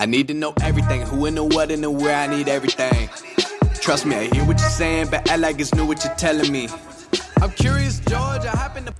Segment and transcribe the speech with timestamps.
[0.00, 3.08] I need to know everything, who and the what and the where, I need everything.
[3.84, 6.52] Trust me, I hear what you're saying, but I like it's new what you're telling
[6.52, 6.64] me.
[7.42, 8.92] I'm curious, George, I happen to...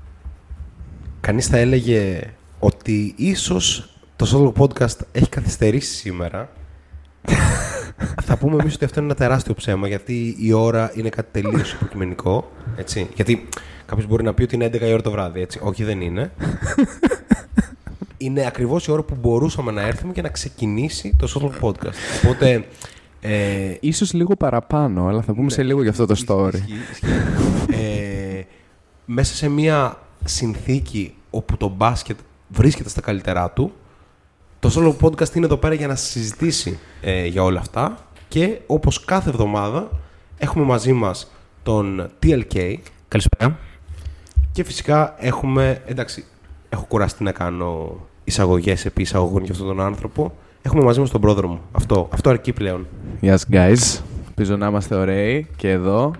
[1.21, 2.21] Κανείς θα έλεγε
[2.58, 6.51] ότι ίσως το solo podcast έχει καθυστερήσει σήμερα.
[8.26, 11.72] θα πούμε εμείς ότι αυτό είναι ένα τεράστιο ψέμα, γιατί η ώρα είναι κάτι τελείως
[11.72, 12.53] υποκειμενικό.
[12.76, 13.08] Έτσι.
[13.15, 13.49] Γιατί
[13.87, 15.40] κάποιος μπορεί να πει ότι είναι 11 η ώρα το βράδυ.
[15.40, 15.60] Έτσι.
[15.62, 16.33] Όχι, δεν είναι.
[18.19, 22.24] είναι ακριβώς η ώρα που μπορούσαμε να έρθουμε και να ξεκινήσει το solo podcast.
[22.24, 22.64] Οπότε
[23.20, 26.60] ε, ίσως λίγο παραπάνω, αλλά θα πούμε ναι, σε λίγο για αυτό το story.
[27.73, 28.42] ε,
[29.04, 32.18] μέσα σε μια συνθήκη όπου το μπάσκετ
[32.48, 33.73] βρίσκεται στα καλύτερά του,
[34.60, 37.98] το Solo Podcast είναι εδώ πέρα για να συζητήσει ε, για όλα αυτά
[38.28, 39.90] και όπως κάθε εβδομάδα
[40.38, 42.74] έχουμε μαζί μας τον TLK.
[43.09, 43.59] Καλησπέρα.
[44.52, 46.24] Και φυσικά έχουμε, εντάξει,
[46.68, 50.32] έχω κουραστεί να κάνω εισαγωγές επί εισαγωγών για αυτόν τον άνθρωπο.
[50.62, 51.60] Έχουμε μαζί μας τον πρόδρομο.
[51.73, 52.87] Αυτό, αυτό αρκεί πλέον.
[53.20, 54.02] Γεια σας, guys.
[54.26, 56.12] Ελπίζω να είμαστε ωραίοι και εδώ.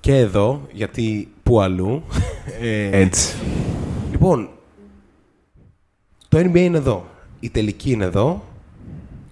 [0.00, 2.02] Και εδώ, γιατί που αλλού.
[2.60, 3.34] Ε, Έτσι.
[4.10, 4.48] Λοιπόν,
[6.28, 7.04] το NBA είναι εδώ.
[7.40, 8.42] Η τελική είναι εδώ.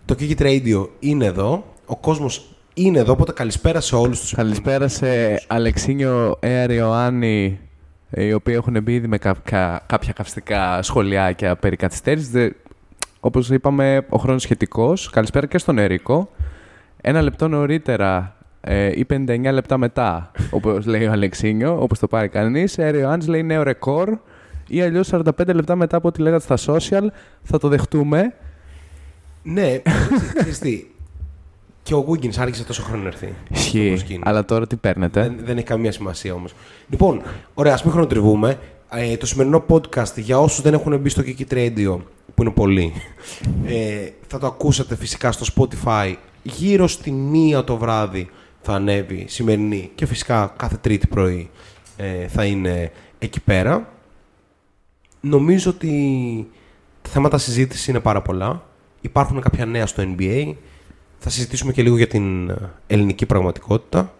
[0.04, 1.64] Το Kiki Radio είναι εδώ.
[1.86, 5.06] Ο κόσμος είναι εδώ, οπότε καλησπέρα σε όλους τους Καλησπέρα σε
[5.46, 7.69] Αλεξίνιο, Αέρ, Ιωάννη, ε,
[8.10, 12.52] οι οποίοι έχουν μπει ήδη με κάποια, κάποια καυστικά σχολιάκια περί καθυστέρησης.
[13.20, 15.10] Όπως είπαμε, ο χρόνος σχετικός.
[15.10, 16.30] Καλησπέρα και στον Ερίκο.
[17.00, 22.28] Ένα λεπτό νωρίτερα ε, ή 59 λεπτά μετά, όπως λέει ο Αλεξίνιο, όπως το πάρει
[22.28, 22.78] κανείς.
[22.78, 24.18] Έρεο Άνς λέει νέο ρεκόρ
[24.68, 27.06] ή αλλιώς 45 λεπτά μετά από ό,τι λέγατε στα social.
[27.42, 28.34] Θα το δεχτούμε.
[29.42, 29.82] Ναι,
[30.60, 30.84] τι.
[31.90, 33.34] Και ο Γούγκιν άρχισε τόσο χρόνο να έρθει.
[33.48, 34.20] Ισχύει.
[34.22, 36.54] Αλλά τώρα τι παίρνετε; Δεν, δεν έχει καμία σημασία όμως.
[36.88, 37.22] Λοιπόν,
[37.54, 38.58] ωραία, ας μην χρονοτριβούμε.
[38.90, 41.98] Ε, το σημερινό podcast για όσους δεν έχουν μπει στο Kiki Radio
[42.34, 42.92] που είναι πολύ.
[43.66, 48.30] Ε, θα το ακούσατε φυσικά στο Spotify γύρω στη μία το βράδυ
[48.60, 51.50] θα ανέβει σημερινή και φυσικά κάθε τρίτη πρωί
[51.96, 53.88] ε, θα είναι εκεί πέρα.
[55.20, 55.90] Νομίζω ότι
[57.02, 58.62] τα θέματα συζήτηση είναι πάρα πολλά.
[59.00, 60.54] Υπάρχουν κάποια νέα στο NBA.
[61.22, 64.14] Θα συζητήσουμε και λίγο για την ελληνική πραγματικότητα.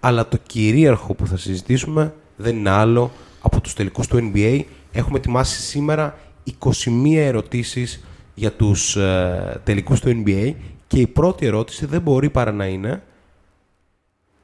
[0.00, 3.10] Αλλά το κυρίαρχο που θα συζητήσουμε δεν είναι άλλο
[3.40, 4.62] από τους τελικούς του NBA.
[4.92, 6.18] Έχουμε ετοιμάσει σήμερα
[6.58, 6.76] 21
[7.14, 8.04] ερωτήσεις
[8.34, 10.54] για τους ε, τελικούς του NBA
[10.86, 13.02] και η πρώτη ερώτηση δεν μπορεί παρά να είναι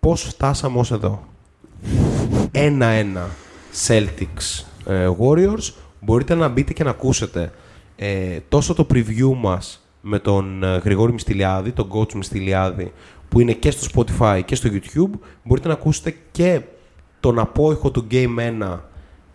[0.01, 1.27] πώς φτάσαμε ως εδώ;
[2.51, 3.29] Ένα-ένα
[3.87, 5.73] Celtics ε, Warriors.
[6.01, 7.53] Μπορείτε να μπείτε και να ακούσετε
[7.97, 12.93] ε, τόσο το preview μας με τον ε, Γρηγόρη Μιστηλιάδη, τον coach Μιστηλιάδη,
[13.29, 15.19] που είναι και στο Spotify και στο YouTube.
[15.45, 16.61] Μπορείτε να ακούσετε και
[17.21, 18.79] τον απόϊχο του Game 1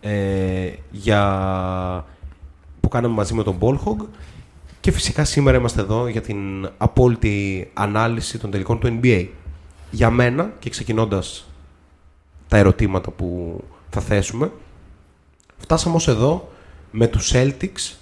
[0.00, 2.04] ε, για
[2.80, 4.06] που κάναμε μαζί με τον Ballhog.
[4.80, 9.26] Και φυσικά σήμερα είμαστε εδώ για την απόλυτη ανάλυση των τελικών του NBA.
[9.90, 11.48] Για μένα, και ξεκινώντας
[12.48, 13.60] τα ερωτήματα που
[13.90, 14.52] θα θέσουμε,
[15.56, 16.48] φτάσαμε ως εδώ
[16.90, 17.96] με τους Celtics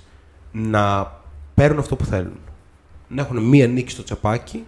[0.53, 1.13] να
[1.55, 2.39] παίρνουν αυτό που θέλουν.
[3.15, 4.65] Να έχουν μία νίκη στο τσαπάκι,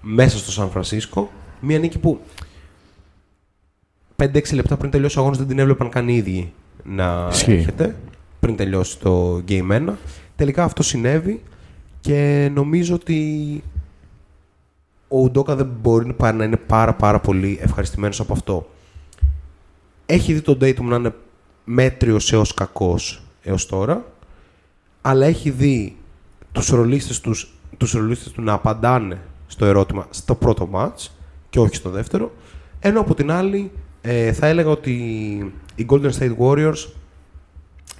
[0.00, 2.20] μέσα στο Σαν Φρανσίσκο, μία νίκη που
[4.16, 6.52] 5-6 λεπτά πριν τελειώσει ο αγώνας δεν την έβλεπαν καν οι ίδιοι
[6.84, 7.96] να έρχεται
[8.40, 9.88] πριν τελειώσει το Game 1.
[10.36, 11.42] Τελικά αυτό συνέβη
[12.00, 13.62] και νομίζω ότι
[15.08, 18.70] ο Ουντόκα δεν μπορεί παρά να είναι πάρα πάρα πολύ ευχαριστημένος από αυτό.
[20.06, 21.14] Έχει δει τον Dayton να είναι
[21.64, 24.04] μέτριος έως κακός έως τώρα,
[25.00, 25.96] αλλά έχει δει
[26.52, 31.08] τους ρολίστες, τους, τους ρολίστες του να απαντάνε στο ερώτημα στο πρώτο match
[31.50, 32.32] και όχι στο δεύτερο,
[32.80, 34.92] ενώ από την άλλη ε, θα έλεγα ότι
[35.74, 36.88] οι Golden State Warriors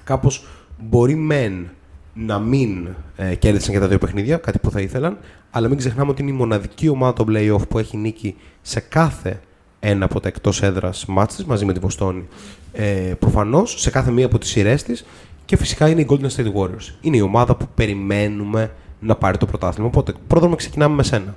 [0.05, 0.47] κάπως
[0.79, 1.71] μπορεί μεν
[2.15, 5.19] να μην ε, κέρδισαν και τα δύο παιχνίδια, κάτι που θα ήθελαν,
[5.51, 9.41] αλλά μην ξεχνάμε ότι είναι η μοναδική ομάδα των playoff που έχει νίκη σε κάθε
[9.81, 12.29] ένα από τα εκτός έδρας μάτς της, μαζί με την Βοστόνη.
[12.73, 15.05] Ε, Προφανώς σε κάθε μία από τις σειρές της
[15.45, 16.95] και φυσικά είναι η Golden State Warriors.
[17.01, 18.71] Είναι η ομάδα που περιμένουμε
[19.03, 19.89] να πάρει το πρωτάθλημα.
[19.89, 21.37] Οπότε, πρόδρομα ξεκινάμε με σένα.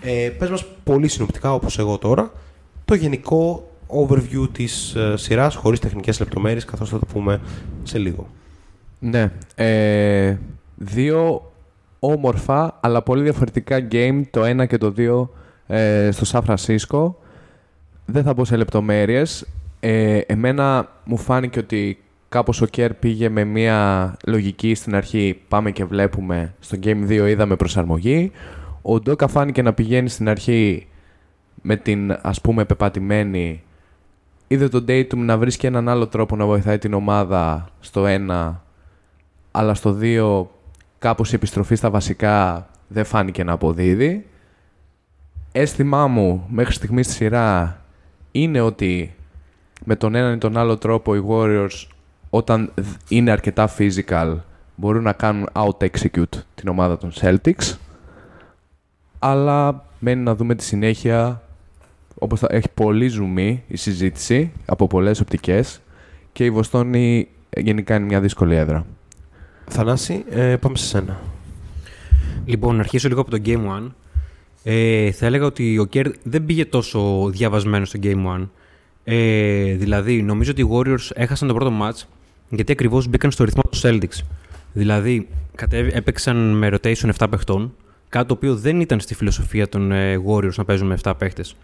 [0.00, 2.32] Ε, πες μας πολύ συνοπτικά, όπως εγώ τώρα,
[2.84, 7.40] το γενικό overview της ε, σειράς, χωρίς τεχνικές λεπτομέρειες, καθώς θα το πούμε
[7.82, 8.26] σε λίγο.
[8.98, 9.32] Ναι.
[9.54, 10.36] Ε,
[10.76, 11.52] δύο
[11.98, 15.30] όμορφα, αλλά πολύ διαφορετικά game, το ένα και το δύο
[15.66, 17.18] ε, στο Σαν Φρανσίσκο.
[18.04, 19.46] Δεν θα πω σε λεπτομέρειες.
[19.80, 25.70] Ε, εμένα μου φάνηκε ότι κάπως ο Κέρ πήγε με μια λογική στην αρχή πάμε
[25.70, 26.54] και βλέπουμε.
[26.60, 28.32] Στο Game 2 είδαμε προσαρμογή.
[28.82, 30.86] Ο Ντόκα φάνηκε να πηγαίνει στην αρχή
[31.62, 33.62] με την ας πούμε πεπατημένη
[34.46, 38.62] είδε τον Dayton να βρίσκει έναν άλλο τρόπο να βοηθάει την ομάδα στο ένα
[39.50, 40.46] αλλά στο 2
[40.98, 44.26] κάπως η επιστροφή στα βασικά δεν φάνηκε να αποδίδει.
[45.52, 47.80] Αίσθημά μου μέχρι στιγμής στη σειρά
[48.32, 49.14] είναι ότι
[49.84, 51.86] με τον έναν ή τον άλλο τρόπο οι Warriors
[52.34, 52.72] όταν
[53.08, 54.36] είναι αρκετά physical
[54.76, 57.76] μπορούν να κάνουν out-execute την ομάδα των Celtics.
[59.18, 61.42] Αλλά μένει να δούμε τη συνέχεια
[62.14, 65.80] όπως θα έχει πολύ ζουμί η συζήτηση από πολλές οπτικές
[66.32, 68.86] και η Βοστόνη γενικά είναι μια δύσκολη έδρα.
[69.68, 71.20] Θανάση, ε, πάμε σε σένα.
[72.44, 73.90] Λοιπόν, να αρχίσω λίγο από το Game 1.
[74.62, 78.48] Ε, θα έλεγα ότι ο Κέρ δεν πήγε τόσο διαβασμένος στο Game 1.
[79.04, 82.13] Ε, δηλαδή, νομίζω ότι οι Warriors έχασαν το πρώτο match
[82.48, 84.24] γιατί ακριβώς μπήκαν στο ρυθμό του Celtics.
[84.72, 85.28] Δηλαδή,
[85.92, 87.74] έπαιξαν με rotation 7 παιχτών,
[88.08, 91.56] κάτι το οποίο δεν ήταν στη φιλοσοφία των ε, Warriors να παίζουν με 7 παίχτες.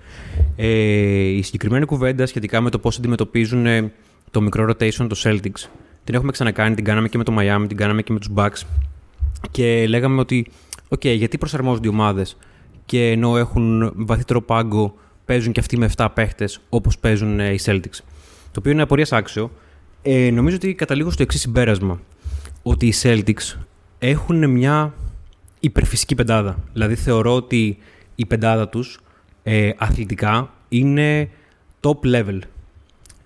[0.56, 3.92] Ε, η συγκεκριμένη κουβέντα σχετικά με το πώς αντιμετωπίζουν ε,
[4.30, 5.68] το μικρό rotation των Celtics
[6.04, 8.62] την έχουμε ξανακάνει, την κάναμε και με το Miami, την κάναμε και με τους Bucks.
[9.50, 10.46] Και λέγαμε ότι,
[10.88, 12.36] οκ, γιατί προσαρμόζονται οι ομάδες
[12.84, 14.94] και ενώ έχουν βαθύτερο πάγκο,
[15.24, 17.98] παίζουν και αυτοί με 7 παίχτες όπως παίζουν ε, οι Celtics.
[18.52, 19.50] Το οποίο είναι απορίας άξιο.
[20.02, 22.00] Ε, νομίζω ότι καταλήγω στο εξής συμπέρασμα.
[22.62, 23.56] Ότι οι Celtics
[23.98, 24.94] έχουν μια
[25.60, 26.58] υπερφυσική πεντάδα.
[26.72, 27.78] Δηλαδή θεωρώ ότι
[28.14, 29.00] η πεντάδα τους
[29.42, 31.30] ε, αθλητικά είναι
[31.80, 32.38] top level.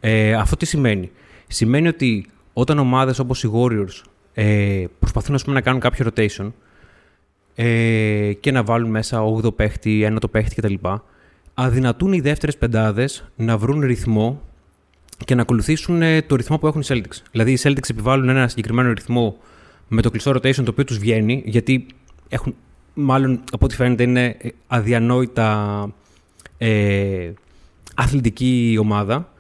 [0.01, 1.11] Ε, αυτό τι σημαίνει.
[1.47, 4.03] Σημαίνει ότι όταν ομάδες όπως οι Warriors
[4.35, 6.53] ε, προσπαθούν πούμε, να κάνουν κάποιο rotation
[7.55, 10.75] ε, και να βάλουν μέσα 8 παίχτη, 1 το παίχτη κτλ.
[11.55, 14.43] Αδυνατούν οι δεύτερες πεντάδες να βρουν ρυθμό
[15.25, 17.23] και να ακολουθήσουν ε, το ρυθμό που έχουν οι Celtics.
[17.31, 19.37] Δηλαδή οι Celtics επιβάλλουν ένα συγκεκριμένο ρυθμό
[19.89, 21.87] με το κλειστό rotation το οποίο τους βγαίνει γιατί
[22.29, 22.55] έχουν,
[22.95, 25.89] μάλλον από ό,τι φαίνεται είναι αδιανόητα
[26.59, 27.33] ε,
[27.95, 29.35] αθλητική ομάδα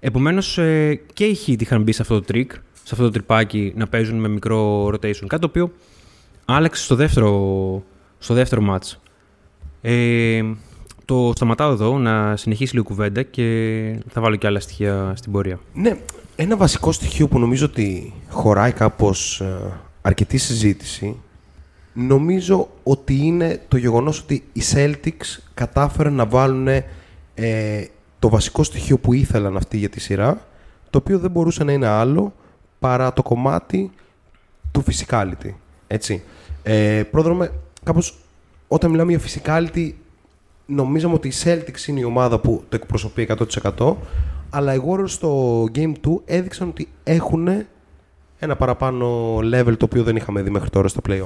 [0.00, 3.72] Επομένως ε, και οι Heat είχαν μπει σε αυτό το τρικ, σε αυτό το τριπάκι
[3.76, 5.26] να παίζουν με μικρό rotation.
[5.26, 5.72] Κάτι το οποίο
[6.44, 7.82] άλλαξε στο δεύτερο,
[8.18, 8.96] στο δεύτερο match.
[9.80, 10.42] Ε,
[11.10, 13.44] το σταματάω εδώ να συνεχίσει λίγο κουβέντα και
[14.08, 15.58] θα βάλω και άλλα στοιχεία στην πορεία.
[15.74, 15.96] Ναι,
[16.36, 19.56] ένα βασικό στοιχείο που νομίζω ότι χωράει κάπως ε,
[20.02, 21.16] αρκετή συζήτηση
[21.92, 26.68] νομίζω ότι είναι το γεγονός ότι οι Celtics κατάφεραν να βάλουν
[27.34, 27.84] ε,
[28.18, 30.46] το βασικό στοιχείο που ήθελαν αυτοί για τη σειρά,
[30.90, 32.34] το οποίο δεν μπορούσε να είναι άλλο
[32.78, 33.90] παρά το κομμάτι
[34.72, 35.54] του physicality.
[35.86, 36.22] Έτσι.
[36.62, 37.52] Ε, πρόδρομε,
[37.84, 38.18] κάπως
[38.68, 39.92] όταν μιλάμε για physicality,
[40.70, 43.28] νομίζαμε ότι η Celtics είναι η ομάδα που το εκπροσωπεί
[43.78, 43.94] 100%,
[44.50, 47.48] αλλά οι Warriors στο Game 2 έδειξαν ότι έχουν
[48.38, 51.22] ένα παραπάνω level το οποίο δεν είχαμε δει μέχρι τώρα στο play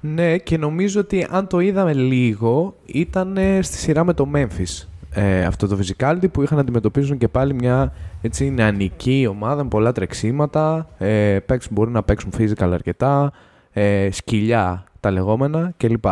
[0.00, 4.86] Ναι, και νομίζω ότι αν το είδαμε λίγο, ήταν στη σειρά με το Memphis.
[5.18, 7.92] Ε, αυτό το physicality που είχαν να αντιμετωπίσουν και πάλι μια
[8.22, 10.88] έτσι, νεανική ομάδα με πολλά τρεξίματα.
[10.98, 13.32] Ε, παίξουν, μπορούν να παίξουν physical αρκετά,
[13.72, 16.04] ε, σκυλιά τα λεγόμενα κλπ.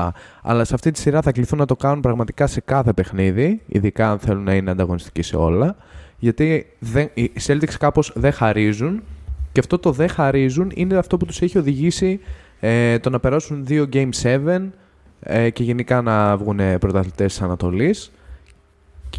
[0.42, 4.10] Αλλά σε αυτή τη σειρά θα κληθούν να το κάνουν πραγματικά σε κάθε παιχνίδι, ειδικά
[4.10, 5.76] αν θέλουν να είναι ανταγωνιστικοί σε όλα.
[6.18, 9.02] Γιατί δεν, οι Celtics κάπως δεν χαρίζουν
[9.52, 12.20] και αυτό το δεν χαρίζουν είναι αυτό που τους έχει οδηγήσει
[12.60, 14.60] ε, το να περάσουν δύο Game 7
[15.20, 18.12] ε, και γενικά να βγουν πρωταθλητές της Ανατολής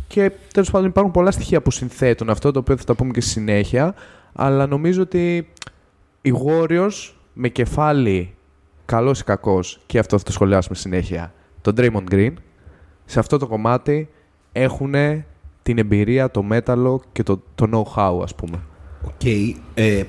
[0.07, 3.21] και τέλος πάντων υπάρχουν πολλά στοιχεία που συνθέτουν αυτό, το οποίο θα τα πούμε και
[3.21, 3.95] στη συνέχεια.
[4.33, 5.47] Αλλά νομίζω ότι
[6.21, 8.34] οι Warriors με κεφάλι
[8.85, 12.33] καλός ή κακός, και αυτό θα το σχολιάσουμε συνέχεια, τον Draymond Green,
[13.05, 14.09] σε αυτό το κομμάτι
[14.51, 14.93] έχουν
[15.63, 18.59] την εμπειρία, το μέταλλο και το, το know-how, ας πούμε.
[19.05, 19.11] Ok.
[19.23, 19.53] Okay.
[19.73, 20.03] Ε,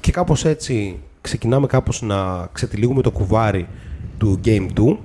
[0.00, 3.68] και κάπως έτσι ξεκινάμε κάπως να ξετυλίγουμε το κουβάρι
[4.18, 4.96] του Game 2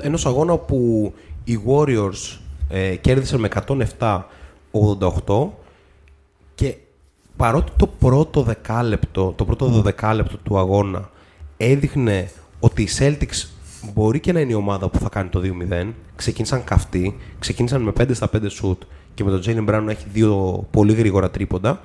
[0.00, 1.12] ενός αγώνα που
[1.44, 2.38] οι Warriors
[2.68, 3.48] ε, κέρδισαν με
[3.96, 5.48] 107-88
[6.54, 6.76] και
[7.36, 11.10] παρότι το πρώτο δεκάλεπτο, το πρώτο δωδεκάλεπτο του αγώνα
[11.64, 13.48] έδειχνε ότι οι Celtics
[13.94, 15.40] μπορεί και να είναι η ομάδα που θα κάνει το
[15.70, 18.82] 2-0, ξεκίνησαν καυτοί, ξεκίνησαν με 5 στα 5 σουτ
[19.14, 21.80] και με τον Jaylen Brown να έχει δύο πολύ γρήγορα τρίποντα,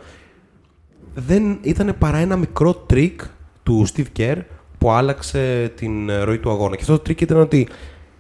[1.13, 3.22] δεν ήταν παρά ένα μικρό τρικ
[3.63, 4.38] του Steve Kerr
[4.77, 6.75] που άλλαξε την ροή του αγώνα.
[6.75, 7.67] Και αυτό το τρικ ήταν ότι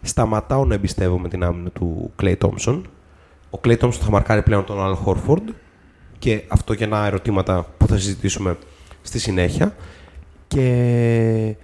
[0.01, 2.81] σταματάω να εμπιστεύομαι την άμυνα του Klay Thompson.
[3.49, 5.53] Ο Klay Thompson θα μαρκάρει πλέον τον Al Horford
[6.19, 8.57] και αυτό για ένα ερωτήματα που θα συζητήσουμε
[9.01, 9.75] στη συνέχεια.
[10.47, 11.55] Και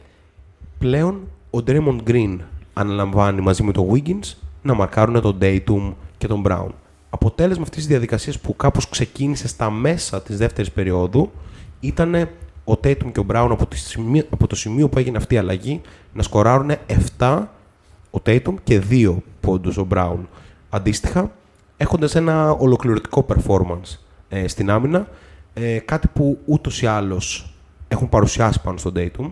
[0.79, 2.37] πλέον ο Draymond Green
[2.73, 6.69] αναλαμβάνει μαζί με τον Wiggins να μαρκάρουν τον Tatum και τον Brown.
[7.09, 11.31] Αποτέλεσμα αυτής της διαδικασίας που κάπως ξεκίνησε στα μέσα της δεύτερης περίοδου
[11.79, 12.15] ήταν
[12.63, 15.37] ο Tatum και ο Brown από το σημείο, από το σημείο που έγινε αυτή η
[15.37, 15.81] αλλαγή
[16.13, 16.71] να σκοράρουν
[17.17, 17.43] 7
[18.11, 20.17] ο Tatum και δύο πόντους ο Brown
[20.69, 21.31] αντίστοιχα,
[21.77, 23.97] έχοντας ένα ολοκληρωτικό performance
[24.29, 25.07] ε, στην άμυνα,
[25.53, 27.52] ε, κάτι που ούτως ή άλλως
[27.93, 29.31] έχουν παρουσιάσει πάνω στον Tatum.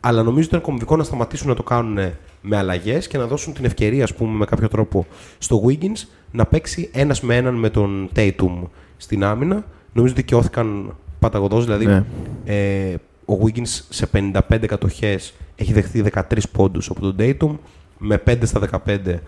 [0.00, 1.98] Αλλά νομίζω ότι ήταν κομβικό να σταματήσουν να το κάνουν
[2.40, 5.06] με αλλαγές και να δώσουν την ευκαιρία, ας πούμε, με κάποιο τρόπο
[5.38, 8.62] στο Wiggins να παίξει ένας με έναν με τον Tatum
[8.96, 9.64] στην άμυνα.
[9.92, 12.04] Νομίζω ότι δικαιώθηκαν παταγωδός, δηλαδή Ναι.
[12.44, 12.94] ε,
[13.24, 16.20] ο Wiggins σε 55 κατοχές έχει δεχτεί 13
[16.52, 17.56] πόντους από τον Tatum
[17.98, 19.20] με 5 στα 15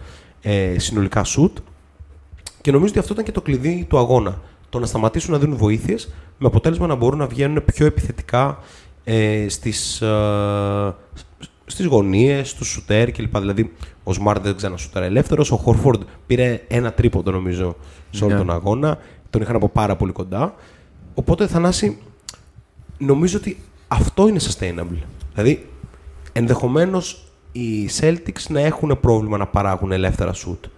[0.42, 1.52] ε, συνολικά shoot.
[2.61, 4.40] Και νομίζω ότι αυτό ήταν και το κλειδί του αγώνα.
[4.71, 8.59] Το να σταματήσουν να δίνουν βοήθειες με αποτέλεσμα να μπορούν να βγαίνουν πιο επιθετικά
[9.05, 10.95] ε, στις, ε,
[11.67, 13.39] στις γωνίες, στους σουτέρ κλπ.
[13.39, 13.73] Δηλαδή,
[14.05, 17.77] ο Smart δεν ξανασουτέρα ελεύθερος, ο Χόρφορντ πήρε ένα τρίποντο νομίζω
[18.11, 18.39] σε όλο Ναι.
[18.39, 18.99] τον αγώνα.
[19.31, 20.55] Τον είχαν από πάρα πολύ κοντά.
[21.15, 21.99] Οπότε, Θανάση,
[22.99, 23.59] νομίζω ότι
[23.89, 25.03] αυτό είναι sustainable.
[25.35, 25.67] Δηλαδή,
[26.33, 30.69] ενδεχομένως οι Celtics να έχουν πρόβλημα να παράγουν ελεύθερα shoot.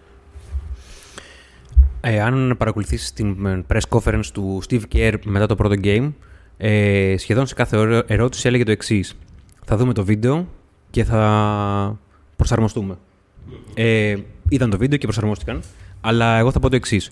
[2.04, 6.12] Ε, αν παρακολουθήσει την ε, press conference του Steve Kerr μετά το πρώτο game,
[6.56, 9.14] ε, σχεδόν σε κάθε ερω- ερώτηση έλεγε το εξής.
[9.64, 10.48] Θα δούμε το βίντεο
[10.90, 11.98] και θα
[12.36, 12.94] προσαρμοστούμε.
[13.74, 14.16] Ε,
[14.48, 15.60] είδαν το βίντεο και προσαρμόστηκαν.
[16.00, 17.10] Αλλά εγώ θα πω το εξής.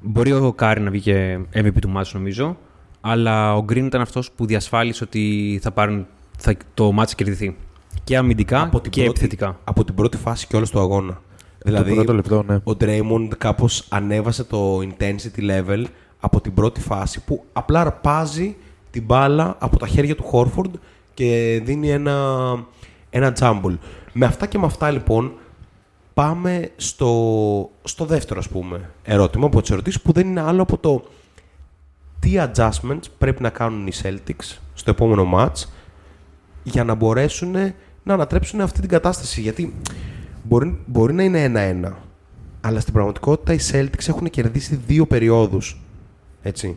[0.00, 2.56] Μπορεί ο Κάρι να βγήκε MVP του ματς νομίζω,
[3.00, 6.06] αλλά ο Green ήταν αυτός που διασφάλισε ότι θα πάρουν,
[6.38, 7.56] θα, το ματς θα κερδιθεί.
[8.04, 9.58] Και αμυντικά την και πρώτη- επιθετικά.
[9.64, 11.20] Από την πρώτη φάση και όλο του αγώνα.
[11.66, 12.54] Δηλαδή, το πρώτο λεπτό, ναι.
[12.54, 15.84] ο Draymond κάπως ανέβασε το intensity level
[16.20, 18.56] από την πρώτη φάση που απλά αρπάζει
[18.90, 20.74] την μπάλα από τα χέρια του Χόρφορντ
[21.14, 22.16] και δίνει ένα,
[23.10, 23.76] ένα jumble.
[24.12, 25.32] Με αυτά και με αυτά λοιπόν
[26.14, 30.78] πάμε στο, στο δεύτερο ας πούμε ερώτημα από τις ερωτήσεις που δεν είναι άλλο από
[30.78, 31.04] το
[32.20, 35.64] τι adjustments πρέπει να κάνουν οι Celtics στο επόμενο match
[36.62, 37.52] για να μπορέσουν
[38.02, 39.40] να ανατρέψουν αυτή την κατάσταση.
[39.40, 39.74] Γιατί
[40.48, 41.98] μπορεί, μπορεί να είναι ένα-ένα,
[42.60, 45.80] αλλά στην πραγματικότητα οι Celtics έχουν κερδίσει δύο περιόδους.
[46.42, 46.76] Έτσι.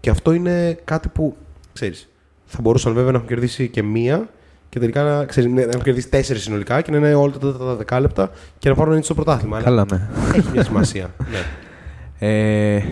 [0.00, 1.36] Και αυτό είναι κάτι που,
[1.72, 2.08] ξέρεις,
[2.44, 4.28] θα μπορούσαν βέβαια να έχουν κερδίσει και μία
[4.68, 7.58] και τελικά να, ξέρεις, να έχουν κερδίσει τέσσερις συνολικά και να είναι όλα τα, τα,
[7.58, 9.56] τα δεκάλεπτα και να πάρουν έτσι στο πρωτάθλημα.
[9.56, 10.08] Αλλά Καλά, ναι.
[10.38, 11.14] Έχει μια σημασία.
[11.30, 11.44] ναι.
[12.18, 12.84] Ε,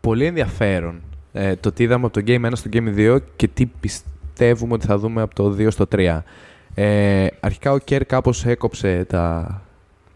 [0.00, 1.00] πολύ ενδιαφέρον
[1.32, 4.86] ε, το τι είδαμε από το Game 1 στο Game 2 και τι πιστεύουμε ότι
[4.86, 6.18] θα δούμε από το 2 στο 3.
[6.74, 9.60] Ε, αρχικά ο Κέρ κάπως έκοψε τα,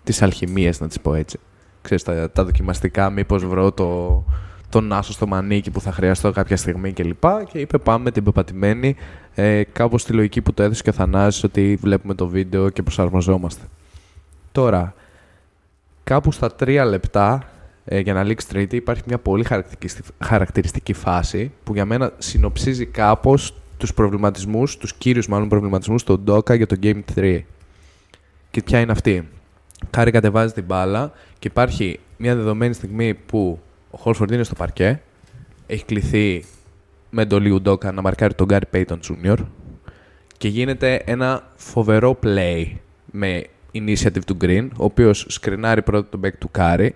[0.04, 1.38] τις αλχημίες, να τις πω έτσι.
[1.82, 4.24] Ξέρεις, τα, τα δοκιμαστικά, μήπως βρω το,
[4.68, 7.20] τον άσο στο μανίκι που θα χρειαστώ κάποια στιγμή κλπ.
[7.20, 8.96] Και, και είπε πάμε την πεπατημένη,
[9.34, 12.82] ε, κάπως στη λογική που το έδωσε και ο Θανάσης ότι βλέπουμε το βίντεο και
[12.82, 13.64] προσαρμοζόμαστε.
[14.52, 14.94] Τώρα,
[16.04, 17.42] κάπου στα τρία λεπτά
[17.84, 22.86] ε, για να λήξει τρίτη υπάρχει μια πολύ χαρακτηριστική, χαρακτηριστική φάση που για μένα συνοψίζει
[22.86, 27.40] κάπως τους προβληματισμούς, τους κύριους μάλλον προβληματισμούς στον Ντόκα για το Game 3.
[28.50, 29.28] Και ποια είναι αυτή;
[29.90, 35.00] Κάρι κατεβάζει την μπάλα και υπάρχει μια δεδομένη στιγμή που ο Χόλφορντ είναι στο παρκέ,
[35.66, 36.44] έχει κληθεί
[37.10, 39.36] με εντολή Ουντόκα να μαρκάρει τον Γκάρι Πέιτον Jr.
[40.36, 42.64] και γίνεται ένα φοβερό play
[43.10, 46.94] με initiative του Green, ο οποίος σκρινάρει πρώτα τον back του Κάρι,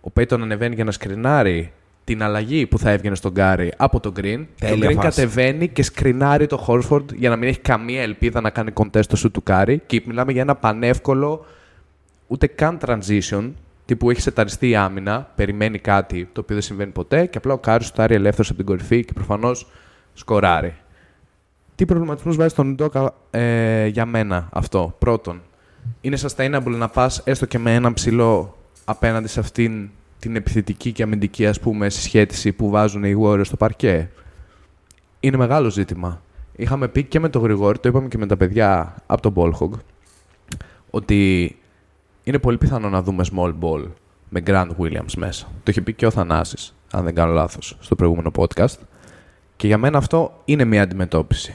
[0.00, 1.72] ο Πέιτον ανεβαίνει για να σκρινάρει
[2.10, 4.46] την αλλαγή που θα έβγαινε στον Κάρι από τον Green.
[4.54, 5.06] Και ο Τέλεια Green φάση.
[5.06, 9.16] κατεβαίνει και σκρινάρει το Χόρφορντ για να μην έχει καμία ελπίδα να κάνει contest στο
[9.16, 9.82] σουτ του Κάρι.
[9.86, 11.46] Και μιλάμε για ένα πανεύκολο
[12.26, 13.50] ούτε καν transition,
[13.84, 17.58] τύπου έχει σεταριστεί η άμυνα, περιμένει κάτι το οποίο δεν συμβαίνει ποτέ και απλά ο
[17.58, 19.66] Κάρι σουτάρει ελεύθερος από την κορυφή και προφανώς
[20.14, 20.74] σκοράρει.
[21.74, 25.42] Τι προβληματισμούς βάζει στον Ουντόκα ε, για μένα αυτό; Πρώτον,
[26.00, 29.90] είναι sustainable να πας έστω και με έναν ψηλό απέναντι σε αυτήν
[30.20, 34.10] την επιθετική και αμυντική ας πούμε συσχέτιση που βάζουν οι Warriors στο παρκέ;
[35.20, 36.22] Είναι μεγάλο ζήτημα.
[36.56, 39.70] Είχαμε πει και με τον Γρηγόρη, το είπαμε και με τα παιδιά από τον Ballhog,
[40.90, 41.56] ότι
[42.24, 43.84] είναι πολύ πιθανό να δούμε small ball
[44.28, 45.46] με Grant Williams μέσα.
[45.46, 48.74] Το είχε πει και ο Θανάσης, αν δεν κάνω λάθος, στο προηγούμενο podcast.
[49.56, 51.54] Και για μένα αυτό είναι μια αντιμετώπιση.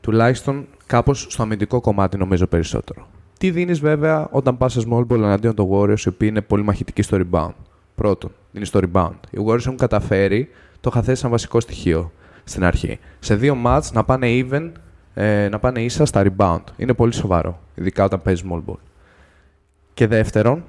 [0.00, 3.06] Τουλάχιστον κάπως στο αμυντικό κομμάτι νομίζω περισσότερο.
[3.38, 6.62] Τι δίνεις βέβαια όταν πας σε small ball εναντίον των Warriors οι οποίοι είναι πολύ
[6.62, 7.52] μαχητικοί στο rebound;
[7.94, 9.16] Πρώτον, είναι στο rebound.
[9.30, 10.48] Οι Warriors έχουν καταφέρει,
[10.80, 12.12] το είχα θέσει σαν βασικό στοιχείο
[12.44, 12.98] στην αρχή.
[13.18, 14.70] Σε δύο mats να πάνε even,
[15.14, 16.62] ε, να πάνε ίσα στα rebound.
[16.76, 18.78] Είναι πολύ σοβαρό, ειδικά όταν παίζει small ball.
[19.94, 20.64] Και δεύτερον,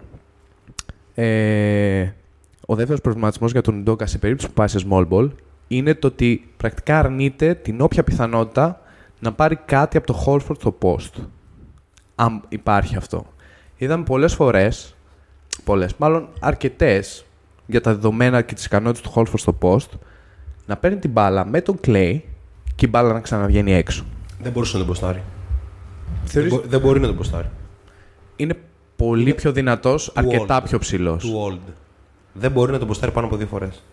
[1.16, 2.10] ε,
[2.66, 5.30] ο δεύτερος προβληματισμός για τον Ντόκα σε περίπτωση που πάει σε small ball
[5.68, 8.82] είναι το ότι πρακτικά αρνείται την όποια πιθανότητα
[9.20, 11.24] να πάρει κάτι από το Holford στο post.
[12.16, 13.26] Αν υπάρχει αυτό.
[13.78, 14.95] Είδαμε πολλές φορές,
[15.64, 17.26] πολλές, μάλλον αρκετές,
[17.66, 19.90] για τα δεδομένα και τις ικανότητες του Holford στο post,
[20.66, 22.20] να παίρνει την μπάλα με τον Clay
[22.76, 24.06] και η μπάλα να ξαναβγαίνει έξω.
[24.42, 25.22] Δεν μπορούσε να τον ποστάρει.
[26.22, 27.50] Δεν, Θεωρείς- μπο- δεν μπορεί να τον ποστάρει.
[28.36, 28.54] Είναι
[28.96, 30.64] πολύ Είναι πιο δυνατός, too αρκετά old.
[30.68, 31.24] πιο ψηλός.
[31.24, 31.72] Του old.
[32.34, 33.84] Δεν μπορεί να τον ποστάρει πάνω από δύο φορές.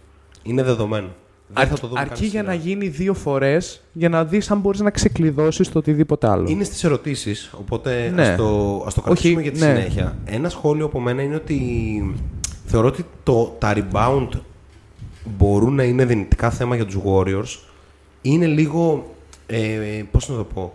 [0.42, 1.08] Είναι δεδομένο.
[1.54, 2.42] Δεν θα το δούμε Αρκεί καν για σειρά.
[2.42, 6.48] να γίνει δύο φορές για να δεις αν μπορείς να ξεκλειδώσεις το οτιδήποτε άλλο.
[6.48, 8.22] Είναι στις ερωτήσεις, οπότε Ναι.
[8.28, 9.66] ας, το, ας το κρατήσουμε Όχι, για τη ναι.
[9.74, 10.16] συνέχεια.
[10.24, 11.60] Ένα σχόλιο από μένα είναι ότι
[12.66, 14.28] θεωρώ ότι το, τα rebound
[15.36, 17.58] μπορούν να είναι δυνητικά θέμα για τους Warriors.
[18.22, 19.10] Είναι λίγο,
[19.46, 19.58] ε,
[20.10, 20.72] πώς να το πω,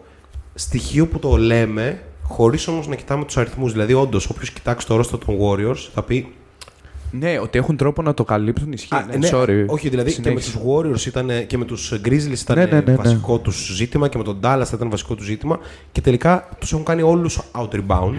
[0.53, 3.71] στοιχείο που το λέμε χωρίς όμως να κοιτάμε τους αριθμούς.
[3.71, 6.27] Δηλαδή, όντως, όποιος κοιτάξει το ρόστο των Warriors θα πει
[7.11, 8.95] Ναι, ότι έχουν τρόπο να το καλύψουν ισχύει.
[8.95, 9.65] Α, ναι, ναι, sorry.
[9.67, 10.21] Όχι, δηλαδή Συνέχισε.
[10.21, 12.95] και με τους Warriors ήταν και με τους Grizzlies ήταν Ναι, ναι, ναι, ναι.
[12.95, 15.59] βασικό τους ζήτημα και με τον Dallas ήταν βασικό τους ζήτημα
[15.91, 18.13] και τελικά τους έχουν κάνει όλους out rebound.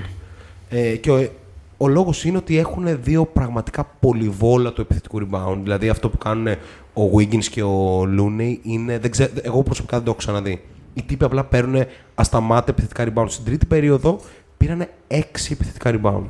[0.69, 1.29] Ε, και ο,
[1.77, 5.59] ο λόγος είναι ότι έχουν δύο πραγματικά πολυβόλατο επιθετικού rebound.
[5.63, 6.47] Δηλαδή αυτό που κάνουν
[6.95, 8.99] ο Wiggins και ο Looney είναι.
[8.99, 10.63] Δεν ξέρω, εγώ προσωπικά δεν το έχω ξαναδεί.
[10.95, 13.27] Οι τύποι απλά παίρνουν ασταμάτα επιθετικά rebound.
[13.29, 14.21] Στην τρίτη περίοδο
[14.57, 16.25] πήραν έξι επιθετικά rebound.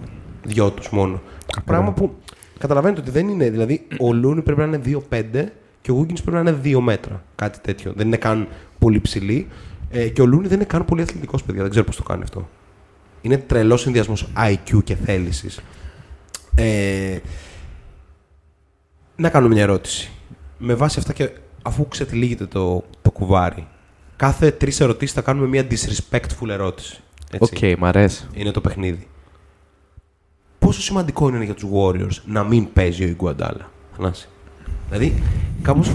[0.44, 1.20] Δυο τους μόνο.
[1.64, 2.14] Πράγμα που
[2.58, 3.50] καταλαβαίνετε ότι δεν είναι.
[3.50, 5.44] Δηλαδή, ο Λούνι πρέπει να είναι 2-5
[5.80, 7.24] και ο Wiggins πρέπει να είναι 2 μέτρα.
[7.34, 7.92] Κάτι τέτοιο.
[7.96, 8.48] Δεν είναι καν
[8.78, 9.48] πολύ ψηλή.
[9.90, 11.62] Ε, και ο Λούνι δεν είναι καν πολύ αθλητικός, παιδιά.
[11.62, 12.48] Δεν ξέρω πώς το κάνει αυτό.
[13.20, 15.60] Είναι τρελός συνδυασμός IQ και θέλησης.
[16.54, 17.18] Ε,
[19.16, 20.10] να κάνω μια ερώτηση.
[20.58, 21.30] Με βάση αυτά και
[21.62, 23.66] αφού ξετυλίγεται το, το κουβάρι,
[24.16, 27.00] κάθε τρεις ερωτήσεις θα κάνουμε μια disrespectful ερώτηση.
[27.30, 27.72] Έτσι.
[27.72, 28.26] Οκ, μ' αρέσει.
[28.34, 29.06] Είναι το παιχνίδι.
[30.58, 33.70] Πόσο σημαντικό είναι για τους Warriors να μην παίζει ο Ιγκουαντάλα.
[33.96, 34.28] Θανάση;
[34.88, 35.22] Δηλαδή,
[35.62, 35.92] κάπως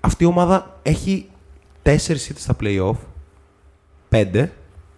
[0.00, 1.26] αυτή η ομάδα έχει
[1.82, 2.96] τέσσερις ήττες στα play-off,
[4.08, 4.52] πέντε,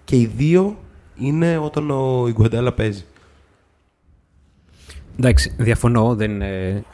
[0.05, 0.77] και οι δύο
[1.17, 3.05] είναι όταν ο Ιγκουαντάλα παίζει.
[5.19, 6.15] Εντάξει, διαφωνώ.
[6.15, 6.85] Δεν, ε,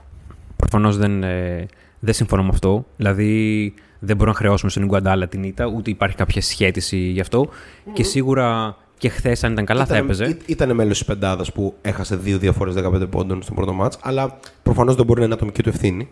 [0.56, 1.66] προφανώς δεν, ε,
[1.98, 2.84] δεν συμφωνώ με αυτό.
[2.96, 7.48] Δηλαδή, δεν μπορούμε να χρεώσουμε στον Ιγκουαντάλα την ήττα, ούτε υπάρχει κάποια σχέτιση γι' αυτό.
[7.92, 10.24] Και σίγουρα και χθες, αν ήταν καλά, θα έπαιζε.
[10.24, 14.38] Ήταν, ήταν μέλος της πεντάδας που έχασε δύο διαφορές 15 πόντων στο πρώτο ματς, αλλά
[14.62, 16.08] προφανώς δεν μπορεί να είναι ατομική του ευθύνη.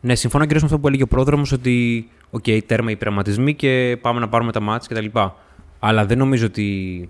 [0.00, 3.98] Ναι, συμφωνώ κυρίως με αυτό που έλεγε ο Πρόδρομος ότι οκ, τέρμα οι πειραματισμοί και
[4.00, 5.18] πάμε να πάρουμε τα ματς κτλ.
[5.78, 7.08] Αλλά δεν νομίζω ότι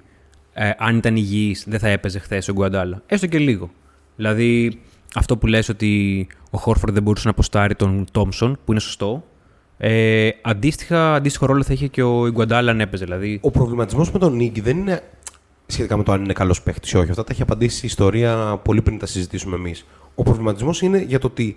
[0.52, 3.02] ε, αν ήταν υγιής δεν θα έπαιζε χθες ο Γκουαντάλα.
[3.07, 3.70] Έστω και λίγο.
[4.16, 4.81] Δηλαδή
[5.14, 9.24] αυτό που λες ότι ο Χόρφορντ δεν μπορούσε να ποστάρει τον Τόμσον, που είναι σωστό.
[9.85, 13.05] Ε, αντίστοιχα, αντίστοιχο ρόλο θα είχε και ο Γκουαντάλα αν έπαιζε.
[13.05, 15.03] Δηλαδή, Ο προβληματισμός με τον Ίγκι δεν είναι
[15.66, 17.11] σχετικά με το αν είναι καλός παίχτης ή όχι.
[17.11, 19.87] Αυτά τα έχει απαντήσει η ιστορία πολύ πριν τα συζητήσουμε εμείς.
[20.14, 21.57] Ο προβληματισμός είναι για το ότι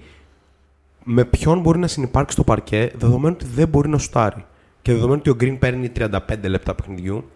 [1.04, 4.46] με ποιον μπορεί να συνεπάρξει στο παρκέ δεδομένου ότι δεν μπορεί να σουτάρει.
[4.82, 6.10] Και δεδομένου ότι ο Green παίρνει 35
[6.48, 7.30] λεπτά παιχνιδιού,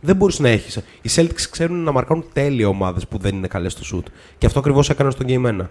[0.00, 0.76] δεν μπορείς να έχεις.
[0.76, 4.06] Οι Celtics ξέρουν να μαρκάρουν τέλεια ομάδες που δεν είναι καλές στο σουτ.
[4.38, 5.66] Και αυτό ακριβώς έκαναν στο Game 1.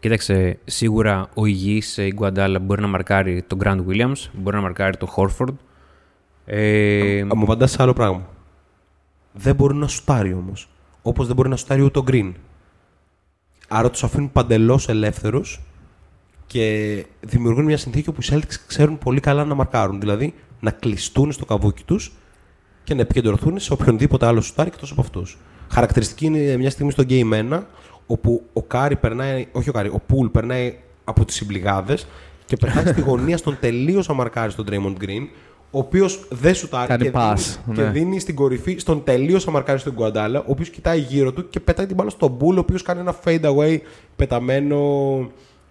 [0.00, 4.96] Κοίταξε, σίγουρα ο υγιής ε, Γκουαντάλα μπορεί να μαρκάρει τον Grant Williams, μπορεί να μαρκάρει
[4.96, 5.56] τον Χόρφορντ.
[6.44, 8.28] Ε, Α, Μου απαντά σε άλλο πράγμα.
[9.32, 10.68] Δεν μπορεί να σουτάρει όμως.
[11.02, 12.32] Όπως δεν μπορεί να σουτάρει ούτε ο Green.
[13.68, 15.60] Άρα τους αφήνουν παντελώς ελεύθερους
[16.46, 20.00] και δημιουργούν μια συνθήκη όπου οι Celtics ξέρουν πολύ καλά να μαρκάρουν.
[20.00, 22.12] Δηλαδή να κλειστούν στο καβούκι τους
[22.84, 25.38] και να επικεντρωθούν σε οποιονδήποτε άλλο σουτάρει εκτός από αυτούς.
[25.68, 27.62] Χαρακτηριστική είναι μια στιγμή στο Game 1
[28.10, 32.06] όπου ο Κάρι περνάει, όχι ο Κάρι, ο Πουλ περνάει από τις συμπληγάδες
[32.44, 35.26] και περνάει στη γωνία στον τελείως αμαρκάρι στον Draymond Green,
[35.70, 37.74] ο οποίος δεν σουτάρει Κάνει και, pass, δίνει, ναι.
[37.74, 41.60] και δίνει στην κορυφή στον τελείως αμαρκάρι στον Γκουαντάλα, ο οποίος κοιτάει γύρω του και
[41.60, 43.78] πετάει την μπάλα στον Πουλ, ο οποίος κάνει ένα fade away
[44.16, 44.80] πεταμένο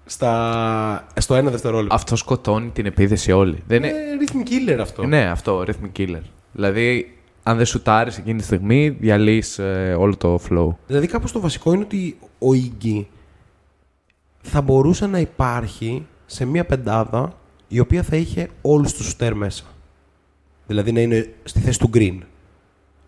[0.05, 1.07] στα...
[1.19, 1.95] στο ένα δευτερόλεπτο.
[1.95, 3.63] Αυτό σκοτώνει την επίθεση όλη.
[3.67, 3.87] Δεν είναι...
[3.87, 5.05] Είναι rhythm killer αυτό.
[5.05, 6.21] Ναι, αυτό, rhythm killer.
[6.51, 7.13] Δηλαδή,
[7.49, 9.59] αν δεν σουτάρεις εκείνη τη στιγμή, διαλύεις
[9.97, 10.67] όλο το flow.
[10.87, 13.07] Δηλαδή κάπως το βασικό είναι ότι ο Ίγκη
[14.41, 17.33] θα μπορούσε να υπάρχει σε μια πεντάδα
[17.67, 19.63] η οποία θα είχε όλους τους σουτέρ μέσα.
[20.67, 22.17] Δηλαδή να είναι στη θέση του Green.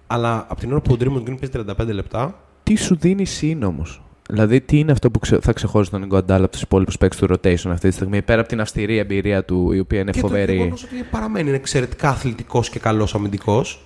[0.07, 3.63] Αλλά από την ώρα που ο Draymond Green παίζει 35 λεπτά, Τι σου δίνει συν
[3.63, 7.19] όμως; Δηλαδή, τι είναι αυτό που ξε- θα ξεχωρίσει τον Γκουαντάλα από τους υπόλοιπους παίκτες
[7.19, 10.21] του rotation αυτή τη στιγμή, πέρα από την αυστηρή εμπειρία του, η οποία είναι και
[10.21, 13.81] το φοβερή; γεγονός ότι παραμένει είναι εξαιρετικά αθλητικός και καλός αμυντικός.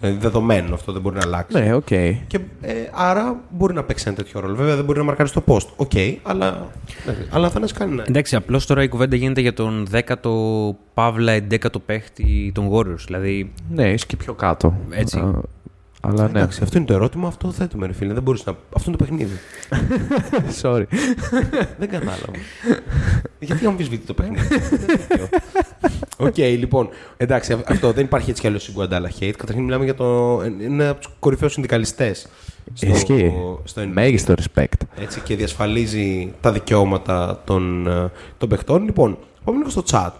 [0.00, 1.58] Δηλαδή δεδομένο αυτό δεν μπορεί να αλλάξει.
[1.58, 1.86] Ναι, οκ.
[2.26, 4.54] Και ε, άρα μπορεί να παίξει ένα τέτοιο ρόλο.
[4.54, 5.66] Βέβαια δεν μπορεί να μαρκάρει στο post.
[5.76, 6.66] OK, αλλά,
[7.06, 8.02] ναι, αλλά θα να κάνει ναι.
[8.06, 10.30] Εντάξει, απλώς τώρα η κουβέντα γίνεται για τον 10ο
[10.94, 13.04] παύλα 11ο παίχτη των Warriors.
[13.06, 14.74] Δηλαδή, Ναι, είσαι και πιο κάτω.
[14.90, 15.18] Έτσι.
[15.18, 15.40] Α,
[16.00, 16.28] αλλά ναι.
[16.38, 18.12] Εντάξει, αυτό είναι το ερώτημα, αυτό θέτουμε, ρε φίλε.
[18.12, 18.56] Δεν μπορείς να...
[18.76, 19.38] Αυτό είναι το παιχνίδι.
[20.62, 20.84] Sorry.
[21.78, 22.30] δεν κατάλαβα.
[23.38, 24.48] Γιατί αμφισβητεί το παιχνίδι.
[26.16, 26.88] Οκ, λοιπόν.
[27.16, 29.32] Εντάξει, αυ- αυτό δεν υπάρχει έτσι κι αλλιώς Γκουαντάλα hate.
[29.36, 30.40] Καταρχήν μιλάμε για το.
[30.60, 32.26] Είναι από τους κορυφαίους συνδικαλιστές.
[32.80, 33.32] Ισχύει.
[33.64, 33.90] στο NBA.
[33.92, 34.80] Μέγιστο respect.
[35.00, 38.84] Έτσι, και διασφαλίζει τα δικαιώματα των, ε, των παιχτών.
[38.84, 40.10] Λοιπόν, πάμε λίγο στο chat.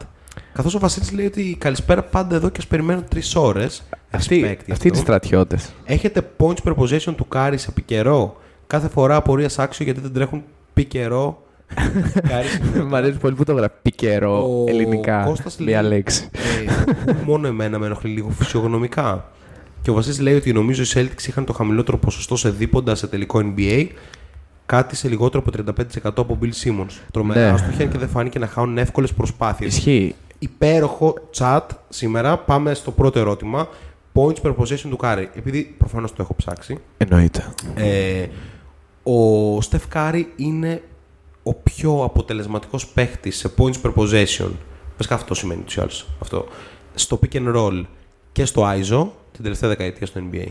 [0.59, 3.83] Καθώς ο Βασίλης λέει ότι καλησπέρα πάντα εδώ και ας περιμένω τρεις ώρες.
[4.11, 5.73] Αυτοί, αυτοί είναι στρατιώτες.
[5.85, 8.41] Έχετε points per possession του Κάρις σε πικερό.
[8.67, 10.43] Κάθε φορά απορίας άξιο γιατί δεν τρέχουν
[10.75, 11.43] πικερό
[12.29, 13.73] Κάρις Μ' αρέσει πολύ που το γράφει.
[13.83, 15.23] Πικερό, Ο ελληνικά.
[15.25, 16.29] Κώστας Μία λέει- λέξη.
[17.07, 19.31] Ε, μόνο εμένα με ενοχλεί λίγο φυσιογνωμικά.
[19.83, 23.07] Και ο Βασίλης λέει ότι νομίζω οι Celtics είχαν το χαμηλότερο ποσοστό σε δίποντα σε
[23.07, 23.87] τελικό NBA.
[24.67, 26.93] Κάτι σε λιγότερο από 35% από Bill Simmons.
[27.13, 27.47] Τρομερά Ναι.
[27.49, 29.77] άστοχοι αν και δεν φάνηκε να χάνουν εύκολες προσπάθειες.
[29.77, 30.15] Ισχύει.
[30.39, 32.39] Υπέροχο chat σήμερα.
[32.39, 33.69] Πάμε στο πρώτο ερώτημα.
[34.13, 35.31] Points per possession του Κάρι.
[35.35, 36.79] Επειδή προφανώς το έχω ψάξει.
[36.97, 37.53] Εννοείται.
[37.75, 38.27] Ε,
[39.03, 40.83] ο Στεφ Κάρι είναι
[41.43, 44.51] ο πιο αποτελεσματικός παίχτης σε points per possession.
[44.97, 46.07] Βασικά αυτό σημαίνει τους άλλους.
[46.23, 46.47] Αυτό.
[46.95, 47.85] Στο pick and roll
[48.33, 50.47] και στο ISO την τελευταία δεκαετία στο NBA.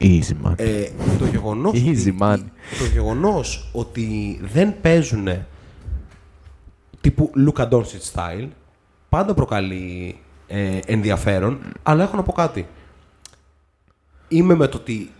[0.00, 0.52] Easy man.
[0.56, 2.38] Ε, το, γεγονός Easy, ότι, man.
[2.78, 5.28] το γεγονός ότι δεν παίζουν
[7.00, 8.48] τύπου Luka Doncic style
[9.12, 12.66] πάντα προκαλεί ε, ενδιαφέρον, αλλά έχω να πω κάτι.
[14.28, 15.10] Είμαι με το ότι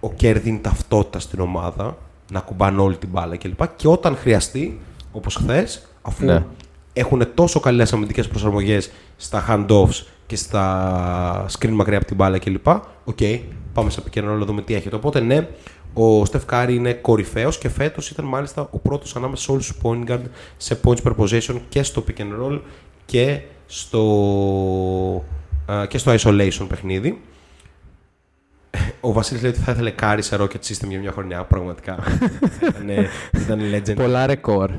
[0.00, 1.96] ο Κέρ δίνει ταυτότητα στην ομάδα,
[2.32, 3.76] να κουμπάνε όλη την μπάλα κλπ.
[3.76, 4.80] Και όταν χρειαστεί,
[5.12, 6.44] όπως χθες, αφού Ναι.
[6.92, 12.66] έχουν τόσο καλές αμυντικές προσαρμογές στα handoffs και στα screen μακριά από την μπάλα κλπ.
[13.04, 13.18] Οκ,
[13.72, 14.96] πάμε σε pick and roll να δούμε τι έχετε.
[14.96, 15.48] Οπότε ναι,
[15.94, 19.76] ο Στεφ Κάρι είναι κορυφαίος και φέτος ήταν μάλιστα ο πρώτος ανάμεσα σε όλους τους
[19.82, 20.22] point guard
[20.56, 22.60] σε points per possession και στο pick and roll
[23.06, 24.04] και στο,
[25.66, 27.20] α, και στο isolation παιχνίδι.
[29.00, 31.44] Ο Βασίλης λέει ότι θα ήθελε Κάρι σε Rocket System για μια χρονιά.
[31.44, 31.98] Πραγματικά.
[32.58, 32.88] ήταν,
[33.42, 33.94] ήταν legend.
[33.94, 34.70] Πολλά ρεκόρ.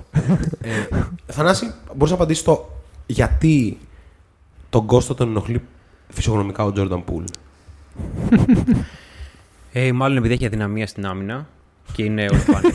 [0.61, 0.87] Ε,
[1.25, 2.69] Θανάση, μπορείς να απαντήσεις το
[3.05, 3.77] γιατί
[4.69, 5.61] τον Κώστα τον ενοχλεί
[6.09, 7.25] φυσιογνωμικά ο Jordan Poole;
[9.71, 11.47] Ε, μάλλον επειδή έχει αδυναμία στην άμυνα
[11.93, 12.69] και είναι όλο πάνε.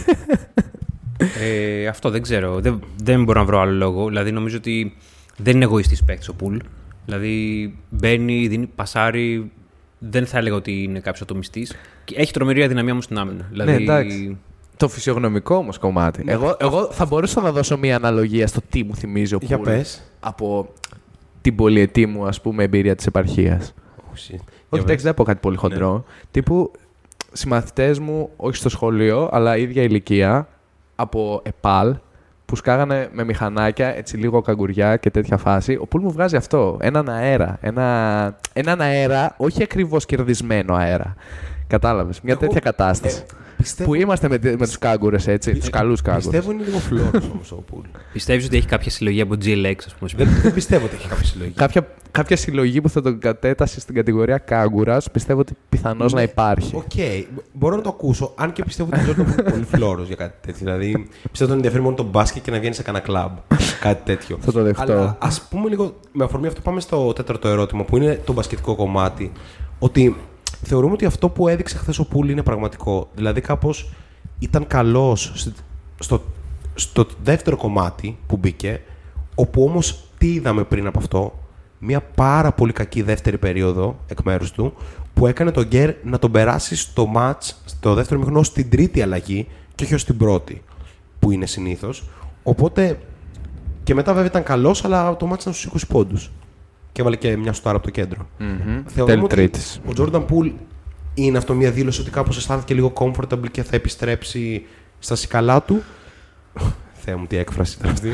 [1.41, 2.61] ε, αυτό δεν ξέρω.
[2.61, 4.09] Δεν, δεν μπορώ να βρω άλλο λόγο.
[4.09, 4.97] Δηλαδή νομίζω ότι
[5.37, 6.57] δεν είναι εγωιστής παίκτης ο Πουλ.
[7.05, 9.51] Δηλαδή μπαίνει, δίνει πασάρι.
[9.99, 11.77] Δεν θα έλεγα ότι είναι κάποιος ατομιστής.
[12.15, 13.47] Έχει τρομερή αδυναμία όμως στην άμυνα.
[13.51, 14.39] Δηλαδή, Ναι, εντάξει.
[14.77, 16.23] Το φυσιογνωμικό όμως κομμάτι.
[16.27, 19.67] Εγώ, εγώ θα μπορούσα να δώσω μία αναλογία στο τι μου θυμίζει ο Για Πουλ
[19.67, 20.03] πες.
[20.21, 20.69] από
[21.41, 23.75] την πολυετή μου ας πούμε εμπειρία της επαρχίας.
[24.13, 26.05] Όχι, Όχι, εντάξει, δεν πω κάτι πολύ χοντρό.
[26.31, 26.71] Τύπου
[27.33, 30.49] συμμαθητές μου, όχι στο σχολείο, αλλά ίδια ηλικία,
[30.97, 31.97] από ΕΠΑΛ,
[32.53, 35.79] που σκάγανε με μηχανάκια, έτσι λίγο καγκουριά και τέτοια φάση.
[35.81, 36.77] Ο Πουλ μου βγάζει αυτό.
[36.81, 37.59] Έναν αέρα.
[37.61, 41.15] Ένα, έναν αέρα, όχι ακριβώς κερδισμένο αέρα.
[41.67, 42.21] Κατάλαβες.
[42.21, 43.23] Μια Εγώ- τέτοια κατάσταση.
[43.63, 45.53] Πιστεύω, Που είμαστε με, με τους κάγκουρες, έτσι.
[45.55, 46.27] Τους καλούς κάγκουρες.
[46.29, 47.99] πιστεύω είναι λίγο φλώρος όμως ο Poole.
[48.13, 50.11] Πιστεύεις ότι έχει κάποια συλλογή από GLX, ας πούμε.
[50.17, 51.51] δεν, δεν πιστεύω ότι έχει κάποια συλλογή.
[51.51, 56.25] Κάποια, κάποια συλλογή που θα τον κατέτασσε στην κατηγορία κάγκουρας, πιστεύω ότι πιθανώς Ναι, να
[56.25, 56.77] υπάρχει.
[56.77, 56.93] Οκ,
[57.53, 60.17] μπορώ να το ακούσω, αν και πιστεύω ότι ο Jordan Poole είναι πολύ φλώρος για
[60.17, 60.65] κάτι τέτοιο.
[60.65, 63.37] Δηλαδή, πιστεύω ότι τον ενδιαφέρει μόνο τον μπάσκετ και να βγαίνει σε κανένα κλαμπ.
[63.81, 64.39] κάτι τέτοιο.
[64.41, 64.93] Θα το δεχτώ.
[64.93, 68.75] Αλλά ας πούμε λίγο, με αφορμή αυτό, πάμε στο τέταρτο ερώτημα που είναι το μπασκετικό
[68.77, 69.33] κομμάτι.
[69.79, 70.17] Ότι
[70.63, 73.09] θεωρούμε ότι αυτό που έδειξε χθες ο Πούλ είναι πραγματικό.
[73.15, 73.93] Δηλαδή, κάπως
[74.39, 75.49] ήταν καλός
[75.99, 76.23] στο,
[76.75, 78.81] στο δεύτερο κομμάτι που μπήκε,
[79.35, 81.39] όπου όμως τι είδαμε πριν από αυτό,
[81.79, 84.73] μια πάρα πολύ κακή δεύτερη περίοδο εκ μέρους του,
[85.15, 89.47] που έκανε τον Γκέρ να τον περάσει στο match, στο δεύτερο μηχρονό, στην τρίτη αλλαγή
[89.75, 90.63] και όχι ως την πρώτη,
[91.19, 92.05] που είναι συνήθως.
[92.43, 92.99] Οπότε
[93.83, 96.31] και μετά βέβαια ήταν καλός, αλλά το μάτι ήταν στους 20 πόντους.
[96.93, 98.29] Και έβαλε και μια σουτάρα από το κέντρο.
[98.39, 98.83] Μμμ.
[98.87, 99.81] Θεωρούμε Τέλη ότι τρίτης.
[99.87, 100.53] Ο Jordan Poole
[101.15, 104.67] είναι αυτό μια δήλωση ότι κάπως αισθάνθηκε λίγο comfortable και θα επιστρέψει
[104.99, 105.83] στα σικαλά του.
[106.93, 108.11] Θεέ μου, τι έκφραση ήταν αυτή.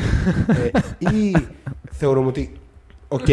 [0.46, 1.36] ε, ή
[1.90, 2.52] θεωρούμε ότι,
[3.08, 3.26] οκ,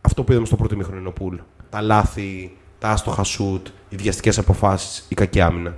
[0.00, 1.38] αυτό που είδαμε στο πρώτο ημίχρονο είναι ο Poole.
[1.70, 5.76] Τα λάθη, τα άστοχα σουτ, οι βιαστικές αποφάσεις, η κακή άμυνα.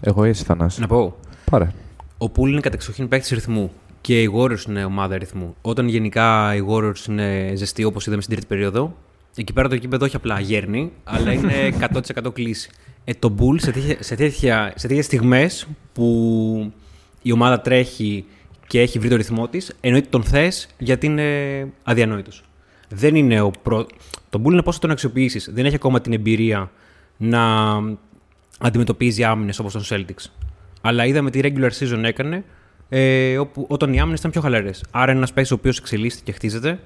[0.00, 0.80] Εγώ εσύ Θανάσης.
[0.80, 1.16] Να πω.
[1.50, 1.72] Πάρε.
[2.18, 3.72] Ο Πούλ είναι κατεξοχήν παίκτης ρυθμού.
[4.02, 5.56] Και οι Warriors είναι ομάδα ρυθμού.
[5.62, 8.96] Όταν γενικά οι Warriors είναι ζεστοί, όπως είδαμε στην τρίτη περίοδο,
[9.36, 11.74] εκεί πέρα το κήπεδο όχι απλά γέρνει, αλλά είναι
[12.24, 12.70] 100% κλείσει.
[13.04, 16.72] Ε, το Bull σε, τέτοια, σε, τέτοια, σε τέτοιες στιγμές που
[17.22, 18.24] η ομάδα τρέχει
[18.66, 22.44] και έχει βρει το ρυθμό της, εννοείται τον θες γιατί είναι αδιανόητος.
[22.88, 23.86] Δεν είναι ο προ...
[24.30, 25.50] Το Bull είναι πώς θα τον αξιοποιήσεις.
[25.52, 26.70] Δεν έχει ακόμα την εμπειρία
[27.16, 27.74] να
[28.58, 30.30] αντιμετωπίζει άμυνες όπως τον Celtics.
[30.80, 32.44] Αλλά είδαμε τι regular season έκανε
[32.94, 34.84] ε, όπου, όταν οι άμυνες ήταν πιο χαλαρές.
[34.90, 36.80] Άρα είναι ένας παίκτης ο οποίος εξελίσσεται και χτίζεται.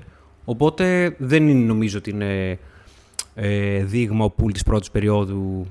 [0.45, 2.59] Οπότε δεν είναι, νομίζω ότι είναι
[3.35, 5.67] ε, δείγμα ο πουλ της πρώτης περίοδου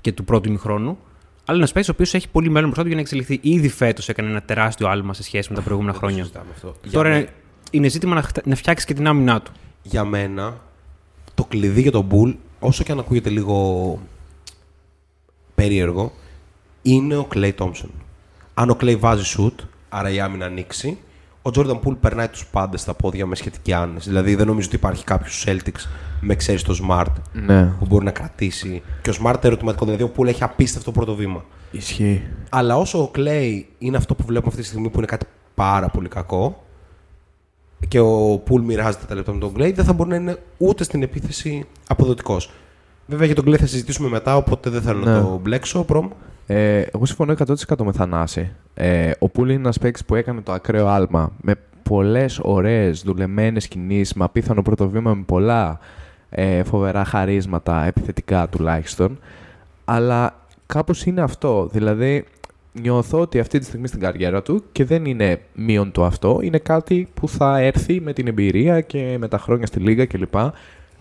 [0.00, 0.98] και του πρώτου ημιχρόνου.
[1.44, 3.38] Αλλά ένας παίκτης ο οποίος έχει πολύ μέλλον μπροστά του για να εξελιχθεί.
[3.42, 6.24] Ήδη φέτος έκανε ένα τεράστιο άλμα σε σχέση με τα προηγούμενα Δεν το χρόνια.
[6.24, 6.74] συζητάμε αυτό.
[6.82, 7.30] Για Τώρα μέ- είναι,
[7.70, 9.52] είναι ζήτημα να, χτα- να φτιάξεις και την άμυνά του.
[9.82, 10.60] για μένα
[11.34, 13.98] το κλειδί για τον Bull, όσο και αν ακούγεται λίγο
[15.54, 16.12] περίεργο,
[16.82, 17.88] είναι ο Clay Thompson.
[18.54, 20.98] Αν ο Clay βάζει shoot, άρα η άμυνα ανοίξει,
[21.42, 24.08] ο Jordan Poole περνάει τους πάντες στα πόδια με σχετική άνεση.
[24.08, 25.88] Δηλαδή δεν νομίζω ότι υπάρχει κάποιος Celtics
[26.20, 27.64] με ξέρεις το Smart Ναι.
[27.78, 28.82] που μπορεί να κρατήσει.
[29.02, 31.44] Και ο Smart ερωτηματικό, δηλαδή ο Poole έχει απίστευτο πρώτο βήμα.
[31.70, 32.22] Ισχύει.
[32.50, 35.88] Αλλά όσο ο Clay είναι αυτό που βλέπουμε αυτή τη στιγμή που είναι κάτι πάρα
[35.88, 36.64] πολύ κακό
[37.88, 40.84] και ο Πουλ μοιράζεται τα λεπτά με τον Clay, δεν θα μπορεί να είναι ούτε
[40.84, 42.50] στην επίθεση αποδοτικός.
[43.06, 45.20] Βέβαια για τον Clay θα συζητήσουμε μετά, οπότε δεν θέλω να Ναι.
[45.20, 45.84] το μπλέξω.
[45.84, 46.08] Προμ.
[46.46, 48.52] Ε, εγώ συμφωνώ 100% με Θανάση.
[48.74, 53.68] Ε, ο Πούλ είναι ένας παίκτης που έκανε το ακραίο άλμα με πολλές ωραίες δουλεμένες
[53.68, 55.78] κινήσεις, με απίθανο πρώτο βήμα, με πολλά
[56.30, 59.18] ε, φοβερά χαρίσματα, επιθετικά τουλάχιστον.
[59.84, 60.34] Αλλά
[60.66, 61.68] κάπως είναι αυτό.
[61.72, 62.24] Δηλαδή,
[62.72, 66.58] νιώθω ότι αυτή τη στιγμή στην καριέρα του και δεν είναι μείον του αυτό, είναι
[66.58, 70.34] κάτι που θα έρθει με την εμπειρία και με τα χρόνια στη λίγα κλπ.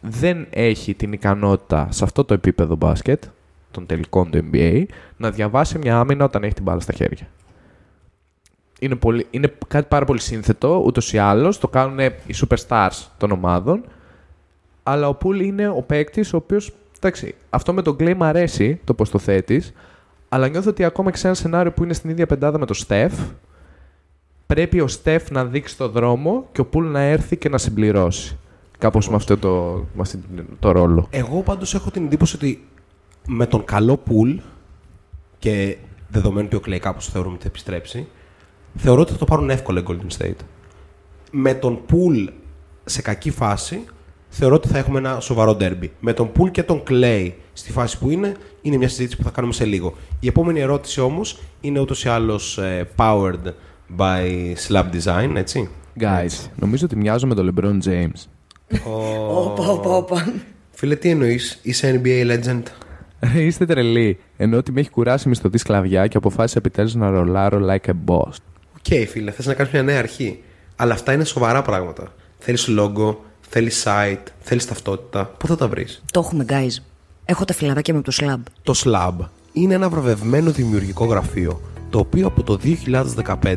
[0.02, 3.24] Δεν έχει την ικανότητα σε αυτό το επίπεδο μπάσκετ,
[3.76, 4.84] των τελικών του NBA,
[5.18, 7.28] να διαβάσει μια άμυνα όταν έχει την μπάλα στα χέρια.
[8.80, 11.60] Είναι, πολύ, είναι κάτι πάρα πολύ σύνθετο, ούτως ή άλλως.
[11.60, 13.84] Το κάνουν οι superstars των ομάδων.
[14.84, 16.74] Αλλά ο Πουλ είναι ο παίκτης ο οποίος.
[16.98, 19.74] Εντάξει, αυτό με τον Clay μου αρέσει το πώς το θέτεις.
[20.30, 22.76] Αλλά νιώθω ότι ακόμα και σε ένα σενάριο που είναι στην ίδια πεντάδα με τον
[22.76, 23.14] Στεφ,
[24.46, 28.38] πρέπει ο Στεφ να δείξει το δρόμο και ο Πουλ να έρθει και να συμπληρώσει.
[28.78, 30.18] Κάπως με αυτό το, με αυτό
[30.60, 31.08] το ρόλο.
[31.10, 32.68] Εγώ πάντως έχω την εντύπωση ότι
[33.28, 34.36] με τον καλό Πουλ
[35.40, 38.08] και δεδομένου ότι ο Clay κάπως θεωρούμε ότι θα επιστρέψει,
[38.76, 40.40] θεωρώ ότι θα το πάρουν εύκολα οι Golden State.
[41.32, 42.26] Με τον Πουλ
[42.86, 43.84] σε κακή φάση,
[44.30, 45.90] θεωρώ ότι θα έχουμε ένα σοβαρό derby.
[46.00, 49.30] Με τον Πουλ και τον Clay στη φάση που είναι, είναι μια συζήτηση που θα
[49.30, 49.94] κάνουμε σε λίγο.
[50.20, 53.54] Η επόμενη ερώτηση όμως είναι ούτως ή άλλως ε, powered
[53.98, 55.70] by Slab Design, έτσι.
[56.00, 58.24] Guys, νομίζω ότι μοιάζω με τον LeBron James.
[59.30, 60.34] Όπα, όπα, όπα.
[60.72, 62.64] Φίλε, τι εννοείς, είσαι NBA legend;
[63.20, 64.20] Ρε, Είστε τρελοί.
[64.38, 67.94] Εννοώ ότι με έχει κουράσει η μισθωτή σκλαβιά και αποφάσισα επιτέλους να ρολάρω like a
[68.06, 68.34] boss.
[68.78, 70.40] OK, φίλε, θες να κάνεις μια νέα αρχή.
[70.76, 72.14] Αλλά αυτά είναι σοβαρά πράγματα.
[72.40, 73.16] Θέλεις logo,
[73.50, 75.26] θέλεις site, θέλεις ταυτότητα.
[75.26, 76.84] Πού θα τα βρεις; Το έχουμε, guys.
[77.26, 78.40] Έχω τα φιλαράκια με το Slab.
[78.64, 81.62] Το Slab είναι ένα βραβευμένο δημιουργικό γραφείο,
[81.96, 82.60] το οποίο από το
[83.24, 83.56] 2015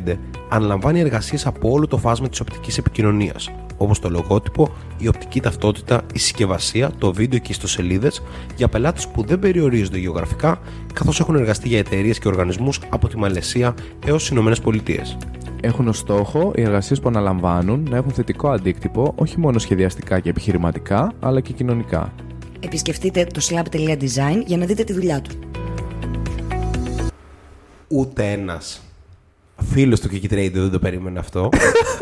[0.48, 6.03] αναλαμβάνει εργασίες από όλο το φάσμα της οπτικής επικοινωνίας, όπως το λογότυπο, η οπτική ταυτότητα,
[6.14, 8.22] η συσκευασία, το βίντεο και οι ιστοσελίδες
[8.57, 10.61] για πελάτες που δεν περιορίζονται γεωγραφικά,
[10.92, 13.74] καθώς έχουν εργαστεί για εταιρείες και οργανισμούς από τη Μαλαισία
[14.07, 15.16] έως τις Ηνωμένες Πολιτείες.
[15.61, 20.29] Έχουν ως στόχο οι εργασίες που αναλαμβάνουν να έχουν θετικό αντίκτυπο όχι μόνο σχεδιαστικά και
[20.29, 22.12] επιχειρηματικά, αλλά και κοινωνικά.
[22.61, 25.31] Επισκεφτείτε το slab.design για να δείτε τη δουλειά του.
[27.88, 28.83] Ούτε ένας
[29.72, 31.48] φίλος του Kiki Radio δεν το περίμενε αυτό.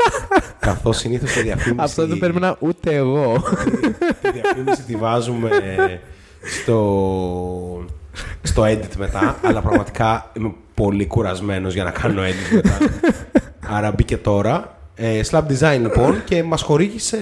[0.59, 1.83] Καθώς συνήθως τη διαφήμιση.
[1.83, 3.43] Αυτό δεν περίμενα ούτε εγώ.
[4.21, 5.49] Τη διαφήμιση τη βάζουμε
[6.61, 7.85] στο,
[8.41, 9.39] στο edit μετά.
[9.43, 12.77] αλλά πραγματικά είμαι πολύ κουρασμένος για να κάνω edit μετά.
[13.67, 14.77] Άρα μπήκε τώρα.
[14.95, 17.19] Ε, Slab Design λοιπόν και μας χορήγησε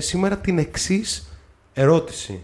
[0.00, 1.28] σήμερα την εξής
[1.72, 2.42] ερώτηση.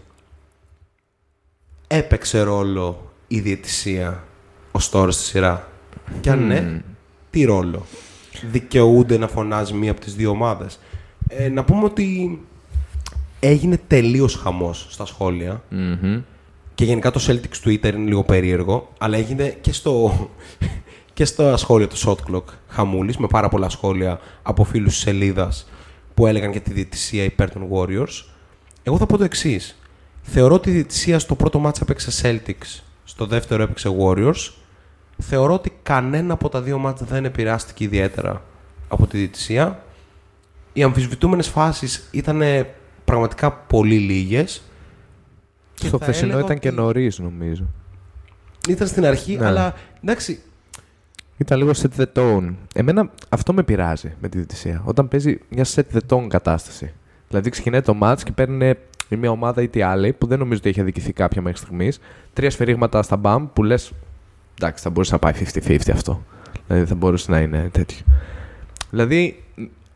[1.87, 4.23] Έπαιξε ρόλο η διαιτησία;
[4.75, 5.67] Ως τώρα στη σειρά.
[6.21, 6.81] Και αν ναι,
[7.29, 7.85] τι ρόλο.
[8.51, 10.79] Δικαιούνται να φωνάζει μία από τις δύο ομάδες;
[11.27, 12.39] Ε, να πούμε ότι
[13.39, 15.63] έγινε τελείως χαμός στα σχόλια.
[16.75, 20.29] Και γενικά το Celtics Twitter είναι λίγο περίεργο, αλλά έγινε και στο,
[21.13, 25.69] και στο σχόλιο του Shot Clock χαμούλης, με πάρα πολλά σχόλια από φίλους της σελίδας
[26.13, 28.25] που έλεγαν για τη διαιτησία υπέρ των Warriors.
[28.83, 29.79] Εγώ θα πω το εξής.
[30.21, 34.51] Θεωρώ ότι η διαιτησία στο πρώτο μάτς έπαιξε Celtics, στο δεύτερο έπαιξε Warriors.
[35.17, 38.41] Θεωρώ ότι κανένα από τα δύο μάτς δεν επηρεάστηκε ιδιαίτερα
[38.87, 39.83] από τη διαιτησία.
[40.73, 42.41] Οι αμφισβητούμενες φάσεις ήταν
[43.05, 44.61] πραγματικά πολύ λίγες.
[45.73, 47.63] Και Στο θα χθεσινό έλεγα ήταν και ότι νωρίς, νομίζω.
[48.69, 49.45] Ήταν στην αρχή, Ναι.
[49.45, 49.73] αλλά
[50.03, 50.39] εντάξει.
[51.37, 52.53] Ήταν λίγο set the tone.
[52.73, 54.81] Εμένα αυτό με πειράζει με τη διαιτησία.
[54.85, 56.93] Όταν παίζει μια set the tone κατάσταση.
[57.27, 58.73] Δηλαδή ξεκινάει το match και παίρνει
[59.09, 61.99] η μία ομάδα ή τη άλλη που δεν νομίζω ότι έχει αδικηθεί κάποια μέχρι στιγμής.
[62.33, 63.91] Τρία σφυρίγματα στα μπαμ που λες.
[64.61, 65.33] Εντάξει, θα μπορούσε να πάει
[65.67, 66.23] 50-50 αυτό.
[66.67, 67.97] Δηλαδή θα μπορούσε να είναι τέτοιο.
[68.89, 69.43] Δηλαδή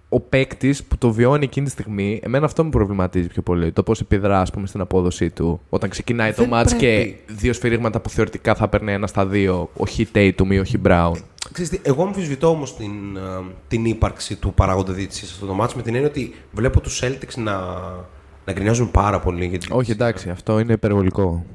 [0.10, 3.72] ο παίκτης που το βιώνει εκείνη τη στιγμή, εμένα αυτό με προβληματίζει πιο πολύ.
[3.72, 5.62] Το πώς επιδρά, ας πούμε, στην απόδοσή του.
[5.70, 7.20] Όταν ξεκινάει το Δεν match και πρέπει.
[7.28, 11.12] δύο σφυρίγματα που θεωρητικά θα παίρνει ένα στα δύο, όχι Tatum ή όχι Brown.
[11.52, 13.20] Ξέρεις τι, εγώ αμφισβητώ όμως την, ε,
[13.68, 17.02] την ύπαρξη του παράγοντα διαιτησία σε αυτό το μάτς με την έννοια ότι βλέπω τους
[17.04, 17.54] Celtics να,
[18.46, 20.06] να γκρινιάζουν πάρα πολύ για την Όχι, διαιτησία.
[20.08, 21.46] εντάξει, αυτό είναι υπερβολικό.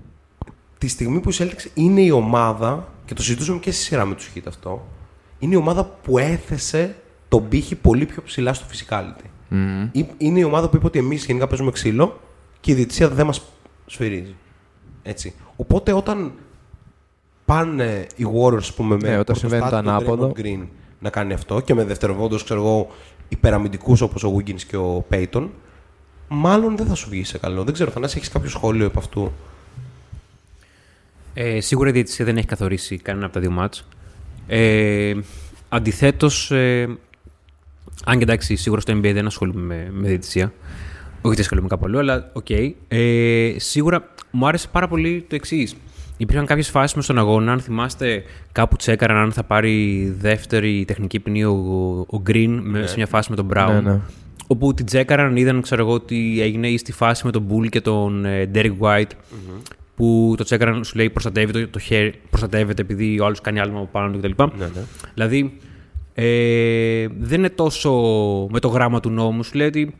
[0.79, 4.15] Τη στιγμή που οι Celtics είναι η ομάδα, και το συζητούσαμε και στη σειρά με
[4.15, 4.87] του Heat αυτό,
[5.39, 6.97] είναι η ομάδα που έθεσε
[7.29, 9.25] τον πύχη πολύ πιο ψηλά στο physicality.
[9.93, 12.21] Ή- Είναι η ομάδα που είπε ότι εμείς γενικά παίζουμε ξύλο
[12.61, 13.43] και η διαιτησία δεν μας
[13.87, 14.35] σφυρίζει.
[15.03, 15.35] Έτσι.
[15.57, 16.33] Οπότε όταν
[17.45, 20.33] πάνε οι Warriors, ας πούμε, με Ναι, όταν συμβαίνει το πρωτοστάτη τον ανάποδο.
[20.37, 20.67] Draymond Green
[21.01, 22.89] να κάνει αυτό και με δευτεροβόντως, ξέρω εγώ,
[23.29, 25.49] υπεραμυντικούς όπως ο Wiggins και ο Payton,
[26.29, 27.65] μάλλον δεν θα σου βγει σε καλό.
[27.65, 29.33] Δεν ξέρω, Θανάση, έχεις κάποιο σχόλιο από αυτού;
[31.35, 33.87] Ε, σίγουρα η διαιτησία δεν έχει καθορίσει κανένα από τα δύο μάτς.
[34.47, 35.15] Ε,
[35.69, 36.83] Αντιθέτως, ε,
[38.05, 40.53] αν και εντάξει, σίγουρα στο NBA δεν ασχολούμαι με, με διαιτησία.
[41.21, 42.51] Όχι ότι ασχολούμαι κάπου αλλού, αλλά οκ.
[42.89, 45.77] Ε, σίγουρα μου άρεσε πάρα πολύ το εξής.
[46.17, 47.53] Υπήρχαν κάποιες φάσεις με στον αγώνα.
[47.53, 51.53] Αν θυμάστε, κάπου τσέκαραν αν θα πάρει δεύτερη τεχνική ποινή ο,
[52.11, 53.83] ο Green με, σε μια φάση με τον Brown.
[53.83, 54.01] Ναι, ναι.
[54.47, 57.81] Όπου την τσέκαραν, είδαν ξέρω εγώ ότι έγινε ή στη φάση με τον Poole και
[57.81, 59.11] τον ε, Derek White.
[59.97, 63.79] Που το τσέκαραν, σου λέει προστατεύεται το, το χέρι, προστατεύεται επειδή ο άλλος κάνει άλμα
[63.79, 64.43] από πάνω του κτλ.
[64.59, 64.83] Ναι, ναι.
[65.15, 65.59] Δηλαδή,
[66.15, 67.93] ε, δεν είναι τόσο
[68.51, 69.43] με το γράμμα του νόμου.
[69.43, 69.95] Σου λέει ότι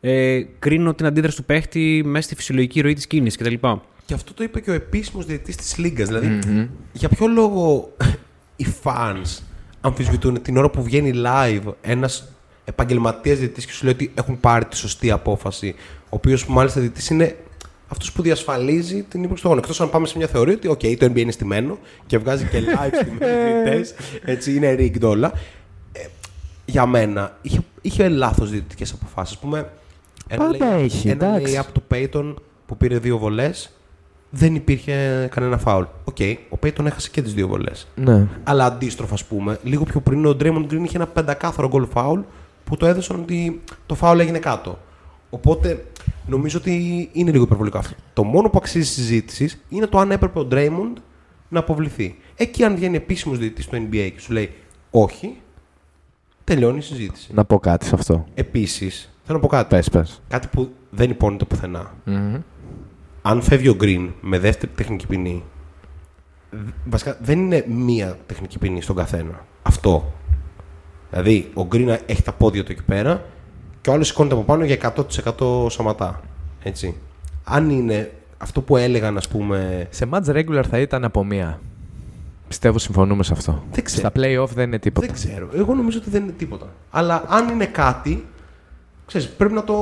[0.00, 3.54] ε, κρίνω την αντίδραση του παίχτη μέσα στη φυσιολογική ροή της κίνησης κτλ.
[4.06, 6.08] Και αυτό το είπε και ο επίσημος διαιτητής της Λίγκας.
[6.08, 6.38] Δηλαδή,
[6.92, 7.92] για ποιο λόγο
[8.56, 9.42] οι fans
[9.80, 12.32] αμφισβητούν την ώρα που βγαίνει live ένας
[12.64, 15.74] επαγγελματίας διαιτητής και σου λέει ότι έχουν πάρει τη σωστή απόφαση.
[16.04, 17.36] Ο οποίος μάλιστα διαιτητής είναι
[17.92, 19.62] αυτό που διασφαλίζει την ύπαρξη του αγώνα.
[19.64, 22.58] Εκτός αν πάμε σε μια θεωρία ότι okay, το NBA είναι στημένο και βγάζει και
[22.66, 23.18] live στημένου
[23.62, 23.94] διαιτητές.
[24.24, 25.32] Έτσι είναι rigged όλα.
[25.92, 26.00] Ε,
[26.64, 29.36] για μένα είχε, είχε λάθος διαιτητικές αποφάσεις.
[29.36, 29.70] Α πούμε,
[30.28, 31.58] ένα Πάντα lay- έχει, Ένα εντάξει.
[31.58, 32.34] lay-up του Peyton
[32.66, 33.70] που πήρε δύο βολές,
[34.30, 35.84] δεν υπήρχε κανένα φάουλ.
[36.04, 36.16] Οκ,
[36.48, 37.86] ο Peyton έχασε και τις δύο βολές.
[37.94, 38.26] Ναι.
[38.44, 42.20] Αλλά αντίστροφα, ας πούμε, λίγο πιο πριν ο Draymond Green είχε ένα πεντακάθαρο γκολ φάουλ
[42.64, 44.78] που το έδωσαν ότι το φάουλ έγινε κάτω.
[45.30, 45.84] Οπότε
[46.26, 47.94] νομίζω ότι είναι λίγο υπερβολικό αυτό.
[48.12, 50.92] Το μόνο που αξίζει συζήτηση είναι το αν έπρεπε ο Draymond
[51.48, 52.16] να αποβληθεί.
[52.36, 54.52] Εκεί, αν βγαίνει επίσημος διαιτητής στο NBA και σου λέει
[54.90, 55.36] όχι,
[56.44, 57.34] τελειώνει η συζήτηση.
[57.34, 58.24] Να πω κάτι σε αυτό.
[58.34, 59.68] Επίσης, θέλω να πω κάτι.
[59.74, 60.22] Πες, πες.
[60.28, 61.94] Κάτι που δεν υπόνεται πουθενά.
[63.22, 65.44] Αν φεύγει ο Green με δεύτερη τεχνική ποινή,
[66.50, 69.46] δ- βασικά δεν είναι μία τεχνική ποινή στον καθένα.
[69.62, 70.12] Αυτό.
[71.10, 73.24] Δηλαδή, ο Green έχει τα πόδια του εκεί πέρα
[73.80, 74.94] και ο άλλος σηκώνεται από πάνω για
[75.36, 76.20] 100% σωματά.
[76.62, 76.94] Έτσι.
[77.44, 79.86] Αν είναι αυτό που έλεγαν, ας πούμε.
[79.90, 81.60] Σε match regular θα ήταν από μία.
[82.48, 83.62] Πιστεύω συμφωνούμε σε αυτό.
[83.70, 84.08] Δεν ξέρω.
[84.08, 85.06] Στα play-off δεν είναι τίποτα.
[85.06, 85.48] Δεν ξέρω.
[85.54, 86.66] Εγώ νομίζω ότι δεν είναι τίποτα.
[86.90, 88.26] Αλλά αν είναι κάτι.
[89.06, 89.74] Ξέρεις, πρέπει να το,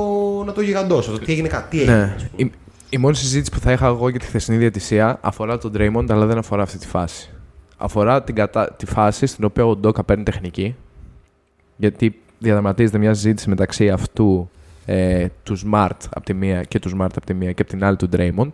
[0.45, 1.11] να το γιγαντώσω.
[1.11, 1.77] Το τι έγινε κάτι.
[1.77, 1.97] Τι έγινε.
[1.97, 2.13] Ναι.
[2.15, 2.43] ας πούμε.
[2.43, 2.51] Η,
[2.89, 6.25] η μόνη συζήτηση που θα είχα εγώ για τη χθεσινή διαιτησία αφορά τον Draymond, αλλά
[6.25, 7.29] δεν αφορά αυτή τη φάση.
[7.77, 8.71] Αφορά την κατα...
[8.71, 10.75] τη φάση στην οποία ο Ντόκα παίρνει τεχνική.
[11.75, 14.49] Γιατί διαδραματίζεται μια συζήτηση μεταξύ αυτού
[14.85, 17.83] ε, του Smart από τη μία και του Smart από τη μία και από την
[17.83, 18.49] άλλη του Draymond.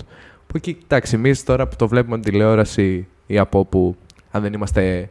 [0.47, 3.95] Που εκεί, κοιτάξτε, εμείς τώρα που το βλέπουμε την τηλεόραση ή από όπου,
[4.31, 5.09] αν δεν είμαστε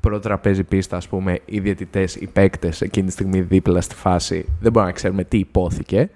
[0.00, 4.44] πρώτο τραπέζι πίστα, ας πούμε, οι διαιτητές, οι παίκτες εκείνη τη στιγμή δίπλα στη φάση,
[4.60, 6.10] δεν μπορούμε να ξέρουμε τι υπόθηκε.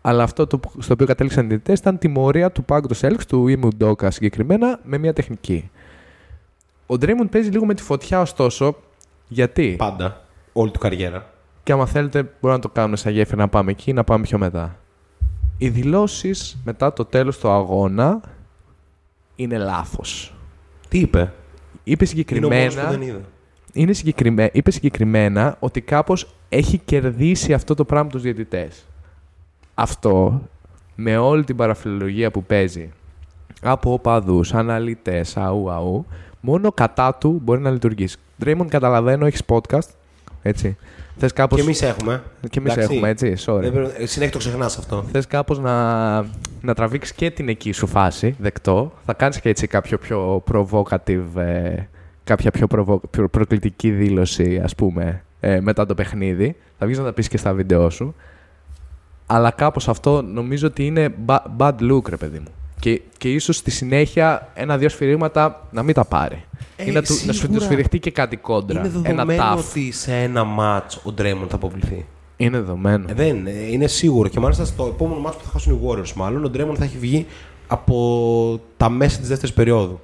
[0.00, 3.48] Αλλά αυτό το, που- στο οποίο κατέληξαν οι διαιτητές ήταν τιμωρία του Πάγκος Έλξ, του
[3.48, 5.70] Ήμου Ντόκα συγκεκριμένα, με μια τεχνική.
[6.86, 8.76] Ο Ντρέιμοντ παίζει λίγο με τη φωτιά, ωστόσο,
[9.28, 10.24] γιατί; Πάντα.
[10.52, 11.32] Όλη του καριέρα.
[11.64, 14.22] Και άμα θέλετε, μπορούμε να το κάνουμε σαν γέφυρα να πάμε εκεί ή να πάμε
[14.22, 14.76] πιο μετά.
[15.58, 18.20] Οι δηλώσεις μετά το τέλος του αγώνα
[19.36, 20.34] είναι λάθος.
[20.88, 21.32] Τι είπε;
[21.84, 23.20] Είπε Είναι ο μόνος που συγκεκριμένα, δεν είδα.
[23.72, 28.84] είναι συγκεκριμέ- είπε συγκεκριμένα ότι κάπως έχει κερδίσει αυτό το πράγμα τους διαιτητές.
[29.74, 30.42] Αυτό,
[30.94, 32.90] με όλη την παραφιλολογία που παίζει,
[33.62, 36.06] από οπαδούς, αναλυτές, αού, αού,
[36.40, 38.16] μόνο κατά του μπορεί να λειτουργήσει.
[38.44, 39.88] Draymond, καταλαβαίνω, έχεις podcast,
[40.42, 40.76] έτσι.
[41.16, 41.58] Θες κάπως...
[41.58, 42.22] Και εμείς έχουμε.
[42.50, 42.92] Και εμείς Εντάξει.
[42.94, 43.60] έχουμε, έτσι, sorry.
[43.60, 45.04] Δεν πρέπει- ε, Συνέχεια το ξεχνάς αυτό.
[45.12, 46.14] Θες κάπως να,
[46.60, 48.92] να τραβήξεις και την εκεί σου φάση, δεκτό.
[49.04, 51.74] Θα κάνεις και έτσι κάποιο πιο provocative, ε,
[52.24, 56.56] κάποια πιο, προβο, πιο προκλητική δήλωση, ας πούμε, ε, μετά το παιχνίδι.
[56.78, 58.14] Θα βγεις να τα πεις και στα βίντεό σου.
[59.26, 62.48] Αλλά κάπως αυτό νομίζω ότι είναι ba- bad look, ρε παιδί μου.
[62.80, 66.44] Και, και ίσως στη συνέχεια ένα-δύο σφυρίγματα να μην τα πάρει.
[66.76, 67.58] Ε, ή να, του, να σου σίγουρα.
[67.58, 68.78] του σφυριχτεί και κάτι κόντρα.
[68.78, 69.58] Είναι ένα δεδομένο tough.
[69.58, 72.06] ότι σε ένα μάτς ο Ντρέμον θα αποβληθεί.
[72.36, 73.04] Είναι δεδομένο.
[73.08, 74.28] Ε, δεν, ε, είναι σίγουρο.
[74.28, 76.98] Και μάλιστα στο επόμενο μάτς που θα χάσουν οι Warriors, μάλλον ο Ντρέμον θα έχει
[76.98, 77.26] βγει
[77.66, 80.00] από τα μέσα της δεύτερης περίοδου.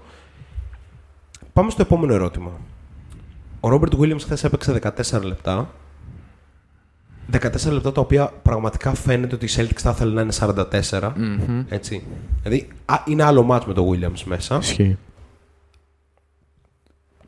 [1.52, 2.50] Πάμε στο επόμενο ερώτημα.
[3.60, 4.80] Ο Ρόμπερτ Williams χθες έπαιξε
[5.10, 5.70] 14 λεπτά.
[7.32, 10.32] 14 λεπτά τα οποία πραγματικά φαίνεται ότι η Celtics θα ήθελε να είναι
[10.90, 11.12] 44.
[11.68, 12.02] Έτσι.
[12.42, 14.58] Δηλαδή α, είναι άλλο μάτς με τον Williams μέσα.
[14.58, 14.98] Ισχύει.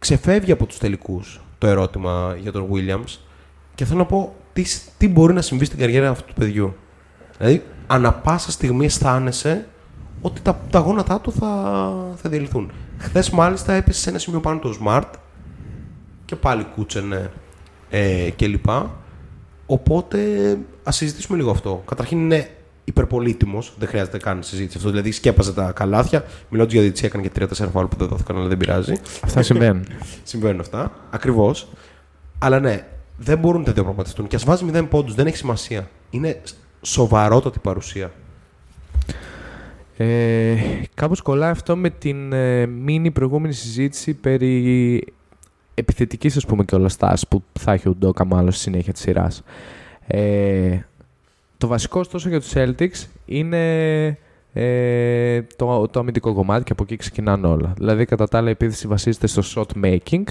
[0.02, 3.18] Ξεφεύγει από τους τελικούς το ερώτημα για τον Williams
[3.74, 4.64] και θέλω να πω τι,
[4.98, 6.74] τι μπορεί να συμβεί στην καριέρα αυτού του παιδιού.
[7.38, 9.66] Δηλαδή, ανα πάσα στιγμή αισθάνεσαι
[10.20, 11.48] ότι τα, τα γόνατά του θα,
[12.16, 12.72] θα διαλυθούν.
[12.98, 15.10] Χθες μάλιστα έπεσε σε ένα σημείο πάνω το Smart
[16.24, 17.30] και πάλι κούτσενε
[17.90, 18.68] ε, κλπ.
[19.66, 20.18] Οπότε
[20.82, 21.82] ας συζητήσουμε λίγο αυτό.
[21.86, 22.50] Καταρχήν είναι
[22.84, 24.90] υπερπολίτημο, δεν χρειάζεται καν συζήτηση αυτό.
[24.90, 26.24] Δηλαδή σκέπαζε τα καλάθια.
[26.48, 28.94] Μιλώντας για διετησία, έκανε και 3-4 φάουλ που δεν δόθηκαν, αλλά δεν πειράζει.
[29.24, 29.86] Αυτά συμβαίνουν.
[30.22, 30.92] Συμβαίνουν αυτά.
[31.10, 31.68] Ακριβώς.
[32.38, 34.26] Αλλά ναι, δεν μπορούν τα δύο να πραγματευτούν.
[34.26, 35.90] Και ας βάζει 0 πόντους, δεν έχει σημασία.
[36.10, 36.40] Είναι
[36.82, 38.10] σοβαρότατη παρουσία.
[39.96, 40.56] Ε,
[40.94, 45.04] κάπως κολλάει αυτό με την ε, μίνι προηγούμενη συζήτηση περί
[45.74, 49.02] επιθετικής ας πούμε και όλα στάσης που θα έχει ο Ντόκα μάλλον στη συνέχεια της
[49.02, 49.42] σειράς.
[50.06, 50.78] Ε,
[51.62, 54.18] το βασικό ωστόσο για τους Celtics είναι
[54.52, 57.72] ε, το, το αμυντικό κομμάτι και από εκεί ξεκινάνε όλα.
[57.76, 60.22] Δηλαδή κατά τα άλλα η επίθεση βασίζεται στο shot making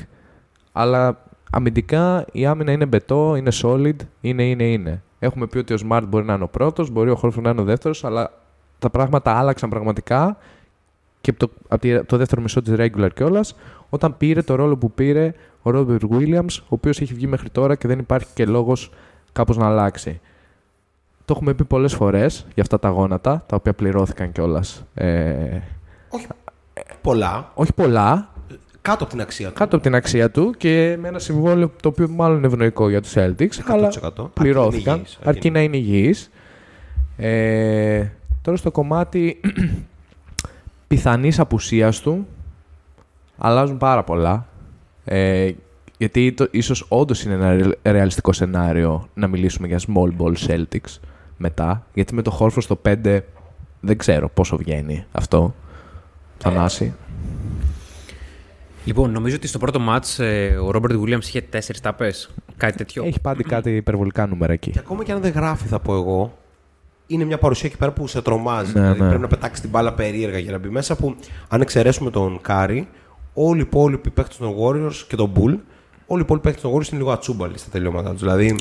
[0.72, 5.04] αλλά αμυντικά η άμυνα είναι μπετό, είναι solid, είναι, είναι, είναι.
[5.20, 7.62] Έχουμε πει ότι ο Smart μπορεί να είναι ο πρώτος, μπορεί ο Horford να είναι
[7.62, 8.32] ο δεύτερος, αλλά
[8.80, 10.38] τα πράγματα άλλαξαν πραγματικά
[11.22, 13.56] και το, από τη- το δεύτερο μισό της regular κιόλας,
[13.90, 17.76] όταν πήρε το ρόλο που πήρε ο Robert Williams, ο οποίος έχει βγει μέχρι τώρα
[17.76, 18.92] και δεν υπάρχει και λόγος
[19.32, 20.20] κάπως να αλλάξει.
[21.32, 24.84] Το έχουμε πει πολλές φορές για αυτά τα γόνατα, τα οποία πληρώθηκαν κιόλας.
[24.94, 25.60] Ε,
[27.02, 27.52] Πολλά.
[27.54, 28.30] όχι πολλά,
[28.82, 29.54] Κάτω από την αξία του.
[29.54, 33.02] κάτω από την αξία του και με ένα συμβόλαιο το οποίο μάλλον είναι ευνοϊκό για
[33.02, 34.30] τους Celtics, αλλά 100%.
[34.34, 38.00] πληρώθηκαν, Αρκεί να είναι υγιής, αρκεί να είναι υγιείς.
[38.04, 38.06] Ε,
[38.42, 39.40] τώρα στο κομμάτι
[40.88, 42.28] πιθανής απουσίας του
[43.38, 44.48] αλλάζουν πάρα πολλά.
[45.06, 45.52] Ε,
[45.98, 51.00] γιατί το, ίσως όντως είναι ένα ρε- ρεαλιστικό σενάριο να μιλήσουμε για small ball Celtics
[51.42, 51.86] μετά.
[51.94, 53.20] Γιατί με το Horford στο 5
[53.80, 55.56] δεν ξέρω πόσο βγαίνει αυτό.
[56.38, 56.94] Θανάση.
[58.86, 62.30] Λοιπόν, νομίζω ότι στο πρώτο μάτς ε, ο Ρόμπερτ Williams είχε τέσσερις τάπες.
[62.58, 63.04] Κάτι τέτοιο.
[63.04, 64.72] Έχει πάντα κάτι υπερβολικά νούμερα εκεί.
[64.72, 66.38] Και ακόμα και αν δεν γράφει, θα πω εγώ,
[67.08, 68.72] είναι μια παρουσία εκεί πέρα που σε τρομάζει.
[68.74, 69.08] Ναι, δηλαδή ναι.
[69.08, 70.96] πρέπει να πετάξει την μπάλα περίεργα για να μπει μέσα.
[70.96, 71.16] Που
[71.48, 72.88] αν εξαιρέσουμε τον Κάρι,
[73.34, 75.58] όλοι οι υπόλοιποι παίχτε των Warriors και τον Poole,
[76.06, 78.20] όλοι οι υπόλοιποι παίχτε των Warriors είναι λίγο ατσούμπαλοι στα τελειώματά τους.
[78.20, 78.56] Δηλαδή,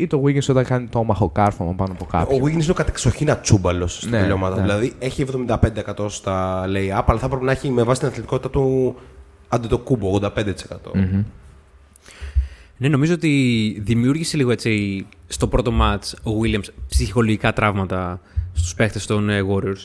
[0.00, 2.42] Ή το Wiggins όταν κάνει το όμαχο κάρφωμα πάνω από ο κάποιον.
[2.44, 4.54] Wiggins είναι ο κατεξοχήν ατσούμπαλος στα Ναι, τελειώματα.
[4.56, 4.60] ναι.
[4.62, 8.94] Δηλαδή έχει 75% στα lay-up, αλλά θα πρέπει να έχει με βάση την αθλητικότητα του
[9.48, 10.28] άντε το κούμπο, 85%.
[12.76, 18.20] Ναι, νομίζω ότι δημιούργησε λίγο έτσι στο πρώτο μάτς ο Williams ψυχολογικά τραύματα
[18.52, 19.84] στους παίχτες των ε, Warriors.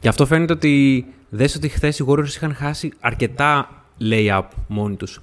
[0.00, 3.68] Γι' αυτό φαίνεται ότι δες ότι χθες οι Warriors είχαν χάσει αρκετά
[4.10, 5.20] lay-up μόνοι τους.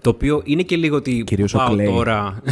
[0.00, 1.84] Το οποίο είναι και λίγο ότι Κυρίως ο πάω Clay.
[1.84, 2.42] τώρα.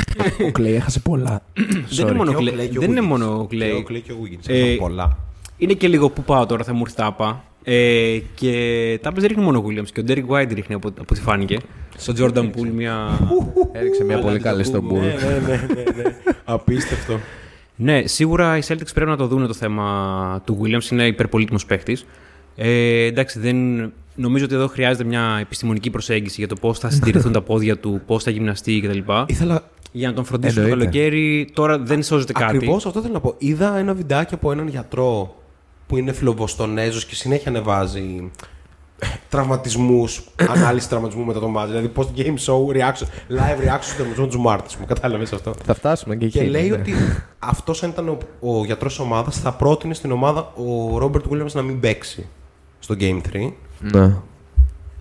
[0.47, 1.43] Ο Κλέη έχασε πολλά.
[1.97, 2.69] δεν είναι μόνο Και ο ο Clay Clay.
[2.71, 3.05] και ο Δεν είναι Wiggins.
[3.07, 3.83] μόνο ο Και Clay.
[3.83, 4.45] ο Clay και ο Wiggins.
[4.47, 5.19] Ε, Έχουν πολλά.
[5.57, 7.45] Είναι και λίγο που πάω τώρα, θα μου έρθει τάπα.
[7.69, 8.53] Ε, και
[9.03, 11.59] τα δεν ρίχνει μόνο ο Williams και ο Derek White ρίχνει από, από ό,τι φάνηκε.
[11.97, 13.19] Στο Jordan Poole μια.
[13.73, 14.99] Έριξε μια πολύ καλή στον Bull.
[15.01, 16.17] Ναι, ναι, ναι, ναι, ναι.
[16.45, 17.19] Απίστευτο.
[17.77, 20.91] Ναι, σίγουρα οι Celtics πρέπει να το δουν το θέμα του Williams.
[20.93, 21.99] Είναι υπερπολίτημο παίχτη.
[22.57, 23.93] Ε, εντάξει, δεν...
[24.17, 28.01] νομίζω ότι εδώ χρειάζεται μια επιστημονική προσέγγιση για το πώς θα συντηρηθούν τα πόδια του,
[28.07, 29.13] πώς θα γυμναστεί κτλ.
[29.27, 30.85] Ήθελα Για να τον φροντίσουν το Εννοείται.
[30.85, 31.51] καλοκαίρι.
[31.55, 32.57] Τώρα δεν σώζεται κάτι.
[32.57, 33.35] Ακριβώς αυτό θέλω να πω.
[33.39, 35.35] Είδα ένα βιντεάκι από έναν γιατρό
[35.87, 38.31] που είναι φιλοβοστονέζος και συνέχεια ανεβάζει
[39.29, 40.23] τραυματισμούς,
[40.55, 41.71] ανάλυση τραυματισμού μετά το μάτι.
[41.71, 44.77] Δηλαδή post game show reaction, live reaction στον τραυματισμό του Μάρτιν.
[44.81, 45.55] Μου κατάλαβες αυτό.
[45.65, 46.39] Θα φτάσουμε και εκεί.
[46.39, 46.77] Και λέει ναι.
[46.77, 46.93] ότι
[47.39, 51.53] αυτός, αν ήταν ο, ο γιατρός της ομάδας, θα πρότεινε στην ομάδα ο Ρόμπερτ Williams
[51.53, 52.29] να μην παίξει
[52.79, 54.15] στο Game 3 Ναι.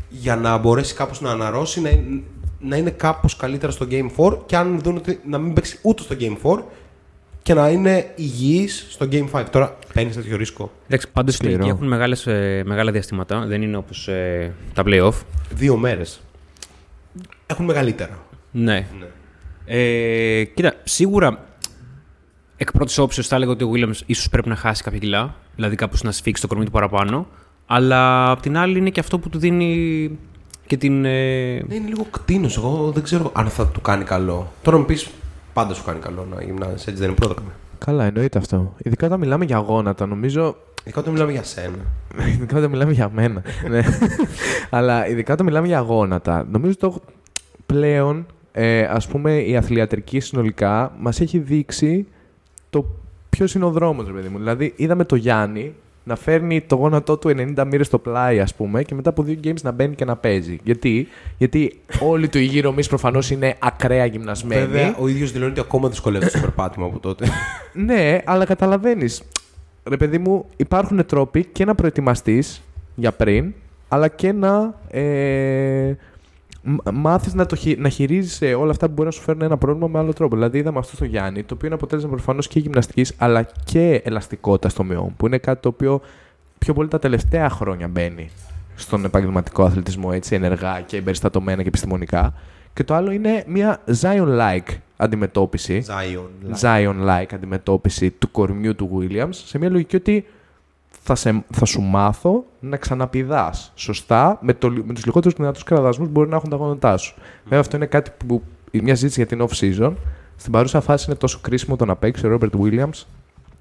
[0.09, 2.21] για να μπορέσει κάπως να αναρρώσει, να, είναι-
[2.59, 6.01] να είναι κάπως καλύτερα στο Game 4 και αν δουν ότι να μην παίξει ούτε
[6.01, 6.63] στο Game 4
[7.43, 9.43] και να είναι υγιής στο Game 5.
[9.51, 10.71] Τώρα παίρνεις τέτοιο ρίσκο.
[10.87, 11.53] Εντάξει, πάντως οι Σκληρό.
[11.57, 13.45] τελικοί έχουν μεγάλες, ε, μεγάλα διαστήματα.
[13.45, 14.09] Δεν είναι όπως
[14.73, 15.13] τα playoff.
[15.53, 16.21] Δύο μέρες.
[17.45, 18.19] Έχουν μεγαλύτερα.
[18.51, 18.87] Ναι.
[19.65, 21.45] Ε, κοίτα, σίγουρα
[22.57, 25.35] εκ πρώτης όψεως θα έλεγα ότι ο Williams ίσως πρέπει να χάσει κάποια κιλά.
[25.55, 27.27] Δηλαδή κάπως να σφίξει το κορμί του παραπάνω.
[27.65, 30.09] Αλλά απ' την άλλη είναι και αυτό που του δίνει
[30.67, 31.05] και την.
[31.05, 31.09] ε,
[31.67, 32.57] Ναι, είναι λίγο κτίνος.
[32.57, 34.51] Εγώ δεν ξέρω αν θα του κάνει καλό.
[34.61, 35.09] Τώρα μου πεις
[35.53, 37.51] πάντα σου κάνει καλό να γυμνάζεις έτσι δεν είναι πρόδοκμα.
[37.77, 38.73] Καλά, εννοείται αυτό.
[38.77, 40.55] Ειδικά όταν μιλάμε για γόνατα, νομίζω.
[40.83, 41.77] Ειδικά όταν μιλάμε για σένα.
[42.33, 43.41] ειδικά όταν μιλάμε για μένα.
[43.69, 43.81] ναι.
[44.69, 47.01] Αλλά ειδικά όταν μιλάμε για γόνατα, νομίζω το
[47.65, 52.07] πλέον, ε, ας πούμε, η αθλιατρική συνολικά μας έχει δείξει
[52.69, 52.85] το
[53.29, 54.37] ποιος είναι ο δρόμος, ρε παιδί μου.
[54.37, 55.73] Δηλαδή, είδαμε το Γιάννη
[56.07, 59.39] να φέρνει το γόνατό του 90 μοίρες στο πλάι, ας πούμε, και μετά από δύο
[59.43, 60.59] games να μπαίνει και να παίζει.
[60.63, 64.65] Γιατί, Γιατί όλοι του οι γύρω εμείς προφανώς είναι ακραία γυμνασμένοι.
[64.65, 67.25] Βέβαια, ο ίδιος δηλώνει ότι ακόμα δυσκολεύεται στο περπάτημα από τότε.
[67.73, 69.23] Ναι, αλλά καταλαβαίνεις.
[69.83, 72.61] Ρε παιδί μου, υπάρχουν τρόποι και να προετοιμαστείς
[72.95, 73.53] για πριν,
[73.87, 75.93] αλλά και να ε,
[76.93, 79.87] μάθεις να, το χει- να χειρίζεσαι όλα αυτά που μπορεί να σου φέρουν ένα πρόβλημα
[79.87, 80.35] με άλλο τρόπο.
[80.35, 84.71] Δηλαδή, είδαμε αυτό στο Γιάννη, το οποίο είναι αποτέλεσμα προφανώς και γυμναστικής, αλλά και ελαστικότητας
[84.71, 86.01] στο μειών, που είναι κάτι το οποίο
[86.57, 88.29] πιο πολύ τα τελευταία χρόνια μπαίνει
[88.75, 92.33] στον επαγγελματικό αθλητισμό έτσι, ενεργά και εμπεριστατωμένα και επιστημονικά.
[92.73, 95.85] Και το άλλο είναι μια Zion-like αντιμετώπιση.
[95.87, 96.55] Zion.
[96.61, 100.25] Zion-like αντιμετώπιση του κορμιού του Williams σε μια λογική ότι
[101.01, 106.07] θα, σε, θα σου μάθω να ξαναπηδάς σωστά με, το, με τους λιγότερους δυνατούς κραδασμούς
[106.07, 107.15] που μπορεί να έχουν τα γόνατά σου.
[107.43, 109.93] Βέβαια αυτό είναι κάτι που μια ζήτηση για την off-season
[110.35, 113.03] στην παρούσα φάση είναι τόσο κρίσιμο το να παίξει ο Robert Williams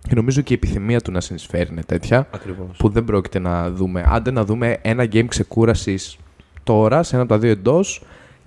[0.09, 2.26] Και νομίζω και η επιθυμία του να συνεισφέρει είναι τέτοια.
[2.30, 2.76] Ακριβώς.
[2.76, 4.05] Που δεν πρόκειται να δούμε.
[4.09, 6.18] Άντε να δούμε ένα game ξεκούρασης
[6.62, 8.03] τώρα, σε ένα από τα δύο εντός.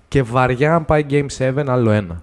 [0.08, 2.22] Και βαριά, αν πάει Game 7, άλλο ένα.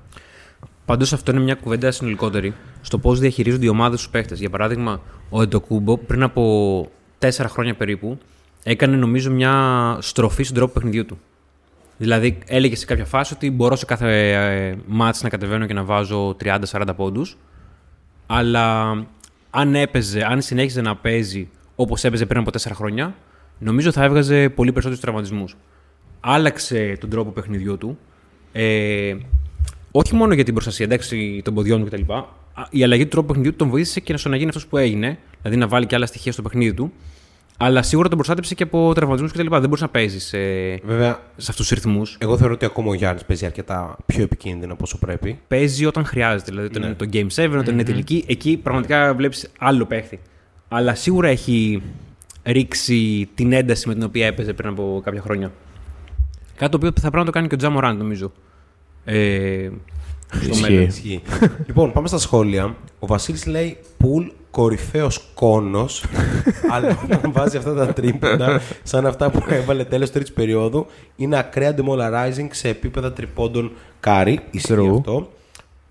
[0.86, 4.40] Πάντως αυτό είναι μια κουβέντα συνολικότερη στο πώς διαχειρίζονται οι ομάδες τους παίχτες.
[4.40, 6.88] Για παράδειγμα, ο Εντοκούμπο πριν από
[7.20, 8.18] 4 χρόνια περίπου
[8.64, 11.20] έκανε νομίζω μια στροφή στον τρόπο παιχνιδιού του.
[11.98, 15.84] Δηλαδή έλεγε σε κάποια φάση ότι μπορώ σε κάθε ε, μάτς να κατεβαίνω και να
[15.84, 17.38] βάζω 30-40 πόντους
[18.26, 18.92] αλλά
[19.50, 23.16] αν έπαιζε, αν συνέχιζε να παίζει όπως έπαιζε πριν από 4 χρόνια
[23.60, 25.56] νομίζω θα έβγαζε πολύ περισσότερους τραυματισμούς.
[26.20, 27.98] Άλλαξε τον τρόπο παιχνιδιού του
[28.52, 29.16] ε,
[29.98, 32.12] όχι μόνο για την προστασία εντάξει, των ποδιών του κτλ.
[32.14, 32.24] Α,
[32.70, 35.18] Η αλλαγή του τρόπου παιχνιδιού του τον βοήθησε και στο να γίνει αυτός που έγινε,
[35.42, 36.92] δηλαδή να βάλει και άλλα στοιχεία στο παιχνίδι του.
[37.58, 39.48] Αλλά σίγουρα τον προστάτεψε και από τραυματισμούς κτλ.
[39.50, 40.38] Δεν μπορούσε να παίζεις σε,
[40.84, 42.18] Βέβαια, σε αυτούς τους ρυθμούς.
[42.20, 45.40] εγώ θεωρώ ότι ακόμα ο Γιάννης παίζει αρκετά πιο επικίνδυνα από όσο πρέπει.
[45.48, 46.52] Παίζει όταν χρειάζεται.
[46.52, 46.88] Δηλαδή όταν Ναι.
[46.88, 50.20] είναι το Game 7, όταν είναι τελική, εκεί πραγματικά βλέπεις άλλο παίχτη.
[50.68, 51.82] Αλλά σίγουρα έχει
[52.44, 55.52] ρίξει την ένταση με την οποία έπαιζε πριν από κάποια χρόνια.
[56.56, 58.32] Κάτι το οποίο θα πρέπει να το κάνει και ο Τζαμοράν, νομίζω.
[59.06, 59.70] Ε,
[60.42, 60.62] στο Ισχύει.
[60.62, 60.84] μέλλον.
[60.88, 61.22] Ισχύει.
[61.68, 62.76] λοιπόν, πάμε στα σχόλια.
[63.00, 66.04] Ο Βασίλης λέει πουλ κορυφαίος κόνος,
[66.74, 70.86] αλλά όταν βάζει αυτά τα τρίποντα, σαν αυτά που έβαλε τέλος τρίτης περίοδου,
[71.16, 74.40] είναι ακραία demolarizing σε επίπεδα τριπώντων κάρι.
[74.52, 74.96] Ισχύει True.
[74.98, 75.30] αυτό.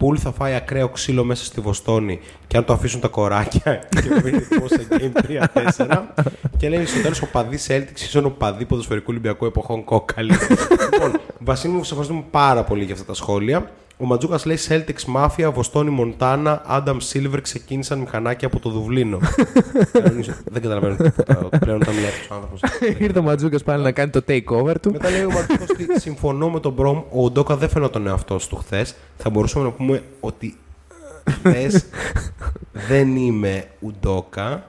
[0.04, 4.20] Πουλ θα φάει ακραίο ξύλο μέσα στη Βοστόνη και αν το αφήσουν τα κοράκια και
[4.20, 5.40] βρει ρυθμό σε game
[5.86, 6.02] 3-4.
[6.56, 10.32] και λέει στο τέλος ο παδί Celtics ίσον ο παδί ποδοσφαιρικού Ολυμπιακού εποχών κόκαλη.
[10.92, 13.70] λοιπόν, Βασίλη μου, σε ευχαριστούμε πάρα πολύ για αυτά τα σχόλια.
[13.96, 19.18] Ο Ματζούκας λέει Celtics Mafia, Βοστόνη Μοντάνα, Adam Silver ξεκίνησαν μηχανάκια από το Δουβλίνο.
[19.92, 22.60] Κανονίζω- Δεν καταλαβαίνω τίποτα πλέον όταν μιλάει αυτό ο άνθρωπος.
[22.98, 24.90] Ήρθε ο Ματζούκας πάλι να κάνει το takeover του.
[24.92, 28.48] Μετά λέει ο Ματζούκας ότι συμφωνώ με τον Μπρομ, ο Ουντόκα δεν φαίνεται τον εαυτός
[28.48, 28.94] του χθες.
[29.16, 30.56] Θα μπορούσαμε να πούμε ότι
[31.30, 31.84] χθες
[32.88, 34.66] δεν είμαι Ουντόκα.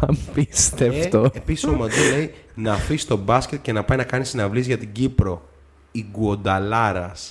[0.00, 1.28] Απίστευτο.
[1.32, 4.66] Και επίσης ο Ματζού λέει να αφήσει το μπάσκετ και να πάει να κάνει συναυλίες
[4.66, 5.42] για την Κύπρο.
[5.90, 7.12] Η Γκουονταλάρα.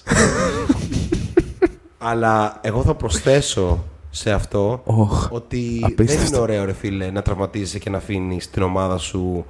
[1.98, 6.24] Αλλά εγώ θα προσθέσω σε αυτό Οχ, ότι απίστευτο.
[6.24, 9.46] δεν είναι ωραίο ρε φίλε να τραυματίζεσαι και να αφήνεις την ομάδα σου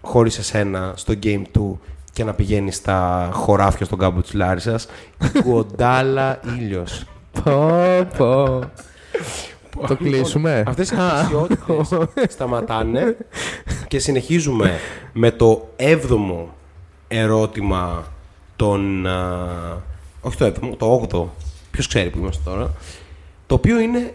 [0.00, 1.80] χωρίς εσένα στο game του
[2.12, 4.86] και να πηγαίνεις στα χωράφια στον κάμπο της Λάρισας.
[5.34, 7.04] Η Γκουοντάλα ήλιος.
[7.44, 7.70] Πω,
[8.16, 8.60] πω.
[9.86, 10.62] Το κλείσουμε.
[10.66, 13.16] Αυτές οι αξιότητες σταματάνε
[13.88, 14.78] και συνεχίζουμε
[15.12, 16.54] με το έβδομο
[17.08, 18.12] ερώτημα
[18.56, 19.06] των...
[19.06, 19.82] α,
[20.20, 21.34] όχι το έβδομο, το όγδοο.
[21.70, 22.74] Ποιος ξέρει που είμαστε τώρα.
[23.46, 24.14] Το οποίο είναι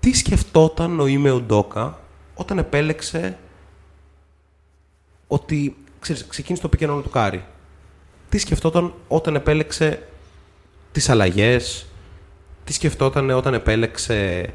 [0.00, 1.98] τι σκεφτόταν ο Είμαι Ουντόκα
[2.34, 3.38] όταν επέλεξε
[5.26, 7.44] ότι ξέρεις, ξεκίνησε το pick and roll του Κάρι.
[8.28, 10.08] Τι σκεφτόταν όταν επέλεξε
[10.92, 11.86] τις αλλαγές,
[12.64, 14.50] τι σκεφτόταν όταν επέλεξε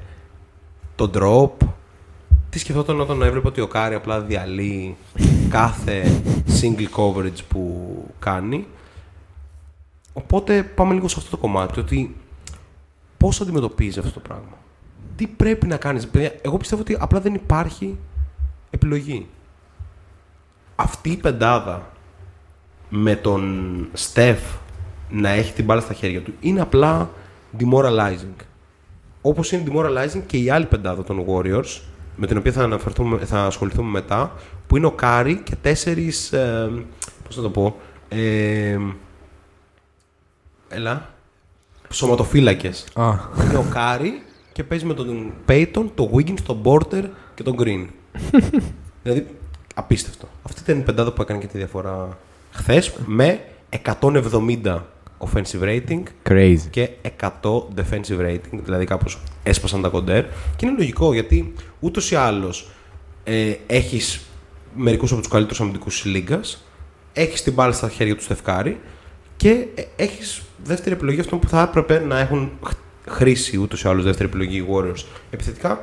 [0.95, 1.67] το drop,
[2.49, 4.95] τι σκεφτόταν όταν έβλεπε ότι ο Κάρι απλά διαλύει
[5.49, 6.21] κάθε
[6.61, 7.85] single coverage που
[8.19, 8.67] κάνει.
[10.13, 12.15] Οπότε πάμε λίγο σε αυτό το κομμάτι, ότι
[13.17, 14.57] πώς αντιμετωπίζει αυτό το πράγμα.
[15.15, 17.97] Τι πρέπει να κάνεις; Παιδιά, εγώ πιστεύω ότι απλά δεν υπάρχει
[18.69, 19.27] επιλογή.
[20.75, 21.91] Αυτή η πεντάδα
[22.89, 24.39] με τον Στεφ
[25.09, 27.09] να έχει την μπάλα στα χέρια του είναι απλά
[27.59, 28.35] demoralizing.
[29.21, 31.81] Όπως είναι demoralizing και η άλλη πεντάδα των Warriors,
[32.17, 34.35] με την οποία θα, αναφερθούμε, θα ασχοληθούμε μετά,
[34.67, 36.71] που είναι ο Κάρι και τέσσερις, ε,
[37.25, 38.77] πώς να το πω, ε,
[40.69, 41.09] έλα,
[41.89, 42.85] σωματοφύλακες.
[42.93, 43.13] Α,
[43.43, 47.03] Είναι ο Κάρι και παίζει με τον Peyton, τον Wiggins, τον Porter
[47.35, 47.87] και τον Green.
[49.03, 49.27] δηλαδή,
[49.75, 50.27] απίστευτο.
[50.43, 52.17] Αυτή ήταν η πεντάδα που έκανε και τη διαφορά
[52.51, 53.39] χθες με
[53.83, 54.79] 170
[55.19, 56.57] offensive rating crazy.
[56.69, 56.89] και
[57.19, 57.29] 100
[57.75, 60.23] defensive rating, δηλαδή κάπως έσπασαν τα κοντέρ.
[60.55, 62.69] Και είναι λογικό γιατί ούτως ή άλλως
[63.23, 64.21] ε, έχεις
[64.75, 66.65] μερικούς από τους καλύτερους αμυντικούς της λίγκας,
[67.13, 68.79] έχεις την μπάλα στα χέρια του Στεφκάρη
[69.37, 72.73] και ε, έχεις δεύτερη επιλογή αυτών που θα έπρεπε να έχουν χ-
[73.09, 75.81] χρήσει ούτως ή άλλως δεύτερη επιλογή οι Warriors επιθετικά.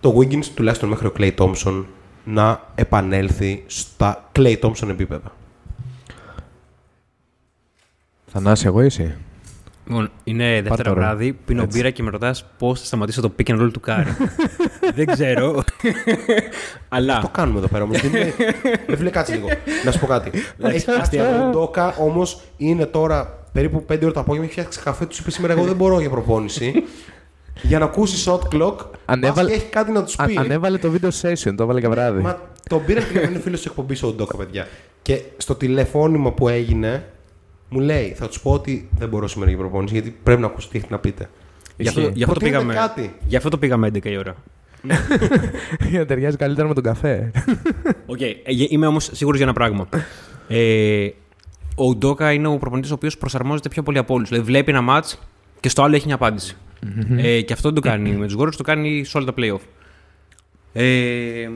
[0.00, 1.84] Τον Wiggins τουλάχιστον μέχρι ο Clay Thompson
[2.24, 5.32] να επανέλθει στα Clay Thompson επίπεδα.
[8.32, 9.14] Θανάση, εγώ εσύ.
[9.86, 11.00] Λοιπόν, είναι δεύτερα το ρε.
[11.00, 11.76] βράδυ, πίνω Έτσι.
[11.76, 14.10] μπύρα και με ρωτάς πώς θα σταματήσω το pick and roll του Κάρι.
[14.96, 15.52] Δεν ξέρω.
[15.52, 15.62] Το
[16.88, 18.00] Αλλά κάνουμε εδώ πέρα όμως.
[18.86, 19.48] Δεν φίλε, κάτσε λίγο.
[19.84, 20.30] Να σου πω κάτι.
[20.62, 21.46] Έχει αστεία.
[21.46, 24.44] Ο Ουντόκα όμως είναι τώρα περίπου 5 ώρα το απόγευμα.
[24.48, 25.06] Έχει φτιάξει καφέ.
[25.06, 26.72] Τους είπες σήμερα: Εγώ δεν μπορώ για προπόνηση.
[27.62, 28.48] για να ακούσει shot clock.
[28.54, 29.52] Ανέβαλε- Ανέβαλε...
[29.52, 30.36] έχει κάτι να τους Α, πει.
[30.38, 32.20] ανέβαλε το video session, το έβαλε και βράδυ.
[32.22, 34.66] Μα τον πήρε τηλέφωνο, είναι φίλος της εκπομπής ο Ουντόκα, παιδιά.
[35.02, 37.04] Και στο τηλεφώνημα που έγινε,
[37.72, 40.68] μου λέει: Θα τους πω ότι δεν μπορώ σήμερα για προπόνηση γιατί πρέπει να ακούσω
[40.68, 41.28] τι έχετε να πείτε.
[41.76, 42.12] Γι' αυτό, Ισχύει.
[42.16, 43.14] γι αυτό το Προτείνετε πήγαμε, κάτι.
[43.26, 44.36] γι' αυτό το πήγαμε 11 η ώρα.
[45.90, 47.30] Για να ταιριάζει καλύτερα με τον καφέ.
[48.06, 48.32] Οκ, ε,
[48.68, 49.88] είμαι όμως σίγουρος για ένα πράγμα.
[50.48, 51.08] Ε,
[51.76, 54.28] ο Ουντόκα είναι ο προπονητής ο οποίος προσαρμόζεται πιο πολύ από όλους.
[54.28, 55.06] Δηλαδή βλέπει ένα ματ
[55.60, 56.56] και στο άλλο έχει μια απάντηση.
[57.16, 59.60] Ε, και αυτό δεν το κάνει με τους Warriors, το κάνει σε όλα τα playoff.
[60.72, 61.48] Ε,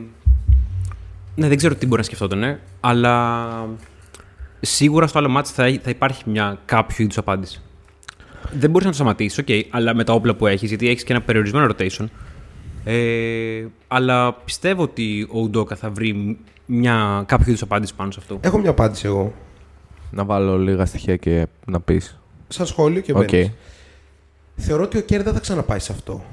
[1.35, 3.49] ναι, δεν ξέρω τι μπορεί να σκεφτόταν, ναι, αλλά
[4.61, 7.61] σίγουρα στο άλλο ματς θα, θα υπάρχει μια κάποιο είδους απάντηση.
[8.51, 11.13] Δεν μπορείς να το σταματήσεις, οκ, αλλά με τα όπλα που έχεις, γιατί έχεις και
[11.13, 12.05] ένα περιορισμένο rotation.
[12.83, 18.39] Ε, αλλά πιστεύω ότι ο Ουντόκα θα βρει μια, κάποιο είδους απάντηση πάνω σε αυτό.
[18.41, 19.33] Έχω μια απάντηση εγώ.
[20.11, 22.19] να βάλω λίγα στοιχεία και να πεις.
[22.47, 23.25] Σαν σχόλιο και Οκ.
[23.29, 23.51] μπαίνεις.
[24.55, 26.23] Θεωρώ ότι ο Κέρ δεν θα ξαναπάει σε αυτό.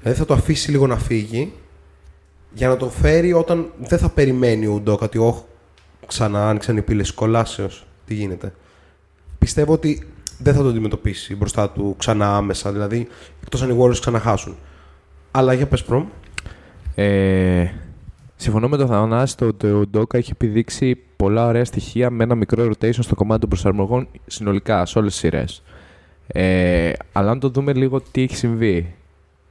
[0.00, 1.52] Δηλαδή θα το αφήσει λίγο να φύγει
[2.52, 5.40] για να το φέρει όταν δεν θα περιμένει ο Ουντόκα ότι ωχ,
[6.06, 7.86] ξανά άνοιξαν οι πύλες κολάσεως.
[8.06, 8.54] Τι γίνεται.
[9.38, 10.06] Πιστεύω ότι
[10.38, 12.72] δεν θα το αντιμετωπίσει μπροστά του ξανά άμεσα.
[12.72, 13.08] Δηλαδή,
[13.42, 14.56] εκτός αν οι Warriors ξαναχάσουν.
[15.30, 16.06] Αλλά για πες προμ.
[16.94, 17.66] Ε,
[18.36, 22.34] συμφωνώ με τον Θανάση το ότι ο Ντόκα έχει επιδείξει πολλά ωραία στοιχεία με ένα
[22.34, 25.62] μικρό rotation στο κομμάτι των προσαρμογών συνολικά σε όλες τις σειρές.
[26.26, 28.94] Ε, αλλά αν το δούμε λίγο τι έχει συμβεί.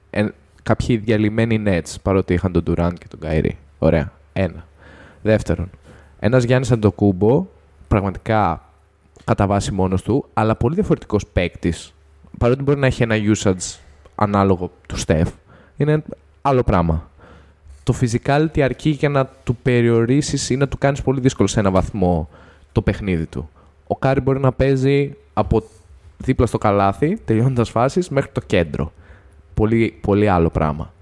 [0.10, 0.28] Ε,
[0.64, 3.56] κάποιοι διαλυμένοι Nets παρότι είχαν τον Durant και τον Kyrie.
[3.80, 4.12] Ωραία.
[4.34, 4.68] Ένα.
[5.22, 5.70] Δεύτερον,
[6.26, 7.45] ένας Γιάννης Αντοκούμπο
[7.88, 8.61] πραγματικά
[9.24, 11.93] κατά βάση μόνος του, αλλά πολύ διαφορετικός παίκτης.
[12.38, 13.80] Παρότι μπορεί να έχει ένα usage
[14.15, 15.28] ανάλογο του Steph,
[15.78, 16.03] είναι
[16.41, 17.09] άλλο πράγμα.
[17.84, 21.71] Το physicality αρκεί για να του περιορίσεις ή να του κάνεις πολύ δύσκολο σε ένα
[21.71, 22.30] βαθμό
[22.71, 23.49] το παιχνίδι του.
[23.88, 25.63] Ο Κάρι μπορεί να παίζει από
[26.17, 28.91] δίπλα στο καλάθι, τελειώνοντας φάσεις, μέχρι το κέντρο.
[29.53, 30.93] Πολύ, πολύ άλλο πράγμα.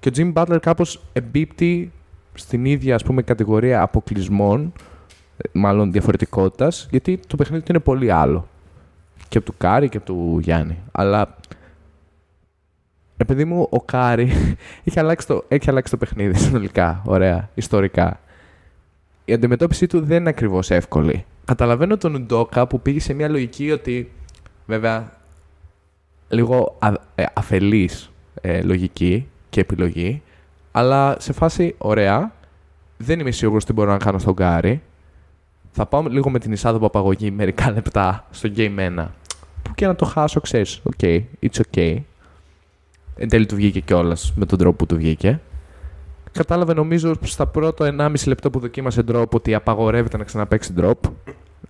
[0.00, 1.92] Και ο Jimmy Butler κάπως εμπίπτει
[2.36, 4.72] στην ίδια ας πούμε, κατηγορία αποκλεισμών,
[5.36, 8.48] ε, μάλλον διαφορετικότητας, γιατί το παιχνίδι του είναι πολύ άλλο.
[9.28, 10.78] Και από του Κάρι και από του Γιάννη.
[10.92, 11.36] Αλλά
[13.16, 14.32] επειδή μου, ο Κάρι
[14.84, 17.02] έχει αλλάξει, το, έχει αλλάξει το παιχνίδι συνολικά.
[17.04, 18.20] Ωραία, ιστορικά.
[19.24, 21.24] Η αντιμετώπιση του δεν είναι ακριβώς εύκολη.
[21.44, 24.12] Καταλαβαίνω τον Ουντόκα που πήγε σε μια λογική ότι,
[24.66, 25.12] βέβαια,
[26.28, 28.10] λίγο α, ε, αφελής
[28.40, 30.22] ε, λογική και επιλογή,
[30.76, 32.32] αλλά σε φάση ωραία,
[32.96, 34.82] δεν είμαι σίγουρος τι μπορώ να κάνω στον Κάρι.
[35.72, 39.06] Θα πάω λίγο με την εις άτοπον απαγωγή μερικά λεπτά στο Game 1.
[39.62, 40.98] Που και να το χάσω, ξέρεις, οκ,
[41.40, 41.96] it's okay.
[43.16, 45.40] Εν τέλει του βγήκε κιόλας με τον τρόπο που του βγήκε.
[46.32, 51.10] Κατάλαβε νομίζω στα πρώτα 1,5 λεπτό που δοκίμασε drop ότι απαγορεύεται να ξαναπαίξει drop.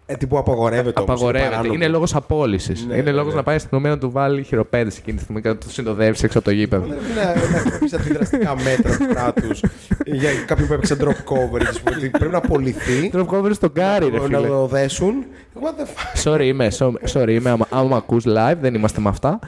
[0.08, 1.50] Ε, τι που απαγορεύεται όμως, Απαγορεύεται.
[1.50, 1.74] παράνομο.
[1.74, 2.84] Είναι λόγος απόλυσης.
[2.86, 3.36] Ναι, είναι ναι, λόγος ναι.
[3.38, 6.38] να πάει αστυνομία να του βάλει χειροπέδες εκείνη τη στιγμή και να τον συνοδεύσει έξω
[6.38, 6.86] από το γήπεδο.
[6.86, 6.94] Να,
[7.24, 9.62] να χρησιμοποιήσει αντιδραστικά μέτρα του κράτους
[10.06, 11.66] για κάποιον που έπαιξε drop coverage.
[11.68, 13.10] ας πούμε, ότι πρέπει να απολυθεί.
[13.14, 14.46] Drop cover στον Γκάρι, ρε να φίλε.
[14.48, 15.14] το δέσουν.
[15.60, 17.50] What the fuck; Sorry είμαι, so- sorry είμαι.
[17.50, 19.38] Άμα, άμα ακούς live, δεν είμαστε με αυτά.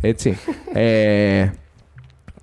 [0.00, 0.38] Έτσι.
[0.72, 1.46] ε,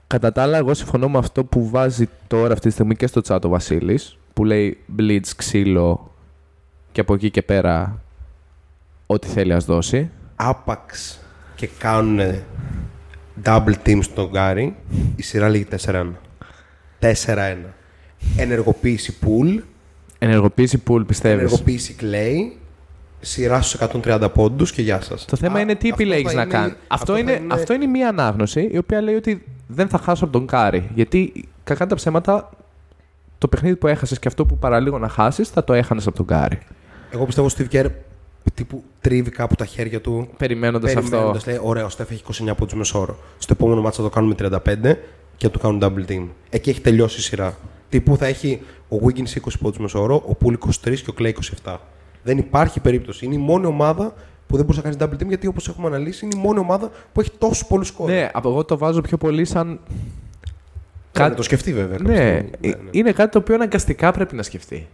[0.07, 3.21] κατά τα άλλα, εγώ συμφωνώ με αυτό που βάζει τώρα αυτή τη στιγμή και στο
[3.28, 6.11] chat ο Βασίλης, που λέει Blitz ξύλο
[6.93, 8.01] και από εκεί και πέρα
[9.07, 10.09] ό,τι θέλει ας δώσει.
[10.35, 11.19] Άπαξ
[11.55, 12.19] και κάνουν
[13.43, 14.76] double team στον Κάρι,
[15.15, 16.05] η σειρά λήγει 4-1.
[16.99, 17.55] 4-1.
[18.37, 19.59] Ενεργοποίηση pool,
[20.19, 22.57] Ενεργοποίηση Poole πιστεύεις; ενεργοποίηση Clay,
[23.19, 25.25] σειρά στους 130 πόντους και γεια σας.
[25.25, 26.75] Το θέμα Α, είναι τι αυτό επιλέγεις θα να είναι- κάνεις.
[26.87, 30.33] Αυτό, θα είναι, αυτό είναι μία ανάγνωση η οποία λέει ότι δεν θα χάσω από
[30.33, 30.89] τον Κάρι.
[30.95, 32.49] Γιατί κακά τα ψέματα
[33.37, 36.25] το παιχνίδι που έχασες και αυτό που παραλίγο να χάσεις θα το έχανες από τον
[36.25, 36.59] Κάρι.
[37.14, 37.89] Εγώ πιστεύω ότι ο Steve Kerr
[38.53, 41.09] τύπου τρίβει κάπου τα χέρια του Περιμένοντας αυτό.
[41.09, 43.18] Περιμένοντας, λέει, ωραία, ο Στεφ έχει 29 πόντους μεσόωρο.
[43.38, 44.95] Στο επόμενο μάτσα θα το κάνουμε 35
[45.38, 46.28] και θα του κάνουν double team.
[46.49, 47.57] Εκεί έχει τελειώσει η σειρά.
[47.89, 50.55] Τύπου θα έχει ο Wiggins 20 πόντους μεσόωρο, ο Poole
[50.89, 51.32] 23 και ο Clay
[51.64, 51.76] 27.
[52.24, 53.26] Δεν υπάρχει περίπτωση.
[53.26, 54.14] Είναι η μόνη ομάδα
[54.47, 56.91] που δεν μπορεί να κάνει double team γιατί όπως έχουμε αναλύσει είναι η μόνη ομάδα
[57.14, 58.14] που έχει τόσους πολλούς κόρε.
[58.14, 59.80] Ναι, από εγώ το βάζω πιο πολύ σαν.
[61.11, 61.30] Κάτι...
[61.30, 61.97] Να το σκεφτεί βέβαια.
[61.97, 62.76] κάποια Ναι, στιγμή.
[62.86, 64.88] ε, είναι κάτι το οποίο αναγκαστικά πρέπει να σκεφτεί.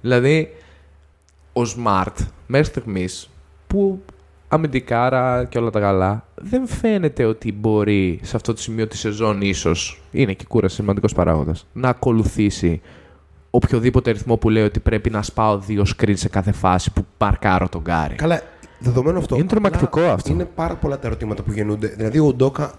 [0.00, 0.54] Δηλαδή,
[1.58, 3.30] ο Smart μέχρι στιγμής
[3.66, 4.02] που
[4.48, 9.40] αμυντικάρα και όλα τα καλά, δεν φαίνεται ότι μπορεί σε αυτό το σημείο της σεζόν
[9.40, 12.80] ίσως, είναι και κούραση σημαντικός παράγοντας, να ακολουθήσει
[13.50, 17.68] οποιοδήποτε ρυθμό που λέει ότι πρέπει να σπάω δύο screen σε κάθε φάση που παρκάρω
[17.68, 18.14] τον Γκάρι.
[18.14, 18.42] Καλά,
[18.78, 19.36] δεδομένο αυτό.
[19.36, 20.32] Είναι τρομακτικό απλά αυτό.
[20.32, 21.86] Είναι πάρα πολλά τα ερωτήματα που γεννούνται.
[21.86, 22.72] Δηλαδή, ο Ντόκα,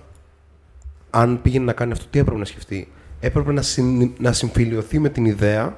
[1.09, 2.87] αν πήγαινε να κάνει αυτό, τι έπρεπε να σκεφτεί;
[3.19, 5.77] Έπρεπε να, συν, να συμφιλειωθεί με την ιδέα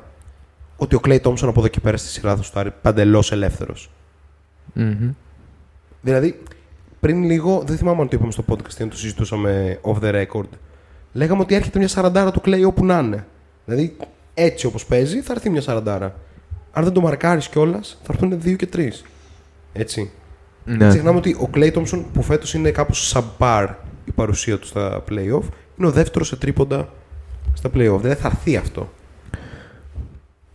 [0.82, 3.92] ότι ο Κλέι Τόμσον από εδώ και πέρα στη σειρά θα στάρει παντελώς ελεύθερος.
[4.74, 5.12] Μμμ.
[6.02, 6.40] Δηλαδή,
[7.00, 10.26] πριν λίγο, δεν θυμάμαι αν το είπαμε στο podcast ή αν το συζητούσαμε off the
[10.26, 10.48] record.
[11.14, 13.26] Λέγαμε ότι έρχεται μια σαραντάρα του Κλέι όπου να είναι.
[13.66, 13.96] Δηλαδή,
[14.34, 16.16] έτσι όπως παίζει, θα έρθει μια σαραντάρα.
[16.72, 19.04] Αν δεν το μαρκάρεις κιόλας, θα έρθουν δύο και τρεις.
[19.74, 20.12] Έτσι.
[20.66, 20.88] Ναι.
[20.88, 23.68] Ξεχνάμε ότι ο Clay Thompson που φέτος είναι κάπως subpar
[24.06, 25.44] η παρουσία του στα playoff.
[25.78, 26.90] Είναι ο δεύτερος σε τρίποντα
[27.54, 28.00] στα playoff.
[28.02, 28.90] Δεν θα έρθει αυτό.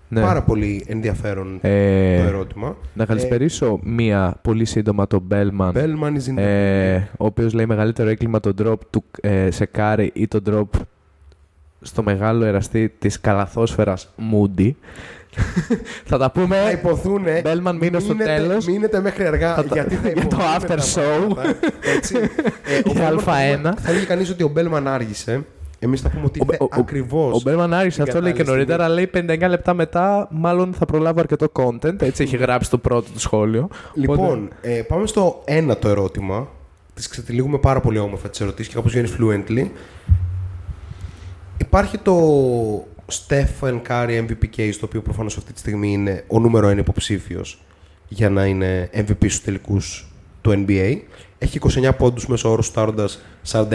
[0.08, 0.20] Ναι.
[0.20, 2.76] Πάρα πολύ ενδιαφέρον Ε, το ερώτημα.
[2.94, 5.72] Να καλησπερίσω μία πολύ σύντομα τον Bellman.
[5.72, 9.64] Bellman is in the Ε, ο οποίος λέει μεγαλύτερο έγκλημα το drop του ε, σε
[9.64, 10.80] κάρι ή το drop
[11.80, 14.70] στο μεγάλο εραστή της καλαθόσφαιρας Moody.
[16.10, 16.56] θα τα πούμε.
[16.56, 17.42] Θα υποθούνε.
[17.44, 18.66] Bellman, μείνω στο μείνετε- τέλος.
[18.66, 19.54] Μείνετε μέχρι αργά.
[19.54, 21.34] Θα τα- γιατί θα για το υποθούν after τα show.
[21.34, 21.42] πράγματα,
[21.96, 22.16] Έτσι.
[22.64, 23.56] Ε, ο Για Bellman θα Α1.
[23.56, 25.44] πούμε- Θα έλεγε κανείς ότι ο Μπέλμαν άργησε.
[25.78, 27.34] Εμείς θα πούμε ότι Ο- ήρθε ο- ο- ακριβώς.
[27.36, 30.86] Ο Μπέρμαν άρχισε την αυτό λέει και κατάλληλη νωρίτερα, λέει 59 λεπτά μετά, μάλλον θα
[30.86, 32.02] προλάβω αρκετό content.
[32.02, 33.68] Έτσι έχει γράψει το πρώτο του σχόλιο.
[33.94, 36.48] Λοιπόν, ε, πάμε στο ένα το ερώτημα.
[36.94, 39.66] Τις ξετυλίγουμε πάρα πολύ όμορφα τις ερωτήσεις και κάπως βγαίνει fluently.
[41.58, 42.16] Υπάρχει το
[43.12, 47.62] Stephen Curry MVP case, το οποίο προφανώς αυτή τη στιγμή είναι ο νούμερο 1 υποψήφιος
[48.08, 50.96] για να είναι MVP στους τελικούς του NBA.
[51.38, 53.08] Έχει 29 πόντους μέσο όρο σουτάροντας
[53.52, 53.68] 46%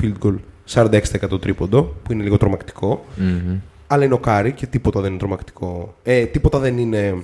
[0.00, 0.34] field goal,
[0.68, 3.04] 46% τρίποντο, που είναι λίγο τρομακτικό.
[3.86, 5.94] Αλλά είναι ο Κάρι και τίποτα δεν είναι τρομακτικό.
[6.02, 7.22] Ε, τίποτα δεν είναι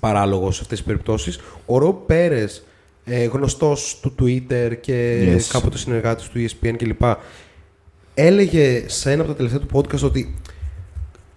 [0.00, 1.38] παράλογο σε αυτές τις περιπτώσεις.
[1.66, 2.64] Ο Rob Perez,
[3.04, 5.42] ε, γνωστός του Twitter και Yes.
[5.52, 7.02] κάποτε συνεργάτης του E ESPN κλπ.
[8.14, 10.34] Έλεγε σε ένα από τα τελευταία του podcast ότι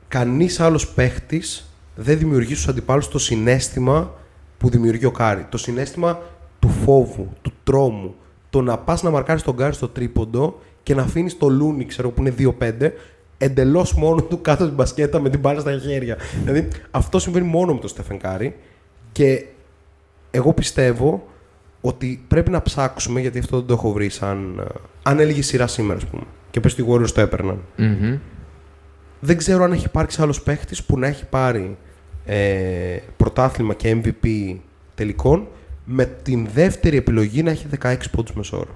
[0.07, 4.13] κανείς άλλος παίχτης δεν δημιουργεί στους αντιπάλους το συναίσθημα
[4.57, 5.45] που δημιουργεί ο Κάρι.
[5.49, 6.19] Το συναίσθημα
[6.59, 8.15] του φόβου, του τρόμου.
[8.49, 12.09] Το να πας να μαρκάρεις τον Κάρι στο τρίποντο και να αφήνεις το Λούνι, ξέρω
[12.11, 12.91] που είναι 2-5,
[13.37, 16.17] εντελώς μόνο του κάτω την μπασκέτα με την μπάλα στα χέρια.
[16.43, 18.55] δηλαδή αυτό συμβαίνει μόνο με τον Στέφεν Κάρι
[19.11, 19.45] και
[20.31, 21.27] εγώ πιστεύω
[21.81, 24.59] ότι πρέπει να ψάξουμε, γιατί αυτό δεν το έχω βρει σαν.
[24.59, 24.63] ε,
[25.03, 27.59] Αν έλεγε σειρά σήμερα, ας πούμε, και πες ότι οι Warriors το έπαιρναν.
[27.75, 28.17] Μμμ.
[29.19, 31.77] Δεν ξέρω αν έχει υπάρξει άλλος παίχτης που να έχει πάρει
[32.25, 34.55] ε, πρωτάθλημα και MVP
[34.95, 35.47] τελικών
[35.85, 38.75] με την δεύτερη επιλογή να έχει 16 πόντους μεσόωρο.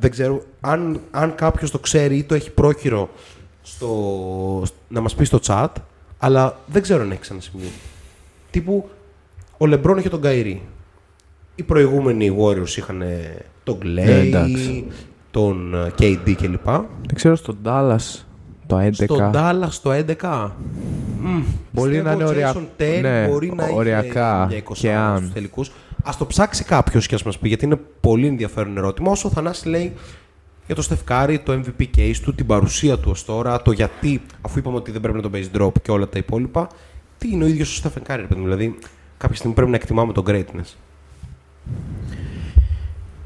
[0.00, 3.10] Δεν ξέρω αν, αν κάποιος το ξέρει ή το έχει πρόχειρο
[3.62, 3.88] στο,
[4.88, 5.68] να μας πει στο chat,
[6.18, 7.68] αλλά δεν ξέρω αν έχει ξανασυμβεί.
[8.50, 8.88] Τύπου
[9.58, 10.62] ο Λεμπρόν είχε τον Καϊρή.
[11.54, 13.02] Οι προηγούμενοι Warriors είχαν
[13.64, 14.86] τον Ε, Clay, εντάξει.
[15.30, 16.64] τον ε, KD κλπ.
[16.64, 18.20] Δεν ξέρω στον Dallas
[18.66, 18.92] το 11.
[18.92, 19.90] Στον Dallas το
[20.20, 20.50] 11.
[21.20, 24.62] Μμ, Μπορεί πιστεύω να είναι ο ωρια- Jason Terry ναι, μπορεί να οριακά είχε μια
[24.68, 25.18] 20 και αν.
[25.18, 25.70] στους τελικούς.
[26.02, 29.10] Ας το ψάξει κάποιος και ας μας πει, γιατί είναι πολύ ενδιαφέρον ερώτημα.
[29.10, 29.92] Όσο ο Θανάσης λέει
[30.66, 34.58] για το Στεφκάρη, το MVP case του, την παρουσία του ως τώρα, το γιατί, αφού
[34.58, 36.68] είπαμε ότι δεν πρέπει να τον παίζει drop και όλα τα υπόλοιπα,
[37.18, 38.46] τι είναι ο ίδιος ο Στέφεν Κάρι, ρε παιδί μου.
[38.46, 38.78] Δηλαδή,
[39.18, 40.76] κάποια στιγμή πρέπει να εκτιμάμε τον greatness.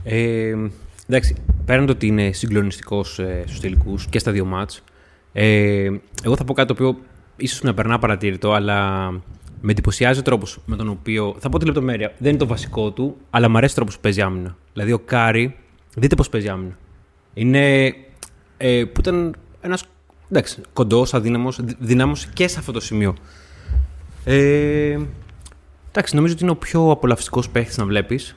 [0.05, 0.55] Ε,
[1.09, 4.83] εντάξει, πέραν το ότι είναι συγκλονιστικός ε, στους τελικούς και στα δύο μάτς,
[5.33, 5.91] ε,
[6.23, 7.01] εγώ θα πω κάτι το οποίο
[7.37, 9.09] ίσως να περνά απαρατήρητο, αλλά
[9.67, 11.37] με εντυπωσιάζει ο τρόπος με τον οποίο.
[11.39, 12.13] Θα πω τη λεπτομέρεια.
[12.19, 14.57] Δεν είναι το βασικό του, αλλά μου αρέσει ο τρόπος που παίζει άμυνα.
[14.73, 15.57] Δηλαδή, ο Κάρι,
[15.95, 16.79] δείτε πώς παίζει άμυνα.
[17.35, 17.95] Είναι.
[18.57, 19.85] Ε, που ήταν ένας
[20.73, 23.15] κοντός, αδύναμος, δυνάμος και σε αυτό το σημείο.
[24.25, 24.99] Ε,
[25.89, 28.37] εντάξει, νομίζω ότι είναι ο πιο απολαυστικός παίχτης να βλέπεις.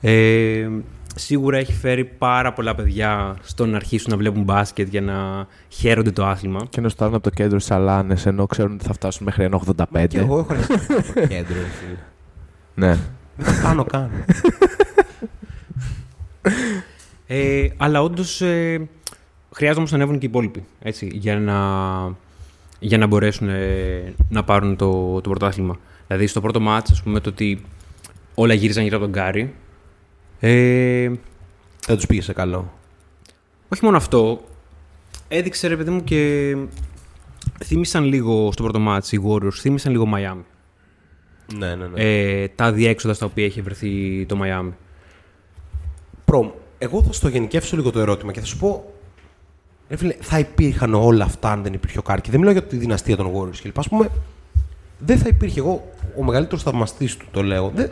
[0.00, 0.68] Ε,
[1.14, 6.10] σίγουρα έχει φέρει πάρα πολλά παιδιά στο να αρχίσουν να βλέπουν μπάσκετ για να χαίρονται
[6.10, 6.60] το άθλημα.
[6.68, 10.06] Και να στάρουν από το κέντρο στι αλάνε ενώ ξέρουν ότι θα φτάσουν μέχρι 1,85.
[10.08, 11.98] Και εγώ έχω αρχίσει στο κέντρο, ρε φίλε.
[12.74, 12.98] Ναι.
[13.36, 14.10] Δεν θα κάνω καν.
[17.26, 18.88] Ε, αλλά όντως ε,
[19.54, 21.56] χρειάζεται όμω να ανέβουν και οι υπόλοιποι έτσι, για, να,
[22.78, 25.78] για να μπορέσουν ε, να πάρουν το, το πρωτάθλημα.
[26.06, 27.64] Δηλαδή στο πρώτο μάτς, ας πούμε, το ότι
[28.34, 29.54] όλα γύριζαν γύρω από τον Γκάρι.
[30.40, 31.10] Ε,
[31.86, 32.72] Δεν τους πήγε σε καλό.
[33.68, 34.40] όχι μόνο αυτό,
[35.28, 36.56] έδειξε ρε παιδί μου και
[37.64, 40.42] θύμισαν λίγο στο πρώτο μάτς οι Warriors, θύμισαν λίγο Miami.
[41.56, 42.02] Ναι, ναι, ναι.
[42.02, 44.72] Ε, τα διέξοδα στα οποία έχει βρεθεί το Miami.
[46.24, 48.94] Προμ, εγώ θα στο γενικεύσω λίγο το ερώτημα και θα σου πω.
[49.88, 52.30] Ρε φίλε, θα υπήρχαν όλα αυτά αν δεν υπήρχε ο Κάρι.
[52.30, 53.78] Δεν μιλάω για τη δυναστεία των Warriors κλπ.
[53.78, 54.08] Α πούμε,
[54.98, 55.60] δεν θα υπήρχε.
[55.60, 57.72] Εγώ, ο μεγαλύτερος θαυμαστής του το λέω.
[57.74, 57.90] Δεν,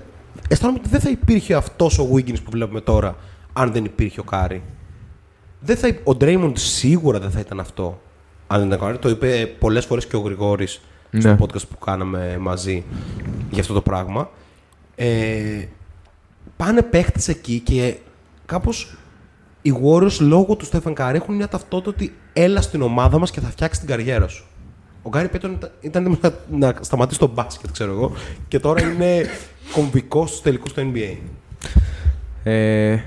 [0.49, 3.16] αισθάνομαι ότι δεν θα υπήρχε αυτός ο Wiggins που βλέπουμε τώρα
[3.53, 4.62] αν δεν υπήρχε ο Κάρι.
[5.61, 8.01] Δεν θα, υ- ο Draymond σίγουρα δεν θα ήταν αυτό
[8.47, 8.99] αν δεν ήταν ο Κάρι.
[8.99, 10.81] Το είπε πολλές φορές και ο Γρηγόρης
[11.18, 11.37] στο Ναι.
[11.41, 12.85] podcast που κάναμε μαζί
[13.51, 14.31] για αυτό το πράγμα.
[14.95, 15.64] Ε,
[16.57, 17.97] πάνε παίχτες εκεί και
[18.47, 18.97] κάπως
[19.62, 23.41] οι Warriors λόγω του Στέφαν Κάρι έχουν μια ταυτότητα ότι έλα στην ομάδα μας και
[23.41, 24.45] θα φτιάξει την καριέρα σου.
[25.03, 28.12] Ο Γκάρι Πέιτον ήταν, ήταν έτοιμος να, να σταματήσει το μπάσκετ, ξέρω εγώ,
[28.49, 29.24] και τώρα είναι
[29.72, 31.16] κομβικός στους τελικούς του NBA.
[32.42, 32.98] Ε,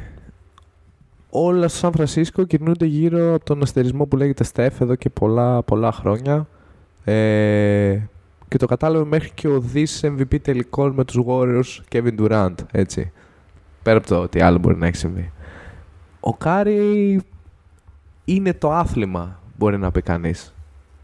[1.29, 5.63] όλα στο Σαν Φρανσίσκο κινούνται γύρω από τον αστερισμό που λέγεται Στεφ εδώ και πολλά,
[5.63, 6.47] πολλά χρόνια.
[7.03, 7.99] Ε,
[8.47, 13.11] και το κατάλαβε μέχρι και ο δις MVP τελικών με τους Warriors Kevin Durant, έτσι.
[13.83, 15.31] Πέρα από το ό,τι άλλο μπορεί να έχει συμβεί.
[16.19, 17.21] Ο Κάρι
[18.25, 20.53] είναι το άθλημα, μπορεί να πει κανείς.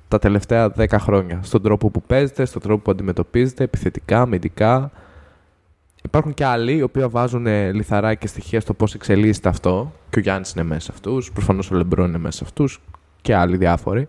[0.07, 1.39] Τα τελευταία 10 χρόνια.
[1.43, 4.91] Στον τρόπο που παίζεται, στον τρόπο που αντιμετωπίζεται, επιθετικά, αμυντικά.
[6.07, 9.93] Υπάρχουν και άλλοι οι οποίοι βάζουν ε, λιθάρια και στοιχεία στο πώς εξελίσσεται αυτό.
[10.09, 11.31] Και ο Γιάννης είναι μέσα σε αυτούς.
[11.31, 12.81] Προφανώς ο Λεμπρόν είναι μέσα σε αυτούς.
[13.21, 14.07] Και άλλοι διάφοροι.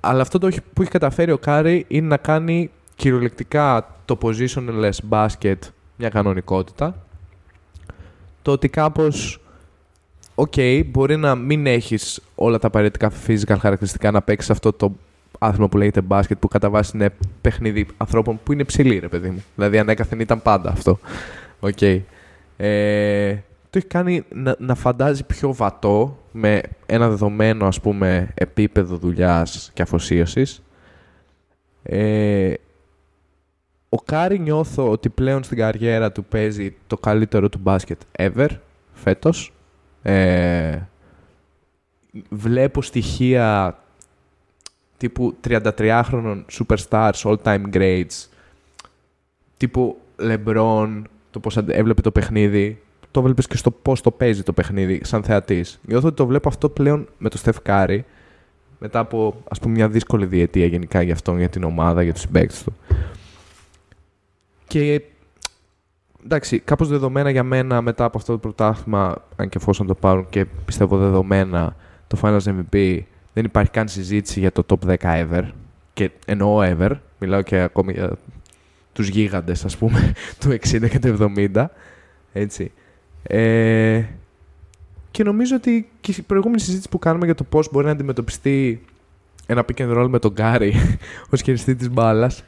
[0.00, 5.58] Αλλά αυτό το που έχει καταφέρει ο Κάρι είναι να κάνει κυριολεκτικά το positionless μπάσκετ
[5.96, 7.06] μια κανονικότητα.
[8.42, 9.40] Το ότι κάπως
[10.34, 10.54] οκ,
[10.86, 14.96] μπορεί να μην έχεις όλα τα απαραίτητα physical χαρακτηριστικά να παίξεις αυτό το
[15.44, 19.28] άθλημα που λέγεται μπάσκετ που κατά βάση είναι παιχνίδι ανθρώπων που είναι ψηλοί ρε παιδί
[19.28, 19.44] μου.
[19.54, 20.98] Δηλαδή ανέκαθεν ήταν πάντα αυτό.
[21.60, 21.82] Οκ.
[22.56, 23.34] Ε,
[23.70, 29.70] το έχει κάνει να, να φαντάζει πιο βατό με ένα δεδομένο ας πούμε επίπεδο δουλειάς
[29.74, 30.62] και αφοσίωσης.
[31.82, 32.52] Ε,
[33.88, 38.48] ο Κάρι νιώθω ότι πλέον στην καριέρα του παίζει το καλύτερο του μπάσκετ ever
[38.92, 39.52] φέτος.
[40.02, 40.78] Ε,
[42.28, 43.78] βλέπω στοιχεία
[45.04, 48.26] τύπου 33χρονων superstars, all-time greats,
[49.56, 54.52] τύπου LeBron, το πώς έβλεπε το παιχνίδι, το βλέπεις και στο πώς το παίζει το
[54.52, 55.80] παιχνίδι σαν θεατής.
[55.82, 57.98] Νιώθω ότι το βλέπω αυτό πλέον με το Steph Curry,
[58.78, 62.22] μετά από ας πούμε μια δύσκολη διετία γενικά για αυτόν, για την ομάδα, για τους
[62.22, 62.72] συμπαίκτες του.
[64.66, 65.02] Και
[66.24, 70.26] εντάξει, κάπως δεδομένα για μένα μετά από αυτό το πρωτάθλημα, αν και εφόσον το πάρουν
[70.28, 71.76] και πιστεύω δεδομένα
[72.06, 73.00] το Finals MVP,
[73.34, 75.42] δεν υπάρχει καν συζήτηση για το top 10 ever.
[75.92, 78.16] Και εννοώ ever, μιλάω και ακόμη για
[78.92, 81.66] τους γίγαντες ας πούμε του 60 και του 70.
[82.32, 82.72] Έτσι.
[83.22, 84.02] Ε,
[85.10, 88.84] και νομίζω ότι και η προηγούμενη συζήτηση που κάνουμε για το πώς μπορεί να αντιμετωπιστεί
[89.46, 90.74] ένα pick and roll με τον Γκάρι
[91.32, 92.44] ως χειριστή της μπάλας.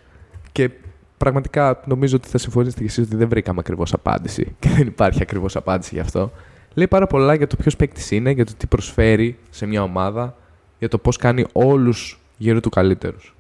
[0.53, 0.70] και
[1.16, 5.22] πραγματικά νομίζω ότι θα συμφωνήσετε και εσείς ότι δεν βρήκαμε ακριβώς απάντηση και δεν υπάρχει
[5.22, 6.32] ακριβώς απάντηση γι' αυτό.
[6.74, 10.37] Λέει πάρα πολλά για το ποιος παίκτης είναι, για το τι προσφέρει σε μια ομάδα,
[10.79, 13.35] για το πώς κάνει όλους γύρω του καλύτερους.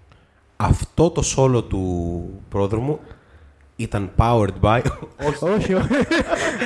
[0.56, 3.00] Αυτό το solo του πρόδρομου
[3.76, 4.80] ήταν powered by.
[5.56, 5.86] όχι, όχι.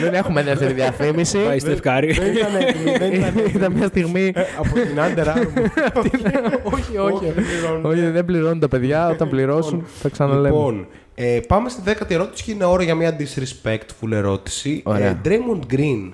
[0.01, 1.39] δεν έχουμε δεύτερη διαφήμιση.
[1.39, 2.15] Πάει Steph Curry.
[2.19, 2.99] Δεν ήταν έτοιμη.
[2.99, 3.53] Δεν ήταν έτοιμη.
[3.55, 4.33] Ήταν μια στιγμή.
[4.35, 5.71] Ε, Από την Under Armour.
[6.73, 7.25] όχι, όχι.
[7.25, 7.85] δεν πληρώνουν.
[7.85, 9.09] Όχι, δεν πληρώνουν τα παιδιά.
[9.09, 10.49] Όταν πληρώσουν, θα ξαναλέμε.
[10.49, 14.83] Λοιπόν, ε, πάμε στη δέκατη ερώτηση και είναι ώρα για μια disrespectful ερώτηση.
[14.85, 15.07] Ωραία.
[15.07, 16.11] Ε, Draymond Green,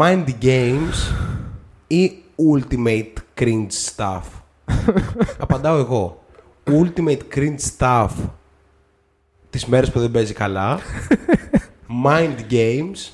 [0.00, 1.14] Mind Games
[1.86, 2.12] ή
[2.52, 4.22] Ultimate Cringe Stuff.
[5.38, 6.22] Απαντάω εγώ.
[6.64, 8.10] Ultimate Cringe Stuff
[9.50, 10.78] τις μέρες που δεν παίζει καλά.
[12.06, 13.12] Mind Games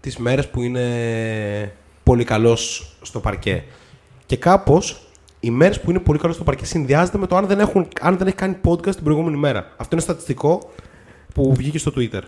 [0.00, 3.64] τις μέρες που είναι πολύ καλός στο παρκέ.
[4.26, 5.08] Και κάπως
[5.40, 8.16] οι μέρες που είναι πολύ καλός στο παρκέ συνδυάζεται με το αν δεν, έχουν, αν
[8.16, 9.72] δεν έχει κάνει podcast την προηγούμενη μέρα.
[9.76, 10.70] Αυτό είναι στατιστικό
[11.34, 12.20] που βγήκε στο Twitter.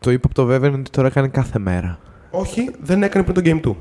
[0.00, 1.98] Το ύποπτο βέβαια είναι ότι τώρα κάνει κάθε μέρα.
[2.30, 3.74] Όχι, δεν έκανε πριν το Game 2.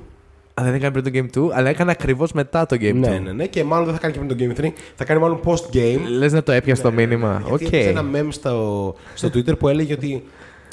[0.62, 2.94] Α, δεν έκανε πριν το Game 2, αλλά έκανε ακριβώς μετά το Game 2.
[2.94, 3.46] Ναι, ναι, ναι.
[3.48, 4.72] Και μάλλον δεν θα κάνει και πριν το Game 3.
[4.96, 6.00] Θα κάνει μάλλον post-game.
[6.18, 7.34] Λες να το έπιασε το μήνυμα.
[7.34, 7.74] Ναι, Γιατί Οκ.
[7.74, 10.24] έπαιζε ένα meme στο, στο Twitter που έλεγε ότι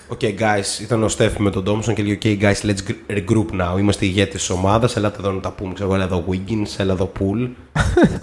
[0.08, 3.60] OK, guys, ήταν ο Στέφ με τον Thompson και λέει OK, guys, let's gr- regroup
[3.60, 3.78] now.
[3.78, 4.96] Είμαστε ηγέτες της ομάδας.
[4.96, 5.72] Ελάτε εδώ να τα πούμε.
[5.74, 7.48] Ξέρω, εγώ, έλα εδώ Wiggins, έλα εδώ Poole.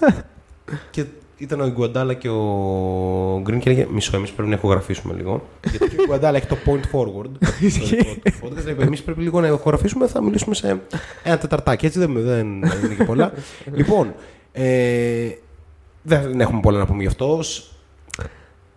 [0.90, 1.04] και
[1.42, 5.48] ήταν ο Iguodala και ο Green και έλεγε Μισό, εμείς πρέπει να ηχογραφήσουμε λίγο.
[5.70, 7.30] Γιατί και ο Iguodala έχει το point forward.
[8.22, 10.80] το podcast λέει Εμείς πρέπει λίγο να ηχογραφήσουμε, θα μιλήσουμε σε
[11.22, 11.86] ένα τεταρτάκι.
[11.86, 13.32] Έτσι δεν, δεν είναι και πολλά.
[13.78, 14.14] λοιπόν,
[14.52, 15.30] ε,
[16.02, 17.40] δεν έχουμε πολλά να πούμε γι' αυτό.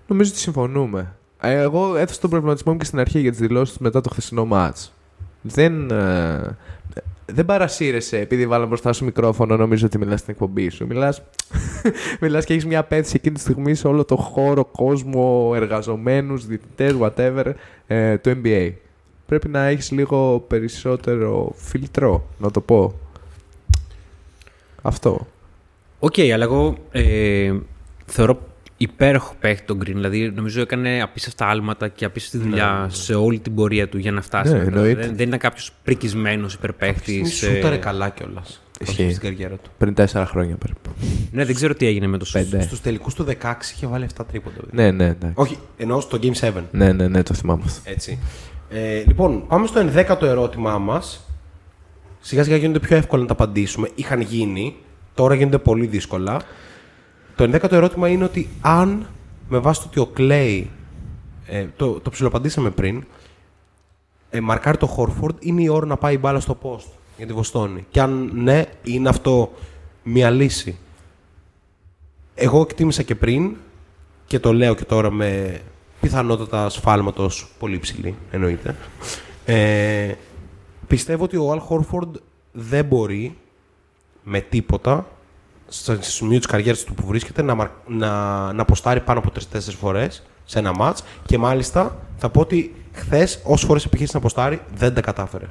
[0.07, 1.16] Νομίζω ότι συμφωνούμε.
[1.39, 4.45] Ε, Εγώ έθεσα τον προβληματισμό μου και στην αρχή για τις δηλώσεις μετά το χθεσινό
[4.45, 4.93] μάτς.
[5.41, 6.57] Δεν, ε,
[7.26, 10.86] δεν παρασύρεσαι επειδή βάλαμε μπροστά σου μικρόφωνο, νομίζω ότι μιλάς στην εκπομπή σου.
[10.86, 11.21] Μιλάς,
[12.21, 16.95] μιλάς και έχεις μια απαίτηση εκείνη τη στιγμή σε όλο το χώρο, κόσμο, εργαζομένους, διαιτητές,
[16.99, 17.51] whatever,
[17.88, 18.71] ε, του NBA.
[19.26, 22.93] Πρέπει να έχεις λίγο περισσότερο φίλτρο, να το πω.
[24.82, 25.28] Αυτό.
[25.99, 27.53] Οκ, αλλά εγώ ε,
[28.05, 28.39] θεωρώ
[28.78, 29.93] υπέροχο παίχτη τον Green.
[29.93, 34.21] Δηλαδή, νομίζω έκανε απίστευτα άλματα και απίστευτη δουλειά σε όλη την πορεία του για να
[34.21, 34.51] φτάσει.
[34.51, 34.80] Ναι, μέχρι εδώ.
[34.80, 35.07] εννοείται.
[35.07, 37.21] δεν, δεν είναι κάποιος προικισμένος υπερπαίχτης.
[37.21, 38.59] Αυτή σούταρε καλά κιόλας.
[38.80, 39.09] Ισχύει.
[39.09, 39.69] Στην καριέρα του.
[39.78, 40.89] Πριν τέσσερα χρόνια περίπου.
[41.32, 42.41] Ναι, δεν ξέρω τι έγινε με το σουτ.
[42.41, 42.61] Πέντε.
[42.61, 44.55] Στους τελικούς του 16 είχε βάλει 7 τρίποντα.
[44.71, 45.32] Ναι, ναι, ναι.
[45.34, 46.51] Όχι, εννοώ στο Game 7.
[46.71, 47.89] Ναι, ναι, ναι, το θυμάμαι αυτό.
[47.91, 48.19] Έτσι.
[48.69, 51.30] Ε, λοιπόν, πάμε στο 11ο ερώτημά μας.
[52.19, 53.89] Σιγά σιγά γίνονται πιο εύκολα να τα απαντήσουμε.
[53.95, 54.76] Είχαν γίνει,
[55.13, 56.41] τώρα γίνονται πολύ δύσκολα.
[57.36, 59.07] Το 11ο ερώτημα είναι ότι αν
[59.49, 60.63] με βάση το ότι ο Clay,
[61.45, 63.03] ε, το, το ψιλοαπαντήσαμε πριν,
[64.29, 67.33] ε, μαρκάρει το Χόρφορντ, είναι η ώρα να πάει η μπάλα στο post για τη
[67.33, 67.86] Βοστόνη.
[67.89, 69.51] Και αν ναι, είναι αυτό
[70.03, 70.77] μια λύση.
[72.36, 73.55] Εγώ εκτίμησα και πριν
[74.25, 75.61] και το λέω και τώρα με
[76.01, 78.75] πιθανότατα σφάλματος πολύ ψηλή, εννοείται.
[79.45, 80.13] Ε,
[80.88, 82.15] Πιστεύω ότι ο Αλ Χόρφορντ
[82.51, 83.38] δεν μπορεί
[84.23, 85.07] με τίποτα
[85.78, 88.09] στο σημείο της καριέρας του που βρίσκεται να, μαρ- να,
[88.53, 93.39] να αποστάρει πάνω από 3-4 φορές σε ένα μάτς και μάλιστα θα πω ότι χθες,
[93.43, 95.45] όσες φορές επιχείρησε να αποστάρει, δεν τα κατάφερε.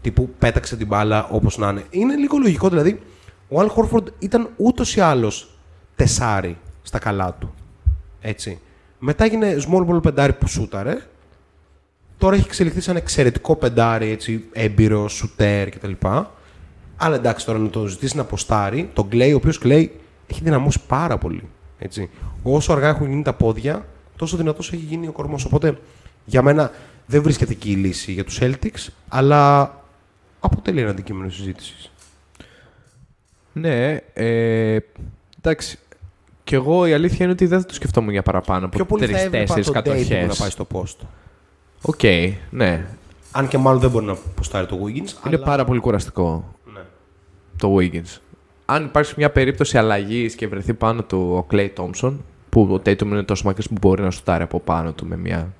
[0.00, 1.84] Τύπου πέταξε την μπάλα όπως να είναι.
[1.90, 3.02] Είναι λίγο λογικό δηλαδή.
[3.48, 5.50] Ο Αλ Χόρφορντ ήταν ούτως ή άλλως
[5.96, 7.54] τεσάρι στα καλά του.
[8.20, 8.60] Έτσι.
[8.98, 10.98] Μετά έγινε small ball πεντάρι που σούταρε.
[12.18, 15.92] Τώρα έχει εξελιχθεί σαν εξαιρετικό πεντάρι, έτσι, έμπειρο, σουτέρ κτλ.
[17.02, 20.80] Αλλά εντάξει, τώρα να το ζητήσει να αποστάρει, τον Κλέη, ο οποίος Κλέη έχει δυναμώσει
[20.86, 21.48] πάρα πολύ.
[21.78, 22.10] Έτσι.
[22.42, 23.86] Όσο αργά έχουν γίνει τα πόδια,
[24.16, 25.44] τόσο δυνατός έχει γίνει ο κορμός.
[25.44, 25.78] Οπότε
[26.24, 26.70] για μένα
[27.06, 29.74] δεν βρίσκεται εκεί η λύση για τους Celtics, αλλά
[30.40, 31.92] αποτελεί ένα αντικείμενο συζήτησης.
[33.52, 34.78] Ναι, ε,
[35.38, 35.78] εντάξει.
[36.44, 39.12] Κι εγώ η αλήθεια είναι ότι δεν θα το σκεφτόμουν για παραπάνω Πιο από πολύ
[39.12, 40.26] θα έβλεπα τρεις-τέσσερις τον Tatum κατοχές.
[40.26, 41.06] να πάει στο post.
[41.82, 42.02] OK,
[42.50, 42.86] ναι.
[43.32, 45.26] Αν και μάλλον δεν μπορεί να ποστάρει το Wiggins.
[45.26, 45.38] Είναι αλλά...
[45.38, 46.59] πάρα πολύ κουραστικό Ναι.
[47.60, 48.18] Το Wiggins.
[48.66, 52.12] Αν υπάρξει μια περίπτωση αλλαγής και βρεθεί πάνω του ο Klay Thompson,
[52.48, 55.52] που ο Tatum είναι τόσο μακρύς που μπορεί να σουτάρει από πάνω του με μια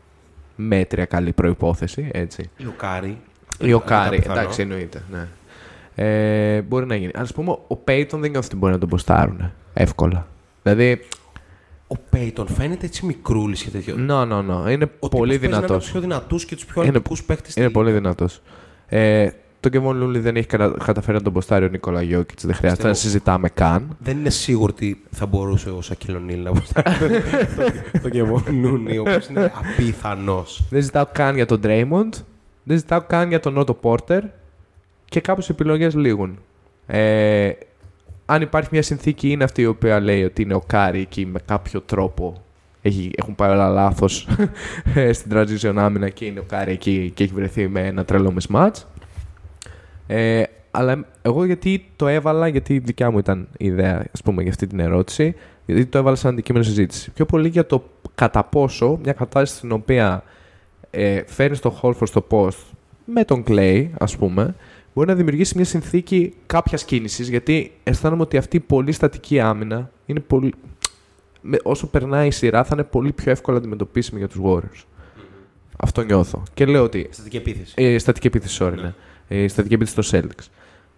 [0.56, 2.50] μέτρια καλή προϋπόθεση, έτσι.
[2.56, 3.18] Ή ο Κάρι.
[3.60, 4.40] Ή ο Αρκετά Κάρι, πιθανό.
[4.40, 5.02] εντάξει, εννοείται.
[5.10, 5.28] Ναι.
[5.94, 7.10] Ε, μπορεί να γίνει.
[7.14, 10.26] Α πούμε, ο Payton δεν νιώθει ότι μπορεί να τον ποστάρουν εύκολα.
[10.62, 11.04] Δηλαδή,
[11.86, 13.96] Ο Πέιτον φαίνεται έτσι μικρούλης και τέτοιο.
[14.08, 14.70] no, no, no.
[14.70, 15.66] Είναι Ο πολύ τύπος παίζει να δυνατό.
[15.66, 17.54] Είναι από τους πιο δυνατούς και τους πιο Είναι- αθλητικούς παίκτες.
[17.56, 18.42] Είναι πολύ δυνατός.
[18.88, 19.28] Ε,
[19.60, 22.44] το Kevon Looney δεν έχει κατα- καταφέρει να τον ποστάρει ο Νίκολα Γιόκιτς.
[22.46, 23.96] Δεν χρειάζεται να Πιστεύω- συζητάμε καν.
[23.98, 26.86] Δεν είναι σίγουρο ότι θα μπορούσε ο Σακίλ Ο'Νίλ να ποστάρει
[28.02, 30.62] τον Κέβον Λούνι, ο οποίος είναι απίθανος.
[30.70, 32.08] Δεν συζητάω καν για τον Draymond.
[32.62, 34.20] Δεν συζητάω καν για τον Otto Porter.
[35.04, 36.38] Και κάποιες επιλογές λήγουν.
[36.86, 37.50] Ε,
[38.26, 41.38] αν υπάρχει μια συνθήκη, είναι αυτή η οποία λέει ότι είναι ο Κάρι εκεί με
[41.44, 42.42] κάποιο τρόπο.
[42.82, 44.28] Έχει, έχουν πάει όλα λάθος
[45.12, 48.70] στην transition άμυνα και είναι ο Κάρι εκεί και έχει βρεθεί με ένα τρελό mismatch.
[50.12, 54.42] Ε, αλλά εγώ γιατί το έβαλα, γιατί η δικιά μου ήταν η ιδέα ας πούμε,
[54.42, 55.34] για αυτή την ερώτηση,
[55.66, 57.10] γιατί το έβαλα σαν αντικείμενο συζήτηση.
[57.10, 57.84] Πιο πολύ για το
[58.14, 60.22] κατά πόσο μια κατάσταση στην οποία
[60.90, 62.58] ε, φέρνεις τον Χόλφορ στο post
[63.04, 64.54] με τον Clay, ας πούμε,
[64.94, 69.90] μπορεί να δημιουργήσει μια συνθήκη κάποιας κίνησης, γιατί αισθάνομαι ότι αυτή η πολύ στατική άμυνα
[70.06, 70.54] είναι πολύ.
[71.40, 74.84] με- όσο περνάει η σειρά, θα είναι πολύ πιο εύκολα αντιμετωπίσιμη για τους Warriors.
[75.78, 76.42] Αυτό νιώθω.
[76.54, 77.74] Και λέω ότι Στατική επίθεση.
[77.76, 78.92] ε, στατική επίθεση, sorry, ναι.
[79.32, 80.46] Ε, στατική επίθεση στο Celtics.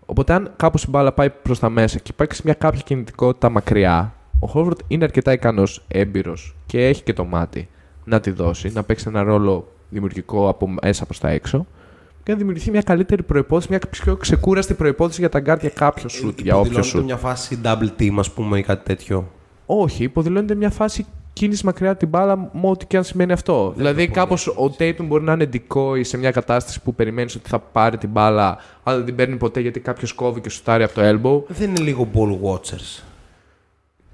[0.06, 4.14] Οπότε, αν κάπως η μπάλα πάει προς τα μέσα και υπάρξει μια κάποια κινητικότητα μακριά,
[4.38, 7.68] ο Χόβορντ είναι αρκετά ικανός, έμπειρος και έχει και το μάτι
[8.04, 11.66] να τη δώσει, να παίξει ένα ρόλο δημιουργικό από μέσα προς τα έξω
[12.22, 16.08] και να δημιουργηθεί μια καλύτερη προϋπόθεση, μια πιο ξεκούραστη προϋπόθεση για τα γκάρτ για κάποιο
[16.08, 17.04] σουτ, για όποιο Υποδηλώνεται σουτ.
[17.04, 19.30] μια φάση double team, ας πούμε, ή κάτι τέτοιο;
[19.66, 23.72] Όχι, υποδηλώνεται μια φάση κίνηση μακριά από την μπάλα με ό,τι και αν σημαίνει αυτό.
[23.76, 27.48] δηλαδή, το κάπως ο Tatum μπορεί να είναι decoy σε μια κατάσταση που περιμένεις ότι
[27.48, 30.94] θα πάρει την μπάλα, αλλά δεν την παίρνει ποτέ γιατί κάποιος κόβει και σουτάρει από
[30.94, 31.42] το elbow.
[31.54, 33.02] Δεν είναι λίγο ball watchers.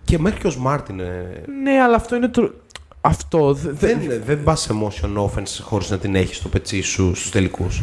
[0.05, 1.43] Και μέχρι και ο Smart είναι.
[1.62, 2.51] Ναι, αλλά αυτό είναι το.
[3.01, 3.55] Αυτό.
[3.55, 6.81] δε- δε- Δεν, είναι- δεν πας σε motion offense χωρίς να την έχεις στο πετσί
[6.81, 7.83] σου στους τελικούς.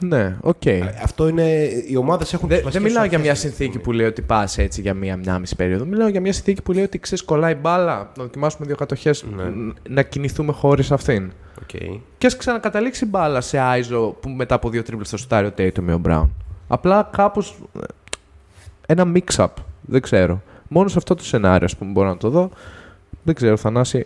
[0.00, 0.62] Ναι, οκ.
[1.02, 1.52] Αυτό είναι.
[1.88, 3.84] Οι ομάδες έχουν Δεν τις δεν βασικές μιλάω για αρχές μια αυτή τη συνθήκη στιγμή.
[3.84, 5.84] που λέει ότι πας έτσι για μία, μία μισή περίοδο.
[5.84, 9.72] Μιλάω για μια συνθήκη που λέει ότι ξέρεις, κολλάει μπάλα, να δοκιμάσουμε δύο κατοχές, Ναι.
[9.88, 11.30] να κινηθούμε χωρίς αυτήν.
[11.62, 11.80] Οκ.
[12.18, 15.84] Και ας ξανακαταλήξει μπάλα σε iso που μετά από δύο τρίπλες θα σουτάρει ο Tatum
[15.88, 16.28] ή ο Brown.
[16.68, 17.58] Απλά κάπως.
[18.86, 19.46] Ένα mix-up.
[19.80, 20.42] Δεν ξέρω.
[20.68, 22.50] Μόνο σε αυτό το σενάριο, ας πούμε, μπορώ να το δω.
[23.22, 24.04] Δεν ξέρω, Θανάση.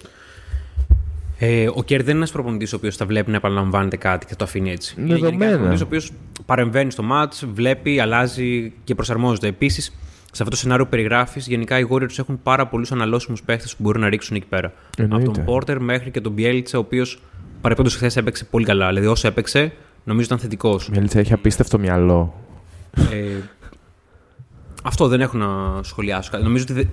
[1.38, 4.30] Ε, ο Kerr δεν είναι ένας προπονητής ο οποίος θα βλέπει να επαναλαμβάνεται κάτι και
[4.30, 4.94] θα το αφήνει έτσι.
[4.98, 5.30] Είναι Δεδομένα.
[5.30, 6.12] γενικά ένας προπονητής ο οποίος
[6.46, 9.46] παρεμβαίνει στο match, βλέπει, αλλάζει και προσαρμόζεται.
[9.46, 9.84] Επίσης,
[10.32, 13.82] σε αυτό το σενάριο που περιγράφεις, γενικά οι Warriors έχουν πάρα πολλούς αναλώσιμους παίχτες που
[13.82, 14.72] μπορούν να ρίξουν εκεί πέρα.
[14.98, 15.24] Εννοείται.
[15.26, 17.22] Από τον Πόρτερ μέχρι και τον Μπιέλτσα, ο οποίος
[17.60, 18.88] παρεπιπτόντως χθες έπαιξε πολύ καλά.
[18.88, 19.72] Δηλαδή, όσο έπαιξε,
[20.04, 20.88] νομίζω ήταν θετικός.
[20.88, 22.34] Ο Μιέλτσα έχει απίστευτο μυαλό.
[23.12, 23.26] Ε,
[24.84, 26.30] αυτό δεν έχω να σχολιάσω.
[26.30, 26.42] κάτι.
[26.44, 26.84] Νομίζω ότι δε-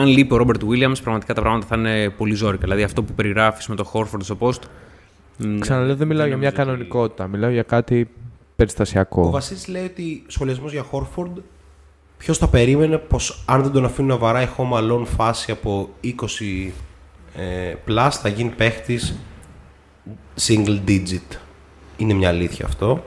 [0.00, 2.62] αν λείπει ο Ρόμπερτ Βίλιαμς, πραγματικά τα πράγματα θα είναι πολύ ζώρικα.
[2.62, 4.60] Δηλαδή αυτό που περιγράφεις με το Χόρφορντ στο post.
[5.38, 7.26] μ, Ξαναλέω, δεν μιλάω για μια νομίζω ότι- κανονικότητα.
[7.26, 8.20] Μιλάω για κάτι Ο
[8.56, 9.30] περιστασιακό.
[9.30, 11.38] Βασίλης λέει ότι σχολιασμός για Χόρφορντ.
[12.18, 16.72] Ποιος θα περίμενε πως αν δεν τον αφήνουν να βαράει home alone φάση από 20
[17.36, 19.18] ε, plus θα γίνει παίχτης
[20.46, 21.36] single digit.
[21.96, 23.04] Είναι μια αλήθεια αυτό.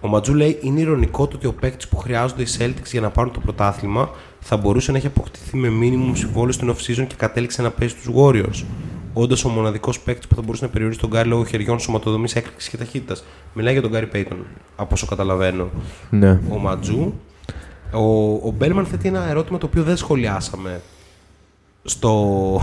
[0.00, 3.10] Ο Ματζού λέει είναι ηρωνικό το ότι ο παίκτης που χρειάζονται οι Celtics για να
[3.10, 4.10] πάρουν το πρωτάθλημα
[4.40, 8.14] θα μπορούσε να έχει αποκτηθεί με minimum συμβόλαιο στην off-season και κατέληξε να παίζει στου
[8.16, 8.64] Warriors.
[9.12, 12.70] Όντα ο μοναδικός παίκτης που θα μπορούσε να περιορίσει τον Γκάρι λόγω χεριών, σωματοδομής, έκρηξης
[12.70, 13.24] και ταχύτητας.
[13.52, 15.68] Μιλάει για τον Γκάρι Πέιτον, από όσο καταλαβαίνω.
[16.10, 16.40] Ναι.
[16.50, 17.12] Ο Ματζού.
[17.92, 20.80] Ο, ο Μπέλμαν θέτει ένα ερώτημα το οποίο δεν σχολιάσαμε
[21.84, 22.60] στο,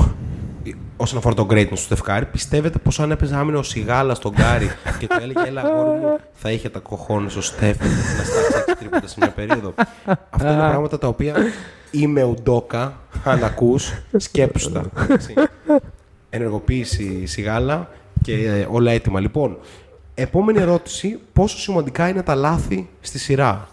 [0.98, 4.70] όσον αφορά το greatness του Στεφκάρη, πιστεύετε πως αν έπαιζε άμυνα ο Σιγάλα στον Γκάρι
[5.00, 7.86] και του έλεγε Έλα, αγόρι μου, θα είχε τα κοχώνες ο Στέφ να
[8.24, 9.74] στάξει έξι τρίποτα σε μια περίοδο.
[10.30, 11.36] Αυτά είναι πράγματα τα οποία
[11.92, 14.90] είμαι ουντόκα, αν ακούς, σκέψου τα.
[15.10, 15.34] έτσι.
[16.30, 17.90] Ενεργοποίηση Σιγάλα
[18.22, 19.20] και ε, όλα έτοιμα.
[19.20, 19.58] Λοιπόν,
[20.14, 21.20] επόμενη ερώτηση.
[21.34, 23.68] Πόσο σημαντικά είναι τα λάθη στη σειρά.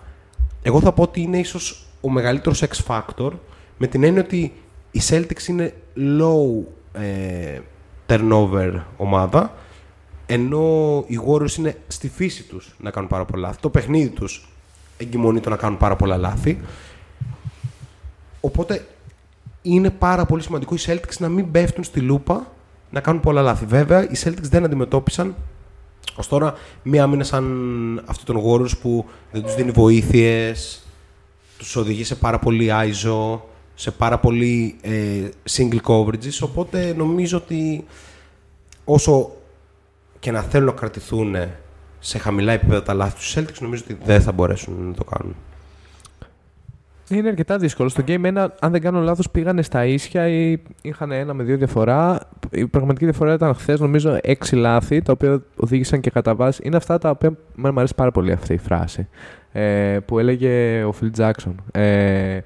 [0.63, 3.31] Εγώ θα πω ότι είναι ίσως ο μεγαλύτερος X Factor
[3.79, 4.53] με την έννοια ότι
[4.91, 7.61] η Celtics είναι low ε,
[8.07, 9.55] turnover ομάδα
[10.27, 13.61] ενώ οι Warriors είναι στη φύση τους να κάνουν πάρα πολλά λάθη.
[13.61, 14.49] Το παιχνίδι τους
[14.97, 16.61] εγκυμονεί το να κάνουν πάρα πολλά λάθη.
[18.41, 18.87] Οπότε
[19.63, 22.53] είναι πάρα πολύ σημαντικό οι Celtics να μην πέφτουν στη λούπα
[22.91, 23.65] να κάνουν πολλά λάθη.
[23.67, 25.35] Βέβαια, οι Celtics δεν αντιμετώπισαν
[26.17, 30.87] ως τώρα μία άμυνα σαν αυτή των Warriors που δεν τους δίνει βοήθειες,
[31.59, 33.39] τους οδηγεί σε πάρα πολύ ISO,
[33.75, 37.85] σε πάρα πολύ ε, single coverages, οπότε νομίζω ότι
[38.85, 39.31] όσο
[40.19, 41.37] και να θέλουν να κρατηθούν
[41.99, 45.35] σε χαμηλά επίπεδα τα λάθη του Celtics, νομίζω ότι δεν θα μπορέσουν να το κάνουν.
[47.09, 47.89] Είναι αρκετά δύσκολο.
[47.89, 51.57] Στο Game 1, αν δεν κάνω λάθο, πήγανε στα ίσια ή είχαν ένα με δύο
[51.57, 52.29] διαφορά.
[52.51, 56.63] Η πραγματική διαφορά ήταν χθε, νομίζω, έξι λάθη, τα οποία οδήγησαν και κατά βάση.
[56.65, 59.09] Είναι αυτά τα οποία μου αρέσει πάρα πολύ αυτή η φράση
[59.53, 61.55] ε, που έλεγε ο Phil Jackson.
[61.73, 62.39] Ε,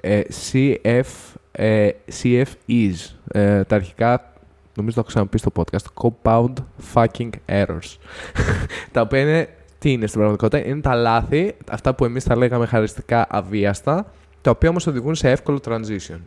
[0.00, 0.20] ε,
[0.50, 1.04] CF,
[1.52, 1.90] ε,
[2.22, 2.94] CF is.
[3.28, 4.32] Ε, τα αρχικά,
[4.76, 6.52] νομίζω το έχω ξαναπεί στο podcast, compound
[6.94, 7.96] fucking errors.
[8.92, 9.48] τα οποία είναι,
[9.78, 14.50] τι είναι στην πραγματικότητα, είναι τα λάθη, αυτά που εμείς τα λέγαμε χαριστικά αβίαστα, τα
[14.50, 16.18] οποία όμως οδηγούν σε εύκολο transition.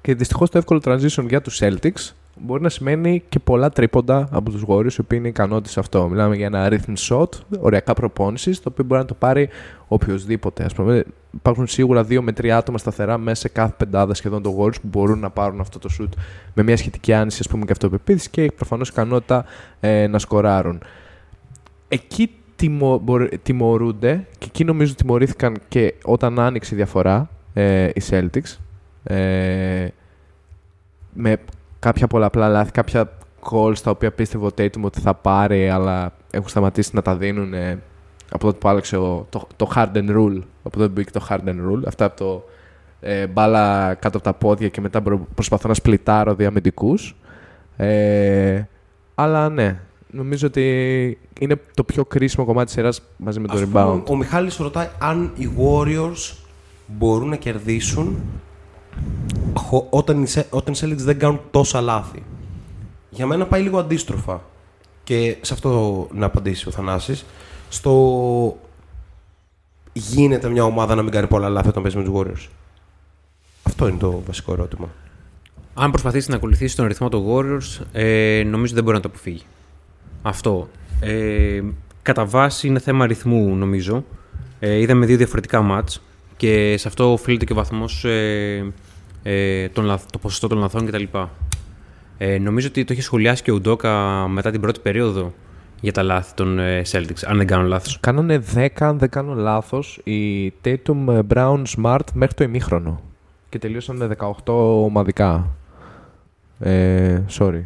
[0.00, 4.50] Και δυστυχώς το εύκολο transition για τους Celtics μπορεί να σημαίνει και πολλά τρίποντα από
[4.50, 6.08] τους Warriors, οι οποίοι είναι ικανότητες σε αυτό.
[6.08, 7.28] Μιλάμε για ένα rhythm shot,
[7.60, 9.48] οριακά προπόνησης, το οποίο μπορεί να το πάρει
[9.88, 10.64] οποιοδήποτε.
[10.64, 11.04] Ας πούμε,
[11.34, 14.88] υπάρχουν σίγουρα δύο με τρία άτομα σταθερά μέσα σε κάθε πεντάδα σχεδόν των Warriors που
[14.88, 16.08] μπορούν να πάρουν αυτό το shoot
[16.54, 19.44] με μια σχετική άνεση ας πούμε, και αυτοπεποίθηση και προφανώς ικανότητα
[19.80, 20.82] ε, να σκοράρουν.
[21.88, 28.02] Εκεί τιμω, μπορ- τιμωρούνται και εκεί νομίζω τιμωρήθηκαν και όταν άνοιξε η διαφορά ε, οι
[28.10, 28.58] Celtics.
[29.02, 29.88] Ε,
[31.12, 31.36] με
[31.84, 33.10] κάποια πολλαπλά λάθη, κάποια
[33.50, 37.54] calls τα οποία πίστευε ο Tatum ότι θα πάρει, αλλά έχουν σταματήσει να τα δίνουν
[37.54, 37.82] ε,
[38.32, 40.38] από τότε που άλλαξε ο, το, το Harden Rule.
[40.62, 41.82] Από τότε που μπήκε το Harden Rule.
[41.86, 42.44] Αυτά από το
[43.00, 47.16] ε, μπάλα κάτω από τα πόδια και μετά προ- προσπαθώ να σπλιτάρω διαμυντικούς.
[47.76, 48.62] Ε,
[49.14, 49.80] αλλά ναι,
[50.10, 54.02] νομίζω ότι είναι το πιο κρίσιμο κομμάτι της σειράς μαζί με το Ας πούμε, rebound.
[54.08, 56.34] Ο Μιχάλης ρωτάει αν οι Warriors
[56.86, 58.18] μπορούν να κερδίσουν χω-
[59.90, 62.22] όταν οι, Σε- όταν οι Celtics δεν κάνουν τόσα λάθη.
[63.10, 64.42] Για μένα πάει λίγο αντίστροφα.
[65.04, 67.24] Και σε αυτό να απαντήσει ο Θανάσης.
[67.68, 68.56] Στο
[69.92, 72.48] γίνεται μια ομάδα να μην κάνει πολλά λάθη όταν παίζει με τους Warriors.
[73.62, 74.88] Αυτό είναι το βασικό ερώτημα.
[75.74, 79.42] Αν προσπαθήσει να ακολουθήσει τον ρυθμό των Warriors, ε, νομίζω δεν μπορεί να το αποφύγει.
[80.22, 80.68] Αυτό.
[81.00, 81.62] Ε,
[82.02, 84.04] κατά βάση είναι θέμα ρυθμού, νομίζω.
[84.60, 86.02] Ε, είδαμε δύο διαφορετικά μάτς
[86.36, 88.72] και σε αυτό οφείλεται και ο βαθμός, ε,
[89.26, 91.02] ε, των λαθ- το ποσοστό των λαθών κτλ.
[92.18, 93.92] Ε, νομίζω ότι το είχε σχολιάσει και ο Ουντόκα
[94.28, 95.32] μετά την πρώτη περίοδο
[95.80, 98.00] για τα λάθη των ε, Celtics, αν δεν κάνω λάθος.
[98.00, 103.00] Κάνανε 10, αν δεν κάνω λάθος, οι Tatum, Brown, Smart μέχρι το ημίχρονο.
[103.48, 104.52] Και τελείωσαν με 18
[104.84, 105.56] ομαδικά.
[106.58, 107.62] Ε, sorry.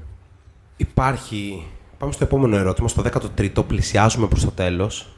[0.76, 1.66] Υπάρχει.
[1.98, 5.08] Πάμε στο επόμενο ερώτημα, στο 13ο, πλησιάζουμε προς το τέλος.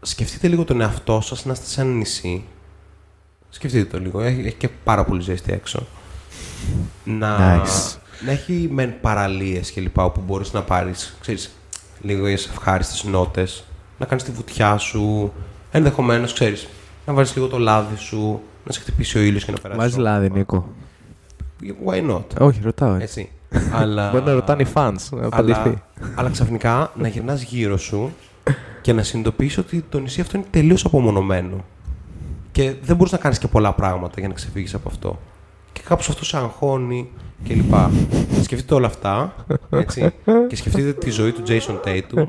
[0.00, 2.44] Σκεφτείτε λίγο τον εαυτό σας να είστε σε ένα νησί.
[3.56, 5.86] Σκεφτείτε το λίγο, έχει, έχει και πάρα πολύ ζέστη έξω.
[7.04, 7.96] Να, Nice.
[8.24, 11.50] να έχει μεν παραλίες και λοιπά, όπου μπορείς να πάρεις, ξέρεις,
[12.00, 13.64] λίγο ευχάριστες νότες,
[13.98, 15.32] να κάνεις τη βουτιά σου,
[15.70, 16.68] ενδεχομένως, ξέρεις,
[17.06, 19.82] να βάλεις λίγο το λάδι σου, να σε χτυπήσει ο ήλιος και να περάσεις.
[19.82, 20.68] Βάζεις λάδι, Νίκο.
[21.86, 22.94] Why not, Όχι, ρωτάω.
[22.94, 23.30] έτσι.
[23.52, 23.70] έτσι.
[23.72, 24.08] Αλλά...
[24.12, 24.94] Μπορεί να ρωτάνε οι fans.
[25.10, 25.58] Να απαντηθεί.
[25.60, 25.82] Αλλά,
[26.14, 28.12] αλλά ξαφνικά να γυρνάς γύρω σου
[28.80, 31.64] και να συνειδητοποιήσει ότι το νησί αυτό είναι τελείως απομονωμένο.
[32.56, 35.18] Και δεν μπορείς να κάνεις και πολλά πράγματα για να ξεφύγεις από αυτό.
[35.72, 37.08] Και κάπως αυτό σε αγχώνει
[37.48, 37.74] κλπ.
[38.42, 39.34] Σκεφτείτε όλα αυτά,
[39.70, 40.12] έτσι,
[40.48, 42.26] και σκεφτείτε τη ζωή του Jason Tatum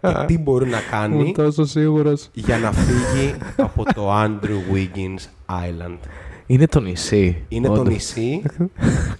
[0.00, 2.28] και τι μπορεί να κάνει Είμαι τόσο σίγουρος.
[2.32, 5.98] για να φύγει από το Andrew Wiggins Island.
[6.46, 7.44] Είναι το νησί.
[7.48, 7.92] Είναι το Όντως.
[7.92, 8.42] νησί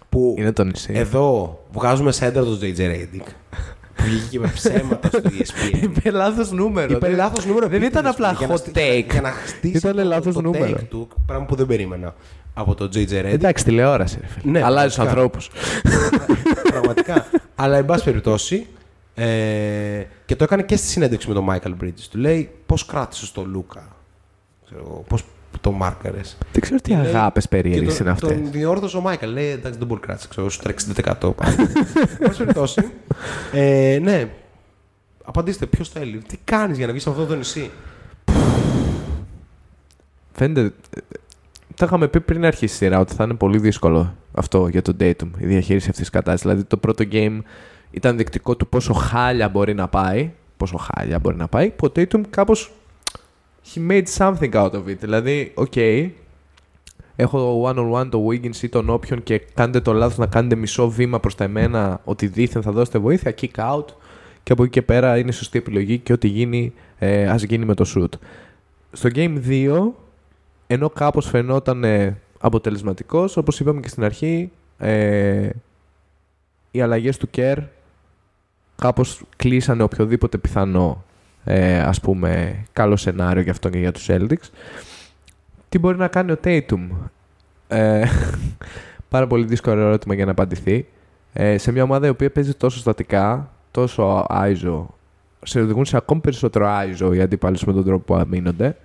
[0.08, 0.92] που Είναι το νησί.
[0.94, 3.26] εδώ βγάζουμε σέντερ το JJ Redick.
[3.98, 5.82] Που βγήκε και με ψέματα στο ESPN.
[5.82, 6.92] Είπε λάθος νούμερο.
[6.96, 7.68] Είπε λάθος νούμερο.
[7.68, 8.76] Δεν ήταν επίτηδες, απλά για να hot στήσει-
[9.08, 9.10] take.
[9.12, 10.64] Για να χτίσει Ήταν το- λάθος το νούμερο.
[10.80, 12.14] take του, πράγμα που δεν περίμενα
[12.54, 13.24] από το JJ Redick.
[13.24, 14.18] Εντάξει, τηλεόραση.
[14.20, 14.52] Ρε, φίλε.
[14.52, 15.22] Ναι, Αλλάζει τους πραγματικά.
[15.22, 15.50] ανθρώπους.
[16.72, 17.26] Πραγματικά.
[17.54, 18.66] Αλλά, εν πάση περιπτώσει,
[19.14, 19.26] ε,
[20.26, 22.06] και το έκανε και στη συνέντευξη με τον Michael Bridges.
[22.10, 23.88] Του λέει πώς κράτησες το Λούκα.
[24.64, 25.04] Ξέρω,
[25.60, 26.36] Πώς το μάρκαρες.
[26.52, 28.28] Δεν ξέρω τι Και λέει- αγάπες Και περίεργε τον- είναι αυτές.
[28.28, 29.26] Τον διόρθωσε ο Μάικλ.
[29.28, 30.28] Λέει εντάξει, δεν μπορεί να κράτησε.
[30.30, 31.34] Ξέρω, σου τρέξει 10%.
[32.20, 32.90] Εν πάση περιπτώσει.
[33.52, 34.28] ε, ναι.
[35.24, 36.18] Απαντήστε, ποιος θέλει.
[36.28, 37.70] Τι κάνεις για να βγεις σε αυτό το νησί;
[40.32, 40.60] Φαίνεται.
[40.60, 41.00] ε,
[41.74, 44.96] Τα είχαμε πει πριν αρχίσει η σειρά ότι θα είναι πολύ δύσκολο αυτό για τον
[45.00, 46.42] Datum, η διαχείριση αυτής της κατάστασης.
[46.42, 47.38] Δηλαδή το πρώτο game
[47.90, 50.30] ήταν δεικτικό του πόσο χάλια μπορεί να πάει.
[50.56, 51.70] Πόσο χάλια μπορεί να πάει.
[51.70, 52.72] Που ο Datum κάπως.
[53.74, 54.96] He made something out of it.
[55.00, 55.76] Δηλαδή, οκ.
[57.16, 61.20] έχω one-on-one το Wiggins ή τον όποιον και κάνετε το λάθος να κάνετε μισό βήμα
[61.20, 63.84] προς τα εμένα ότι δήθεν θα δώσετε βοήθεια, kick out
[64.42, 67.74] και από εκεί και πέρα είναι σωστή επιλογή και ό,τι γίνει ε, ας γίνει με
[67.74, 68.18] το shoot.
[68.92, 69.80] Στο Game 2,
[70.66, 75.48] ενώ κάπως φαινόταν ε, αποτελεσματικός, όπως είπαμε και στην αρχή, ε,
[76.70, 77.56] οι αλλαγές του Kerr
[78.76, 81.04] κάπως κλείσανε οποιοδήποτε πιθανό
[81.44, 84.50] ε, ας πούμε καλό σενάριο για αυτόν και για τους Celtics.
[85.68, 86.88] Τι μπορεί να κάνει ο Tatum;
[87.68, 88.04] Ε,
[89.08, 90.86] πάρα πολύ δύσκολο ερώτημα για να απαντηθεί.
[91.32, 94.94] Ε, σε μια ομάδα η οποία παίζει τόσο στατικά, τόσο άιζο,
[95.42, 98.76] σε οδηγούν σε ακόμη περισσότερο άιζο οι αντίπαλοι με τον τρόπο που αμήνονται,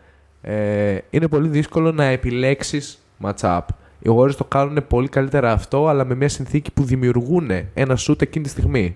[0.42, 3.62] ε, είναι πολύ δύσκολο να επιλέξεις match-up.
[4.00, 8.22] Οι Warriors το κάνουν πολύ καλύτερα αυτό, αλλά με μια συνθήκη που δημιουργούν ένα shoot
[8.22, 8.96] εκείνη τη στιγμή.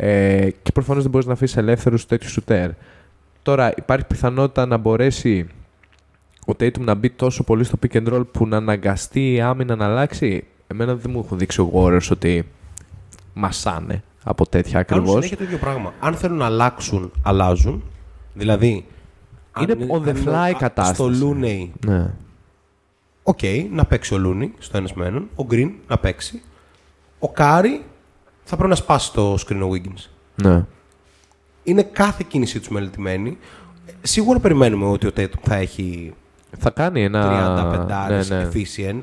[0.00, 2.68] Ε, και προφανώς δεν μπορείς να αφήσεις ελεύθερους τέτοιου shooter.
[3.42, 5.46] Τώρα υπάρχει πιθανότητα να μπορέσει
[6.46, 9.76] ο Tatum να μπει τόσο πολύ στο pick and roll που να αναγκαστεί η άμυνα
[9.76, 12.46] να αλλάξει; Εμένα δεν μου έχουν δείξει ο Warriors ότι
[13.34, 15.14] μασάνε από τέτοια Κάνουν ακριβώς.
[15.24, 15.92] συνέχεια το ίδιο πράγμα.
[16.00, 17.82] Αν θέλουν να αλλάξουν, αλλάζουν.
[18.34, 18.84] Δηλαδή.
[19.60, 21.14] Είναι αν- on the αν είναι fly α- κατάσταση.
[21.14, 22.10] Στο Looney, Ναι.
[23.22, 23.38] οκ,
[23.70, 25.28] να παίξει ο Looney στο ένα με έναν.
[25.36, 26.42] Ο Green να παίξει.
[27.18, 27.82] Ο Κάρι
[28.48, 30.04] θα πρέπει να σπάσει το screen ο Wiggins.
[30.34, 30.64] ναι.
[31.62, 33.38] Είναι κάθε κίνησή τους μελετημένη.
[33.86, 36.14] Ε, Σίγουρα περιμένουμε ότι ο Tatum θα έχει
[36.58, 38.08] Θα κάνει ένα.
[38.08, 38.48] 35 ναι, ναι.
[38.52, 39.02] efficient.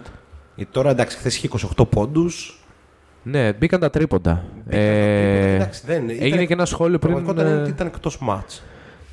[0.56, 2.64] Γιατί τώρα εντάξει, χθες είχε 28 πόντους.
[3.24, 4.44] ναι, μπήκαν τα τρίποντα.
[4.68, 7.14] Ε, εντάξει, δεν, έγινε ήταν- και ένα σχόλιο πριν.
[7.14, 8.64] Πραγματικότητα είναι ε, ότι ήταν εκτός μάτς.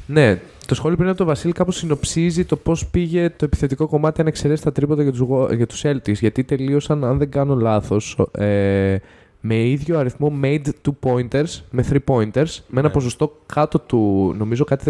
[0.06, 4.20] Ναι, το σχόλιο πριν από τον Βασίλη κάπως συνοψίζει το πώς πήγε το επιθετικό κομμάτι
[4.20, 6.14] αν εξαιρέσει τα τρίποντα για τους, Wa- για τους Celtics.
[6.18, 8.96] Γιατί τελείωσαν, αν δεν κάνω λάθος, ε,
[9.44, 12.88] με ίδιο αριθμό made two pointers με three pointers, με ένα Ναι.
[12.88, 14.84] ποσοστό κάτω του, νομίζω κάτι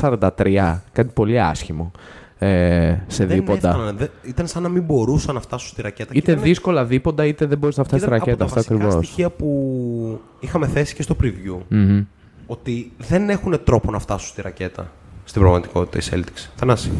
[0.00, 0.82] 15-43.
[0.92, 1.90] Κάτι πολύ άσχημο
[2.38, 3.68] ε, σε Δεν δίποτα.
[3.68, 6.12] έφταναν, δεν- ήταν σαν να μην μπορούσαν να φτάσουν στη ρακέτα.
[6.12, 8.44] Και Είτε ήταν- δύσκολα δίποτα, είτε δεν μπορείς να φτάσεις στη ήταν ρακέτα.
[8.44, 9.06] Από τα Αυτό βασικά ακριβώς.
[9.06, 11.74] στοιχεία που είχαμε θέσει και στο preview.
[11.74, 12.04] Mm-hmm.
[12.46, 14.92] Ότι δεν έχουν τρόπο να φτάσουν στη ρακέτα
[15.24, 16.48] στην πραγματικότητα οι Celtics.
[16.56, 16.90] Θανάση.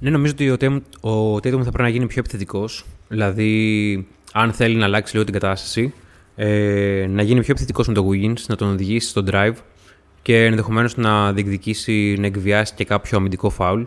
[0.00, 0.80] Ναι, νομίζω ότι ο Tatum,
[1.10, 2.84] ο Tatum θα πρέπει να γίνει πιο επιθετικός.
[3.08, 4.06] Δηλαδή,
[4.38, 5.92] αν θέλει να αλλάξει λίγο την κατάσταση,
[6.36, 9.54] ε, να γίνει πιο επιθετικός με τον Wiggins, να τον οδηγήσει στο drive
[10.22, 13.82] και ενδεχομένως να διεκδικήσει, να εκβιάσει και κάποιο αμυντικό φάουλ.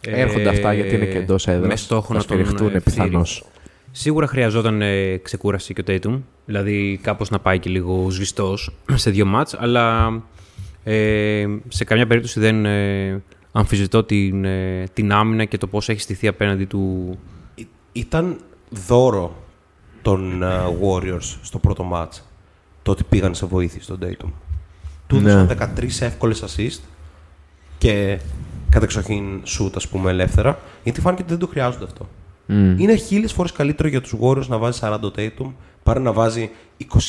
[0.00, 1.68] Έρχονται αυτά γιατί είναι και εντός έδρας.
[1.68, 3.44] Με στόχο Θα να τον στηριχτούν ε, πιθανώς.
[3.90, 9.10] Σίγουρα χρειαζόταν ε, ξεκούραση και ο Tatum, δηλαδή κάπως να πάει και λίγο σβηστός σε
[9.10, 10.12] δύο μάτς, αλλά
[10.84, 13.22] ε, σε καμιά περίπτωση δεν ε,
[13.52, 17.18] αμφισβητώ την, ε, την άμυνα και το πώς έχει στηθεί απέναντι του.
[17.54, 18.36] Ή- Ήταν
[18.70, 19.43] δώρο
[20.04, 20.46] των ε,
[20.82, 22.20] Warriors στο πρώτο match
[22.82, 24.28] το ότι πήγαν σε βοήθεια στον Dayton.
[25.06, 25.30] Του Ναι.
[25.30, 26.80] έδωσαν 13 εύκολες assist
[27.78, 28.18] και
[28.68, 32.08] κατεξοχήν shoot, ας πούμε, ελεύθερα, γιατί φάνηκε ότι δεν το χρειάζονται αυτό.
[32.48, 32.52] Mm.
[32.78, 35.52] Είναι χίλιες φορές καλύτερο για τους Warriors να βάζει 40 ο Tatum
[35.82, 36.50] παρά να βάζει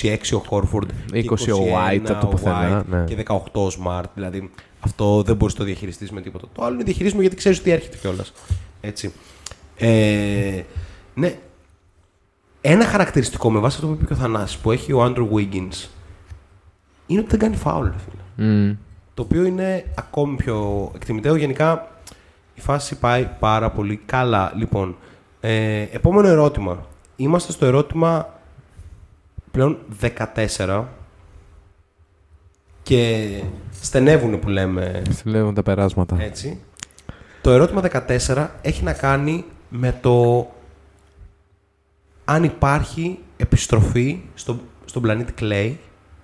[0.02, 3.04] 26 ο Horford, και 20 ο White από το ο πουθενά, White ναι.
[3.04, 4.04] και 18 ο Smart.
[4.14, 4.50] Δηλαδή
[4.80, 6.48] αυτό δεν μπορείς να το διαχειριστείς με τίποτα.
[6.54, 8.32] Το άλλο είναι διαχειρίσιμο γιατί ξέρεις ότι έρχεται κιόλας.
[8.82, 9.14] Έτσι.
[9.78, 10.62] Ε,
[11.14, 11.36] ναι.
[12.68, 15.88] Ένα χαρακτηριστικό με βάση αυτό που είπε και ο Θανάσης που έχει ο Andrew Wiggins
[17.08, 18.22] είναι ότι δεν κάνει φάουλ, ρε φίλε.
[18.72, 18.78] Mm.
[19.14, 21.36] Το οποίο είναι ακόμη πιο εκτιμητέο.
[21.36, 21.88] Γενικά
[22.54, 24.52] η φάση πάει πάρα πολύ καλά.
[24.56, 24.96] Λοιπόν,
[25.42, 26.86] ε, επόμενο ερώτημα.
[27.16, 28.40] Είμαστε στο ερώτημα
[29.52, 29.78] πλέον
[30.58, 30.84] 14
[32.84, 33.28] και
[33.82, 36.18] στενεύουν που λέμε Συλλέγουν τα περάσματα.
[36.20, 36.60] έτσι.
[37.42, 37.82] Το ερώτημα
[38.28, 40.48] 14 έχει να κάνει με το
[42.26, 45.74] αν υπάρχει επιστροφή στο, στον πλανήτη Clay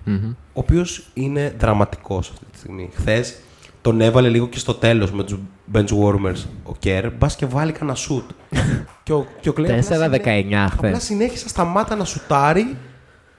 [0.04, 0.30] Μμμ.
[0.30, 2.90] ο οποίος είναι δραματικός αυτή τη στιγμή.
[2.94, 3.38] Χθες
[3.82, 5.40] τον έβαλε λίγο και στο τέλος με τους
[5.74, 8.30] bench warmers ο Κέρ, μπας και βάλει κανένα σουτ.
[9.04, 10.22] και ο, και ο Clay απλά 4-19 συνέ-
[10.70, 10.74] χθες.
[10.74, 12.78] Απλά συνέχισε σταμάτα να σουτάρει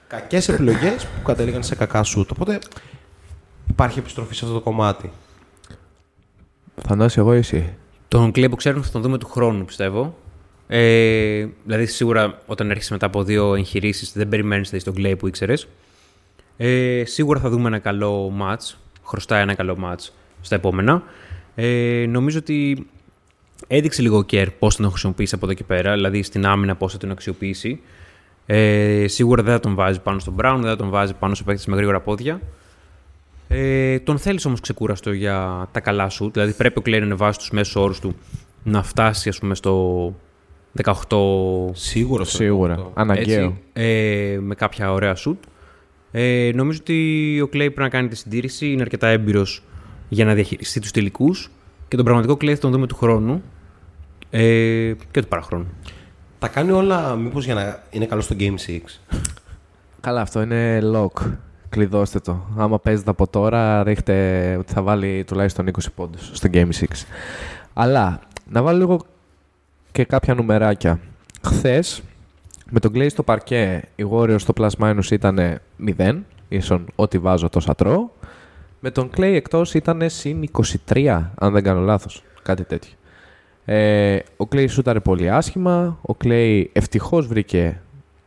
[0.07, 2.31] κακές επιλογές που κατέληγαν σε κακά σουτ.
[2.31, 2.59] Οπότε
[3.69, 5.11] υπάρχει επιστροφή σε αυτό το κομμάτι.
[6.87, 7.73] Θανάση, εγώ ή εσύ;
[8.07, 10.17] Τον Clay που ξέρουμε θα τον δούμε του χρόνου, πιστεύω.
[10.75, 15.15] Ε, δηλαδή, σίγουρα όταν έρχεσαι μετά από δύο εγχειρήσεις, δεν περιμένεις να δει τον Clay
[15.17, 15.67] που ήξερες.
[16.57, 18.75] Ε, σίγουρα θα δούμε ένα καλό match.
[19.05, 20.09] Χρωστάει ένα καλό match
[20.41, 21.03] στα επόμενα.
[21.55, 22.87] Ε, νομίζω ότι
[23.67, 26.75] έδειξε λίγο ο Κέρ πώς θα τον χρησιμοποιήσει από εδώ και πέρα, δηλαδή στην άμυνα
[26.75, 27.81] πώς θα τον αξιοποιήσει.
[28.45, 31.43] Ε, σίγουρα δεν θα τον βάζει πάνω στον Brown, δεν θα τον βάζει πάνω σε
[31.43, 32.41] παίκτες με γρήγορα πόδια.
[33.47, 36.29] Ε, τον θέλεις όμως ξεκούραστο για τα καλά σου.
[36.33, 38.15] Δηλαδή πρέπει ο Κλέη να βάσει τους μέσους όρους του
[38.63, 40.13] να φτάσει ας πούμε, στο
[40.81, 42.23] 18 Σίγουρα.
[42.23, 42.91] Σίγουρα.
[42.93, 43.43] Αναγκαίο.
[43.43, 45.43] έτσι, ε, με κάποια ωραία σουτ.
[46.11, 48.71] Ε, νομίζω ότι ο Κλέη πρέπει να κάνει τη συντήρηση.
[48.71, 49.63] Είναι αρκετά έμπειρος
[50.09, 51.51] για να διαχειριστεί τους τελικούς.
[51.87, 53.43] Και τον πραγματικό Κλέη θα τον δούμε του χρόνου
[54.29, 55.67] ε, και του παραχρόνου.
[56.39, 58.77] Τα κάνει όλα μήπως για να είναι καλό στο Game 6.
[59.99, 61.31] Καλά, αυτό είναι lock.
[61.69, 62.45] Κλειδώστε το.
[62.57, 66.85] Άμα παίζετε από τώρα, ρίχτε ότι θα βάλει τουλάχιστον 20 πόντους στο Game 6.
[67.73, 68.19] Αλλά
[68.49, 69.05] να βάλω λίγο
[69.93, 70.99] και κάποια νουμεράκια.
[71.45, 72.01] Χθες,
[72.71, 75.59] με τον Clay στο παρκέ, η Warriors στο plus minus ήταν
[75.97, 76.15] 0,
[76.47, 78.09] ίσον ό,τι βάζω τόσα τρώω.
[78.79, 80.49] Με τον Clay εκτός ήταν συν
[80.93, 82.23] 23, αν δεν κάνω λάθος.
[82.43, 82.91] Κάτι τέτοιο.
[83.65, 85.99] Ε, ο Clay σούταρε πολύ άσχημα.
[86.01, 87.81] Ο Clay ευτυχώς βρήκε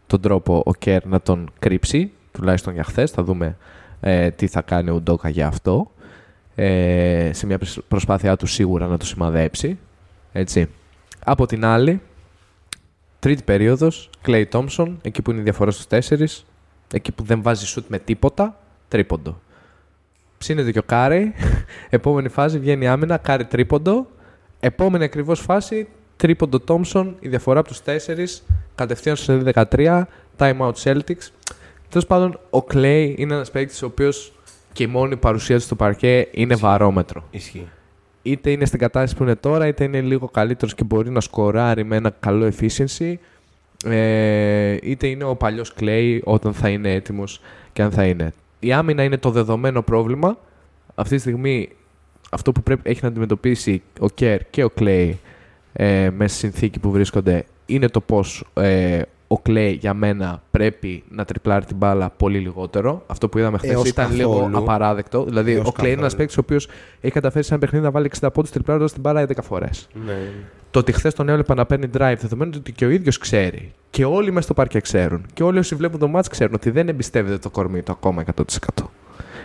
[0.06, 3.10] τον τρόπο ο Κέρ να τον κρύψει, τουλάχιστον για χθες.
[3.10, 3.56] Θα δούμε
[4.00, 5.90] ε, τι θα κάνει ο Ντόκα για αυτό.
[6.54, 9.78] Ε, σε μια προσ- προσπάθειά του σίγουρα να το σημαδέψει.
[10.32, 10.68] Έτσι.
[11.28, 12.00] Από την άλλη,
[13.18, 16.46] τρίτη περίοδος, Klay Thompson, εκεί που είναι η διαφορά στους τέσσερις,
[16.92, 18.58] εκεί που δεν βάζει σουτ με τίποτα,
[18.88, 19.40] τρίποντο.
[20.38, 21.32] Ψήνεται και ο Κάρι,
[21.90, 24.06] επόμενη φάση βγαίνει άμυνα, Κάρι τρίποντο,
[24.60, 28.44] επόμενη ακριβώς φάση, τρίποντο Thompson, η διαφορά από τους τέσσερις,
[28.74, 30.02] κατευθείαν στο 13,
[30.38, 31.30] time out Celtics.
[31.88, 34.32] Τέλος πάντων, ο Klay είναι ένας παίκτης ο οποίος
[34.72, 37.68] και η μόνη παρουσία του στο παρκέ είναι βαρόμετρο Ισχύει.
[38.26, 41.84] Είτε είναι στην κατάσταση που είναι τώρα, είτε είναι λίγο καλύτερος και μπορεί να σκοράρει
[41.84, 43.14] με ένα καλό efficiency,
[43.84, 47.40] ε, είτε είναι ο παλιός Clay όταν θα είναι έτοιμος
[47.72, 48.32] και αν θα είναι.
[48.58, 50.38] Η άμυνα είναι το δεδομένο πρόβλημα.
[50.94, 51.68] Αυτή τη στιγμή
[52.30, 55.12] αυτό που πρέπει, έχει να αντιμετωπίσει ο Κέρ και ο Clay
[55.72, 61.04] ε, μέσα στη συνθήκη που βρίσκονται είναι το πώς ε, ο Clay για μένα πρέπει
[61.08, 63.02] να τριπλάρει την μπάλα πολύ λιγότερο.
[63.06, 64.58] Αυτό που είδαμε χθες Έως ήταν λίγο καθόλου.
[64.58, 65.24] απαράδεκτο.
[65.24, 66.16] Δηλαδή, Έως ο Clay είναι ένας καθόλου.
[66.16, 66.68] παίκτης ο οποίος
[67.00, 69.88] έχει καταφέρει σε ένα παιχνίδι να βάλει 60 πόντους τριπλάροντας την μπάλα 11 φορές.
[70.06, 70.18] Ναι.
[70.70, 74.04] Το ότι χθες τον έβλεπα να παίρνει drive, δεδομένου ότι και ο ίδιος ξέρει και
[74.04, 77.38] όλοι μέσα στο πάρκια ξέρουν και όλοι όσοι βλέπουν το match ξέρουν ότι δεν εμπιστεύεται
[77.38, 78.42] το κορμί του ακόμα 100%.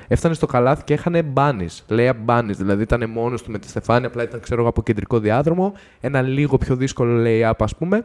[0.08, 1.84] Έφτανε στο καλάθι και έχανε μπάνις.
[1.88, 2.58] Λέει μπάνις.
[2.58, 5.74] Δηλαδή ήταν μόνος του με τη Στεφάνη, απλά ήταν ξέρω εγώ από κεντρικό διάδρομο.
[6.02, 8.04] Ένα λίγο πιο δύσκολο lay-up, ας πούμε.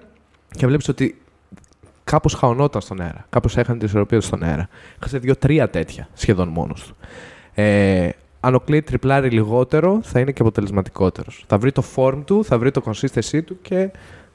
[0.57, 1.19] Και βλέπεις ότι
[2.11, 3.27] κάπως χαωνόταν στον αέρα.
[3.29, 4.69] Κάπως έχανε τη ισορροπία του στον αέρα.
[4.99, 6.97] Έχασε δύο-τρία τέτοια σχεδόν μόνος του.
[7.55, 8.11] Ε,
[8.41, 11.45] αν ο Clay τριπλάρει λιγότερο, θα είναι και αποτελεσματικότερος.
[11.47, 13.91] Θα βρει το form του, θα βρει το consistency του και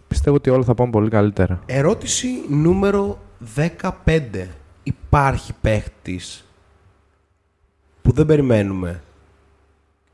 [0.07, 1.59] πιστεύω ότι όλα θα πάνε πολύ καλύτερα.
[1.65, 3.19] Ερώτηση νούμερο
[3.55, 4.47] 15.
[4.83, 6.45] Υπάρχει παίχτης
[8.01, 9.01] που δεν περιμένουμε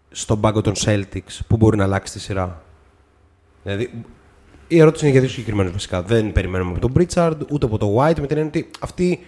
[0.09, 2.61] στον πάγκο των Celtics που μπορεί να αλλάξει τη σειρά;
[3.63, 4.05] Δηλαδή,
[4.67, 6.01] η ερώτηση είναι για δύο συγκεκριμένους βασικά.
[6.01, 9.19] Δεν περιμένουμε από τον Πρίτσαρντ ούτε από τον White με την έννοια ότι αυτοί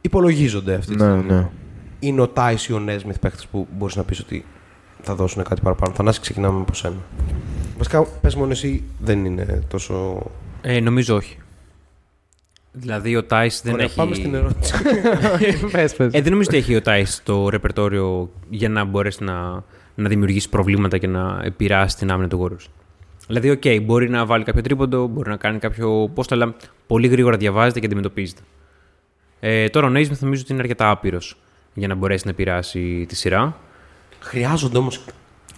[0.00, 1.24] υπολογίζονται αυτή τη στιγμή.
[1.32, 1.48] ναι.
[1.98, 4.44] Είναι ο Theis ή ο Nesmith παίχτες που μπορείς να πεις ότι
[5.02, 5.94] θα δώσουν κάτι παραπάνω.
[5.94, 6.96] Θανάση, ξεκινάμε από σένα.
[7.76, 10.26] Βασικά, πες μόνο εσύ, δεν είναι τόσο.
[10.60, 11.36] Ε, νομίζω όχι.
[12.72, 13.96] Δηλαδή ο Theis δεν Ωραία, έχει...
[13.96, 14.74] Πάμε στην ερώτηση.
[15.72, 16.12] πες, πες.
[16.12, 19.64] Ε, δεν νομίζω ότι έχει ο Theis το ρεπερτόριο για να μπορέσει να,
[19.94, 22.66] να δημιουργήσει προβλήματα και να επηρεάσει την άμυνα του Warriors.
[23.28, 26.54] Δηλαδή, οκ, μπορεί να βάλει κάποιο τρίποντο, μπορεί να κάνει κάποιο πόστο, αλλά
[26.86, 28.40] πολύ γρήγορα διαβάζεται και αντιμετωπίζεται.
[29.40, 31.36] Ε, τώρα ο Νέισμιθ νομίζω ότι είναι αρκετά άπειρος
[31.74, 33.56] για να μπορέσει να επηρεάσει τη σειρά.
[34.20, 35.04] Χρειάζονται όμως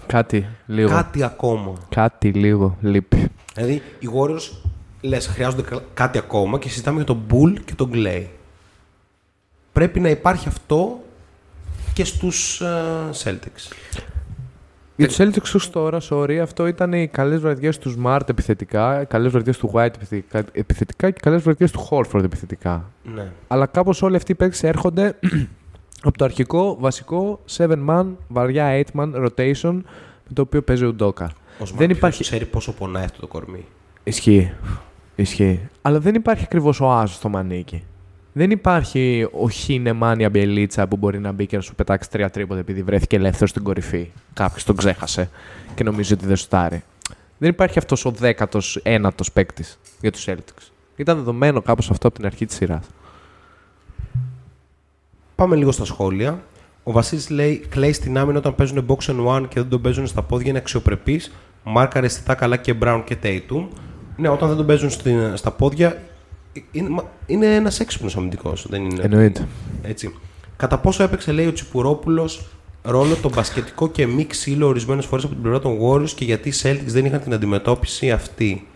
[0.07, 0.89] Κάτι λίγο.
[0.91, 1.73] κάτι ακόμα.
[1.89, 3.29] Κάτι λίγο λείπει.
[3.55, 4.51] Δηλαδή, οι Warriors
[5.01, 8.25] λες, χρειάζονται κα- κάτι ακόμα και συζητάμε για τον Bull και τον Clay.
[9.73, 11.01] Πρέπει να υπάρχει αυτό
[11.93, 13.73] και στους ε, Celtics.
[15.01, 19.07] Για τους Celtics ως τώρα, sorry, αυτό ήταν οι καλές βραδιές τους Smart επιθετικά, οι
[19.07, 22.91] καλές βραδιές του White επιθετικά, επιθετικά και οι καλές βραδιές του Horford επιθετικά.
[23.15, 23.33] Ναι.
[23.49, 25.15] Αλλά κάπως όλοι αυτοί οι παίκτες έρχονται
[26.09, 29.81] από το αρχικό βασικό 7-man, βαριά 8-man rotation
[30.27, 31.25] με το οποίο παίζει ο Ντόκα.
[31.59, 33.65] Ο Smart Δεν υπάρχει- ξέρει πόσο πονάει αυτό το κορμί.
[34.05, 34.53] Ισχύει.
[35.17, 35.69] Ισχύει.
[35.83, 37.83] Αλλά δεν υπάρχει ακριβώς ο Άζο στο μανίκι.
[38.33, 42.61] Δεν υπάρχει ο Χίνεμάνια Μπελίτσα που μπορεί να μπει και να σου πετάξει τρία τρίποτα
[42.61, 44.11] επειδή βρέθηκε ελεύθερος στην κορυφή.
[44.33, 45.31] Κάποιος τον ξέχασε
[45.75, 46.83] και νομίζει ότι δεν σουτάρει.
[47.39, 50.71] Δεν υπάρχει αυτός ο δέκατος ένατος παίκτης για τους Celtics.
[50.97, 52.85] Ήταν δεδομένο κάπως αυτό από την αρχή της σειράς.
[55.35, 56.43] Πάμε λίγο στα σχόλια.
[56.83, 60.07] Ο Βασίλης λέει: Κλαίει στην άμυνα όταν παίζουν box and one και δεν τον παίζουν
[60.07, 61.33] στα πόδια είναι αξιοπρεπής.
[61.65, 63.67] Μάρκαρε αισθητά καλά και Brown και Tatum.
[64.17, 66.03] Ναι, όταν δεν τον παίζουν στην- στα πόδια
[66.73, 68.67] είναι, μα- είναι ένας έξυπνος αμυντικός.
[68.69, 69.47] Δεν είναι; Εννοείται.
[69.83, 70.15] Έτσι.
[70.57, 72.47] Κατά πόσο έπαιξε, λέει ο Τσιπουρόπουλος,
[72.83, 76.49] ρόλο το μπασκετικό και μη ξύλο ορισμένες φορές από την πλευρά των Warriors και γιατί
[76.49, 78.67] οι Celtics δεν είχαν την αντιμετώπιση αυτή;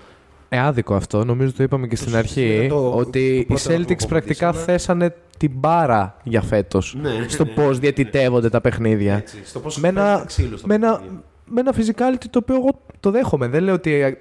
[0.48, 1.24] Ε, άδικο αυτό.
[1.24, 2.66] Νομίζω το είπαμε και στην αρχή.
[2.68, 4.72] το- ότι το οι πρώτο άτομο Celtics που πρακτικά απαντήσαμε.
[4.78, 6.96] θέσανε την μπάρα για φέτος.
[7.02, 7.50] Ναι, ναι, στο ναι.
[7.50, 9.14] πώς διατητεύονται τα παιχνίδια.
[9.14, 11.22] Έτσι, στο πώς με, ένα, παίζεται ξύλο στα με, ένα, παιχνίδια.
[11.44, 13.46] με ένα physicality το οποίο εγώ το δέχομαι.
[13.48, 14.16] Δεν λέω ότι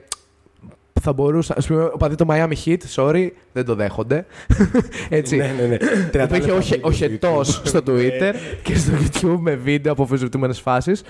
[0.94, 1.54] ε, θα μπορούσα.
[1.54, 4.26] Α πούμε, ο παδί το Miami Heat, sorry, δεν το δέχονται.
[5.10, 5.36] Έτσι.
[5.36, 6.28] Ναι, ναι, ναι.
[6.28, 7.94] Που είχε ο, ο Χετό στο Ναι.
[7.94, 8.34] Twitter
[8.64, 11.02] και στο YouTube με βίντεο από αμφισβητούμενε φάσεις.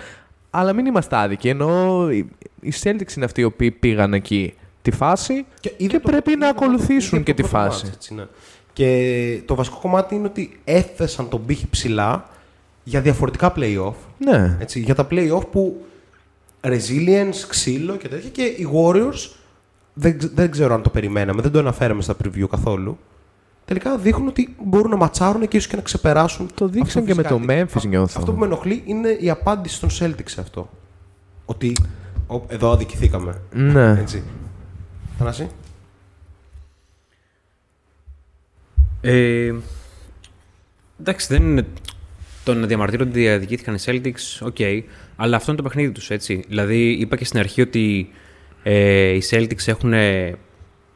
[0.49, 1.49] Αλλά μην είμαστε άδικοι.
[1.49, 2.29] Ενώ οι-
[2.61, 6.45] οι Celtics είναι αυτοί οι οποίοι πήγαν εκεί τη φάση και, είδε το- πρέπει να
[6.47, 7.83] είδε το- ακολουθήσουν είδε και το τη πρώτο φάση.
[7.85, 8.23] μάτς, έτσι, ναι.
[8.73, 12.29] Και το βασικό κομμάτι είναι ότι έθεσαν τον πύχη ψηλά
[12.83, 13.93] για διαφορετικά play-off.
[14.17, 14.57] Ναι.
[14.59, 15.85] Έτσι, για τα play-off που
[16.61, 18.29] resilience, ξύλο και τέτοια.
[18.29, 19.29] Και οι Warriors
[19.93, 22.97] δεν, ξ- δεν ξέρω αν το περιμέναμε, δεν το αναφέραμε στα preview καθόλου.
[23.65, 26.49] Τελικά δείχνουν ότι μπορούν να ματσάρουν και ίσως και να ξεπεράσουν.
[26.53, 27.65] Το δείξαν αυτό και με το physicality.
[27.77, 28.19] Memphis, νιώθω.
[28.19, 30.69] Αυτό που με ενοχλεί είναι η απάντηση των Celtics σε αυτό.
[31.45, 31.75] Ότι
[32.27, 33.41] «Ω, εδώ αδικηθήκαμε.
[33.53, 33.89] Ναι.
[33.99, 34.23] Έτσι.
[35.17, 35.47] Θανάση;
[39.01, 39.53] Ε,
[40.99, 41.65] εντάξει, δεν είναι
[42.43, 44.57] το να διαμαρτύρονται ότι αδικήθηκαν οι Celtics, οκ.
[45.15, 46.43] αλλά αυτό είναι το παιχνίδι τους, έτσι.
[46.47, 48.09] Δηλαδή, είπα και στην αρχή ότι
[48.63, 49.93] ε, οι Celtics έχουν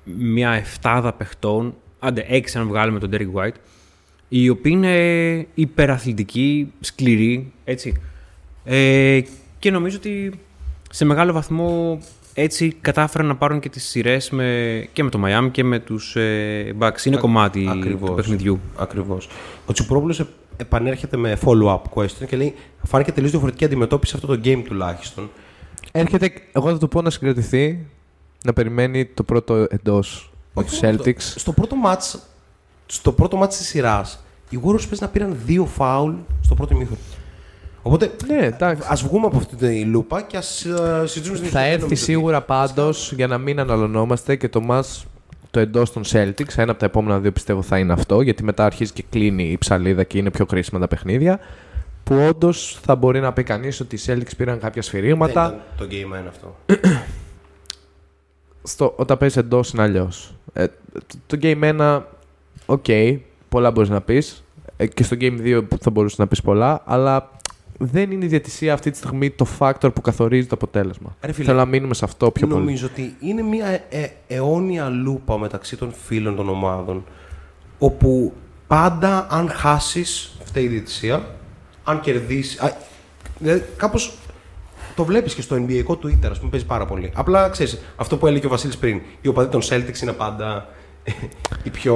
[0.03, 3.55] μια εφτάδα παιχτών, άντε έξι αν βγάλουμε τον Derek White,
[4.29, 8.01] οι οποίοι είναι υπεραθλητικοί, σκληροί, έτσι.
[8.63, 9.19] Ε,
[9.59, 10.31] και νομίζω ότι
[10.91, 11.99] σε μεγάλο βαθμό
[12.33, 16.15] έτσι κατάφεραν να πάρουν και τις σειρές με, και με το Miami και με τους
[16.15, 17.05] ε, Bucks.
[17.05, 18.09] Είναι κομμάτι Ακριβώς.
[18.09, 18.59] του παιχνιδιού.
[18.77, 19.29] Ακριβώς.
[19.65, 20.27] Ο Τσιπρόπουλος επ-
[20.57, 22.53] επανέρχεται με follow-up question και λέει
[22.83, 25.29] φάνηκε τελείως διαφορετική αντιμετώπιση σε αυτό το game τουλάχιστον.
[25.91, 27.79] Έρχεται, εγώ θα του πω να συγκρατηθεί,
[28.45, 31.15] να περιμένει το πρώτο εντός του Όχι, Celtics.
[31.21, 32.19] Στο, στο πρώτο match,
[32.85, 36.99] στο πρώτο match της σειράς, οι Warriors παίζει να πήραν δύο φάουλ στο πρώτο μήχρονο.
[37.81, 38.87] Οπότε Ναι, εντάξει.
[38.89, 41.85] ας βγούμε από αυτή τη λούπα και ας uh, συζητήσουμε στην Θα ιστορία, έρθει νομίζω
[41.85, 45.05] ότι- σίγουρα πάντως για να μην αναλωνόμαστε και το μας
[45.51, 46.55] το εντός των Celtics.
[46.55, 49.57] Ένα από τα επόμενα δύο πιστεύω θα είναι αυτό, γιατί μετά αρχίζει και κλείνει η
[49.57, 51.39] ψαλίδα και είναι πιο κρίσιμα τα παιχνίδια.
[52.07, 55.31] Που όντως θα μπορεί να πει κανείς ότι οι Celtics πήραν κάποια Δεν σφυρίγματα.
[55.47, 56.55] ήταν το game ένα αυτό.
[58.63, 60.35] Στο, όταν παίζει εντός είναι αλλιώς.
[60.53, 62.01] Ε, το, το Game 1,
[62.65, 62.85] οκ,
[63.49, 64.43] πολλά μπορείς να πεις.
[64.77, 67.29] Ε, και στο Game 2 θα μπορούσες να πεις πολλά, αλλά
[67.77, 71.15] δεν είναι η διαιτησία αυτή τη στιγμή το factor που καθορίζει το αποτέλεσμα.
[71.21, 72.59] Ρε φίλε, Θέλω να μείνουμε σε αυτό πιο πολύ.
[72.59, 77.03] Νομίζω ότι είναι μια ε, ε, αιώνια λούπα μεταξύ των φίλων των ομάδων
[77.79, 78.33] όπου
[78.67, 81.25] πάντα αν χάσεις φταίει η διαιτησία,
[81.87, 82.57] αν κερδίσει.
[82.65, 82.77] Α,
[83.39, 84.17] δηλαδή, κάπως
[84.95, 87.11] το βλέπεις και στο NBA Twitter, ας πούμε, παίζει πάρα πολύ.
[87.15, 90.67] Απλά ξέρεις, αυτό που έλεγε και ο Βασίλης πριν, οι οπαδοί των Celtics είναι πάντα
[91.63, 91.95] οι πιο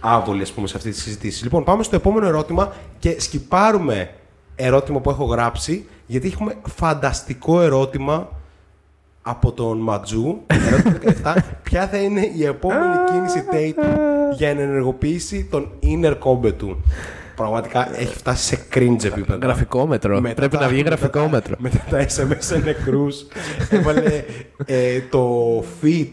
[0.00, 1.42] άβολοι, ας πούμε, σε αυτή τη συζήτηση.
[1.42, 4.10] Λοιπόν, πάμε στο επόμενο ερώτημα και σκυπάρουμε
[4.56, 8.28] ερώτημα που έχω γράψει, γιατί έχουμε φανταστικό ερώτημα
[9.22, 10.40] από τον Ματζού.
[10.46, 10.98] Ερώτημα
[11.34, 11.36] 17.
[11.62, 13.96] Ποια θα είναι η επόμενη κίνηση Tatum
[14.36, 16.82] για να ενεργοποιήσει τον inner combat του;
[17.36, 19.38] Πραγματικά έχει φτάσει σε cringe επίπεδο.
[19.42, 20.20] Γραφικόμετρο.
[20.20, 21.54] Μετά Πρέπει τα- να βγει μετά τα- γραφικόμετρο.
[21.58, 23.26] Μετά τα SMS σε νεκρούς.
[23.70, 24.22] Έβαλε
[24.64, 26.06] ε, το fit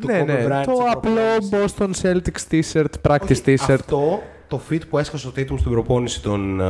[0.00, 0.46] του ναι, Kobe ναι.
[0.48, 1.74] Bryant Το στην απλό προπόνηση.
[1.78, 3.72] Boston Celtics t-shirt, practice Όχι, t-shirt.
[3.74, 6.64] Αυτό το fit που έσκασε ο Tatum στην προπόνηση των, ε,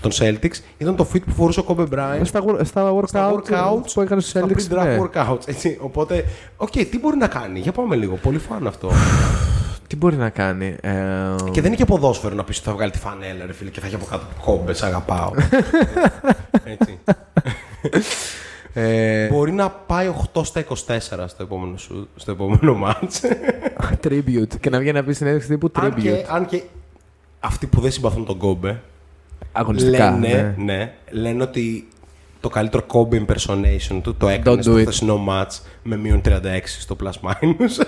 [0.00, 3.32] των Celtics ήταν το fit που φορούσε ο Kobe Bryant Στα, work- στα workout, στα
[3.32, 4.72] workouts που έκανε στους στα Celtics.
[4.80, 4.98] pre-draft ναι.
[5.00, 5.48] workouts.
[5.48, 5.78] Έτσι.
[5.80, 6.24] Οπότε,
[6.56, 8.14] οκ, τι μπορεί να κάνει; Για πάμε λίγο.
[8.22, 8.90] Πολύ fun αυτό.
[9.88, 10.76] Τι μπορεί να κάνει.
[10.80, 10.92] Ε,
[11.50, 13.80] και δεν είναι και ποδόσφαιρο να πεις ότι θα βγάλει τη φανέλα, ρε φίλε, και
[13.80, 15.30] θα έχει από κάτω κόμπες, αγαπάω.
[16.74, 16.98] Έτσι.
[18.72, 20.74] ε, Μπορεί να πάει 8 στα 24
[21.26, 23.30] στο επόμενο, σου, στο επόμενο match.
[24.08, 24.58] tribute.
[24.60, 26.00] Και να βγει να πει συνέντευξη τύπου αν, tribute.
[26.00, 26.62] και, αν και
[27.40, 28.82] αυτοί που δεν συμπαθούν τον Κόμπε
[29.52, 30.10] Αγωνιστικά.
[30.10, 30.74] λένε, ναι.
[30.74, 31.88] ναι, λένε ότι
[32.48, 34.80] το καλύτερο Kobe impersonation του το έκανες Don't στο do it.
[34.80, 36.30] χθεσινό match με μείον 36
[36.80, 37.84] στο plus minus.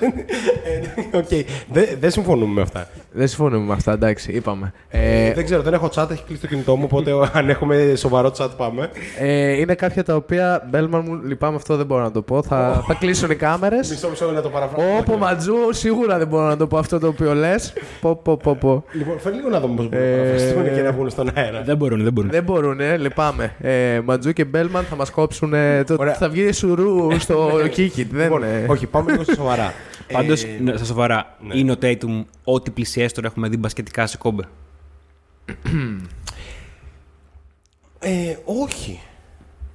[1.13, 1.29] Ε, Οκ,
[1.73, 2.89] δεν δεν συμφωνούμε με αυτά.
[3.13, 4.73] Δεν συμφωνούμε με αυτά, εντάξει, είπαμε.
[4.89, 8.33] Ε, δεν ξέρω, δεν έχω chat, έχει κλείσει το κινητό μου, οπότε αν έχουμε σοβαρό
[8.39, 8.91] chat πάμε.
[9.19, 12.43] ε, είναι κάποια τα οποία, Μπέλμαν μου, λυπάμαι αυτό δεν μπορώ να το πω.
[12.43, 13.91] Θα, θα κλείσουν οι κάμερες.
[13.91, 14.87] Μισό μισό να το παραφράσω.
[14.99, 17.73] Όπο Ματζού, σίγουρα δεν μπορώ να το πω αυτό το οποίο λες.
[18.01, 18.85] Πω, πω, πω, πω.
[18.93, 21.63] Λοιπόν, φέρνει λίγο να δούμε πώς μπορούν να Ε, παραφραστούν και να βγουν στον αέρα.
[21.63, 22.31] Δεν μπορούν, δεν μπορούν.
[22.31, 23.55] Δεν μπορούν, λυπάμαι.
[23.61, 25.55] Ε, Ματζού και Μπέλμαν θα μας κόψουν.
[25.55, 26.15] ε, το, Ωραία.
[26.15, 28.07] θα βγει σουρού στο Kiki.
[28.11, 29.73] Δεν, Λοιπόν, ε, όχι, πάμε λίγο στα σοβαρά.
[30.13, 31.57] Πάντως, Ε, στα σοβαρά, ναι.
[31.59, 34.43] είναι ο Tatum ό,τι πλησιέστερο έχουμε δει μπασκετικά σε κόμπε.
[37.99, 39.01] ε, όχι.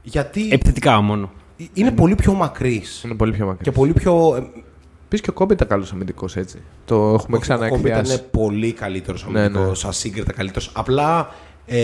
[0.03, 1.31] Γιατί Επιθετικά μόνο.
[1.73, 3.61] είναι πολύ πιο μακρύς είναι πολύ πιο μακριά.
[3.63, 4.35] και πολύ πιο...
[4.35, 4.61] ε,
[5.07, 6.61] Πεις και ο Κόμπι ήταν καλός αμυντικός έτσι.
[6.85, 8.13] Το έχουμε Όχι, ο Kobe ξαναεκβιάσει.
[8.13, 9.89] ήταν πολύ καλύτερος Ναι, αμυντικός, ναι.
[9.89, 10.71] ασύγκριτα καλύτερος.
[10.73, 11.29] Απλά
[11.65, 11.77] Ε,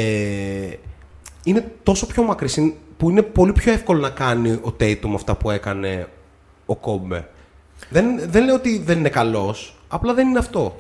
[1.44, 5.36] είναι τόσο πιο μακρύς είναι- που είναι πολύ πιο εύκολο να κάνει ο Tatum αυτά
[5.36, 6.08] που έκανε
[6.66, 7.28] ο Κόμπε.
[7.90, 10.80] Δεν, δεν λέω ότι δεν είναι καλός, απλά δεν είναι αυτό.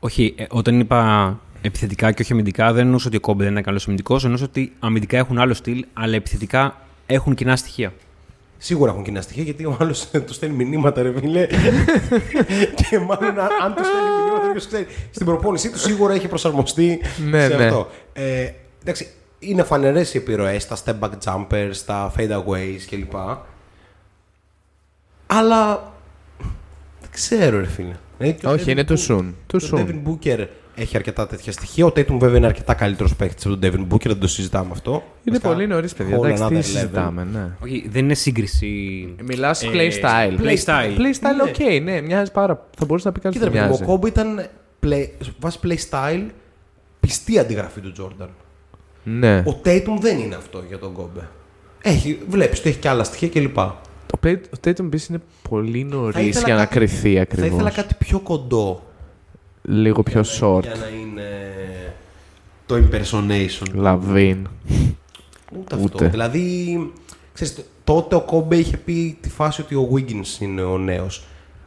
[0.00, 3.60] Όχι, ε, όταν είπα επιθετικά και όχι αμυντικά, δεν εννοούσα ότι ο Κόμπε δεν είναι
[3.62, 4.22] καλός αμυντικός.
[4.24, 6.76] Εννοούσα ότι αμυντικά έχουν άλλο στυλ, αλλά επιθετικά
[7.06, 7.92] έχουν κοινά στοιχεία.
[8.58, 11.46] Σίγουρα έχουν κοινά στοιχεία γιατί ο άλλος του στέλνει μηνύματα, ρε φίλε.
[12.88, 14.86] και μάλλον αν- αν του στέλνει μηνύματα, ποιος ξέρει.
[15.10, 17.64] Στην προπόνησή του σίγουρα έχει προσαρμοστεί Ναι, σε ναι.
[17.64, 17.88] αυτό.
[18.12, 18.50] Ε,
[18.82, 19.08] εντάξει,
[19.46, 23.12] είναι φανερές οι επιρροές στα step back jumpers, στα fade aways κλπ.
[25.26, 25.92] Αλλά.
[27.00, 27.94] Δεν ξέρω, ρε φίλε.
[28.18, 29.24] Δηλαδή, και ο Όχι, Devin είναι too Booker- soon.
[29.52, 29.78] Too Το soon.
[29.78, 31.86] Devin Booker έχει αρκετά τέτοια στοιχεία.
[31.86, 34.90] Ο Tatum βέβαια είναι αρκετά καλύτερος παίκτης από τον Devin Booker, δεν το συζητάμε αυτό.
[34.92, 36.18] Είναι Βασικά, πολύ νωρίς, παιδιά.
[36.18, 36.64] whole Εντάξει, τι another level.
[36.64, 37.48] συζητάμε, ναι.
[37.62, 38.66] Όχι, δεν είναι σύγκριση.
[39.22, 40.40] Μιλάω Ε, play style.
[40.40, 40.96] play style.
[40.98, 41.72] Play style, Ναι.
[41.76, 42.66] οκ, ναι, μοιάζει πάρα.
[42.78, 43.82] Θα μπορούσε να πει κάτι Κοίτα, που ρε παιδί μου, μοιάζει.
[43.82, 44.46] ο Κόμπι ήταν
[44.86, 45.08] play,
[45.40, 46.26] βάσει play style
[47.00, 48.28] πιστή αντιγραφή του Τζόρνταν.
[49.04, 49.38] Ναι.
[49.38, 51.28] Ο Tatum δεν είναι αυτό για τον Κόμπε.
[51.82, 53.54] Έχει, βλέπεις, το έχει και άλλα στοιχεία κλπ.
[54.06, 57.46] Το Play- ο Tatum επίσης είναι πολύ νωρίς ήθελα για να κάτι- κρυθεί Θα ακριβώ.
[57.54, 58.82] ήθελα κάτι πιο κοντό
[59.62, 60.62] Λίγο πιο short.
[60.62, 61.28] για να είναι
[62.66, 63.74] το impersonation.
[63.74, 64.48] Λαβίν.
[65.58, 65.84] Ούτε, Ούτε.
[65.84, 66.08] αυτό.
[66.08, 66.76] Δηλαδή,
[67.32, 71.24] ξέρεις, τότε ο Κόμπε είχε πει τη φάση ότι ο Wiggins είναι ο νέος.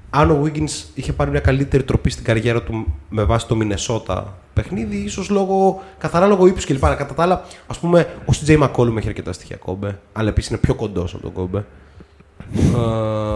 [0.10, 4.38] Αν ο Wiggins είχε πάρει μια καλύτερη τροπή στην καριέρα του με βάση το Μινεσότα
[4.54, 6.80] παιχνίδι, ίσως λόγω, καθαρά λόγω ύψους κλπ.
[6.80, 10.60] Κατά τα άλλα, ας πούμε, ο CJ McCollum έχει αρκετά στοιχεία Κόμπε, αλλά επίσης είναι
[10.60, 11.66] πιο κοντός από τον Κόμπε.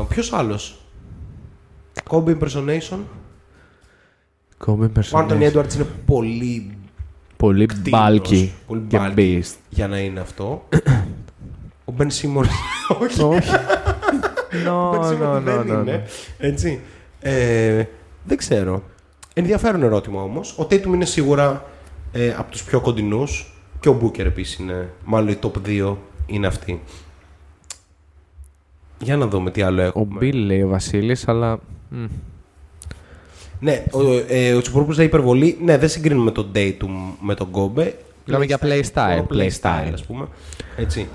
[0.09, 0.81] Ποιος άλλος;
[2.09, 2.97] Κόμπε impersonation.
[4.57, 5.57] Κόμπι Ο Άντωνι impersonation.
[5.57, 6.75] Edwards είναι πολύ
[7.37, 9.55] Πολύ κτίνος, bulky πολύ και bulky beast.
[9.69, 10.67] για να είναι αυτό.
[11.89, 12.45] ο Ben Simmons.
[12.99, 13.49] όχι.
[14.53, 14.63] Όχι.
[14.63, 16.03] Ben No, Simmons no, δεν no, no, είναι.
[16.37, 16.79] Έτσι.
[17.19, 17.83] Ε,
[18.23, 18.83] δεν ξέρω.
[19.33, 20.57] Ενδιαφέρον ερώτημα όμως.
[20.59, 21.65] Ο Tatum είναι σίγουρα
[22.11, 24.89] ε, από τους πιο κοντινούς και ο Booker επίσης είναι.
[25.05, 25.95] Μάλλον οι top 2
[26.25, 26.81] είναι αυτοί.
[28.99, 30.19] Για να δούμε τι άλλο Ο έχουμε.
[30.21, 31.59] Bill λέει ο Βασίλης, αλλά.
[31.89, 32.05] μ,
[33.59, 35.57] Ναι, ο, ε, ο Τσιπορόπουλος λέει υπερβολή.
[35.61, 36.89] Ναι, δεν συγκρίνουμε τον Tatum
[37.21, 37.91] με τον Kobe.
[38.25, 39.89] Μιλάμε για play style, Μόνο play style.
[39.93, 40.27] ας πούμε.
[40.77, 41.07] Έτσι.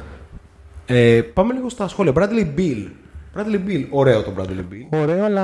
[0.86, 2.12] Ε, πάμε λίγο στα σχόλια.
[2.16, 2.86] Bradley Bill.
[3.36, 3.86] Bradley Bill.
[3.90, 4.98] Ωραίο το Bradley Bill.
[5.00, 5.42] Ωραίο, αλλά.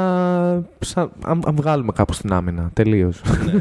[0.78, 1.10] Σαν...
[1.24, 2.70] Αν, αν βγάλουμε κάπου στην άμυνα.
[2.73, 3.23] Τελείως.
[3.44, 3.59] ναι, ναι,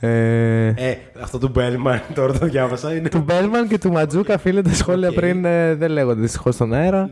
[0.00, 0.08] ναι.
[0.08, 2.94] ε, Ε, αυτό του Bellman τώρα το διάβασα.
[2.94, 3.08] Είναι...
[3.08, 5.14] του Μπέλμαν και του Ματζούκα, φίλε, τα σχόλια Οκ.
[5.14, 7.10] πριν ε, δεν λέγονται δυστυχώς στον αέρα.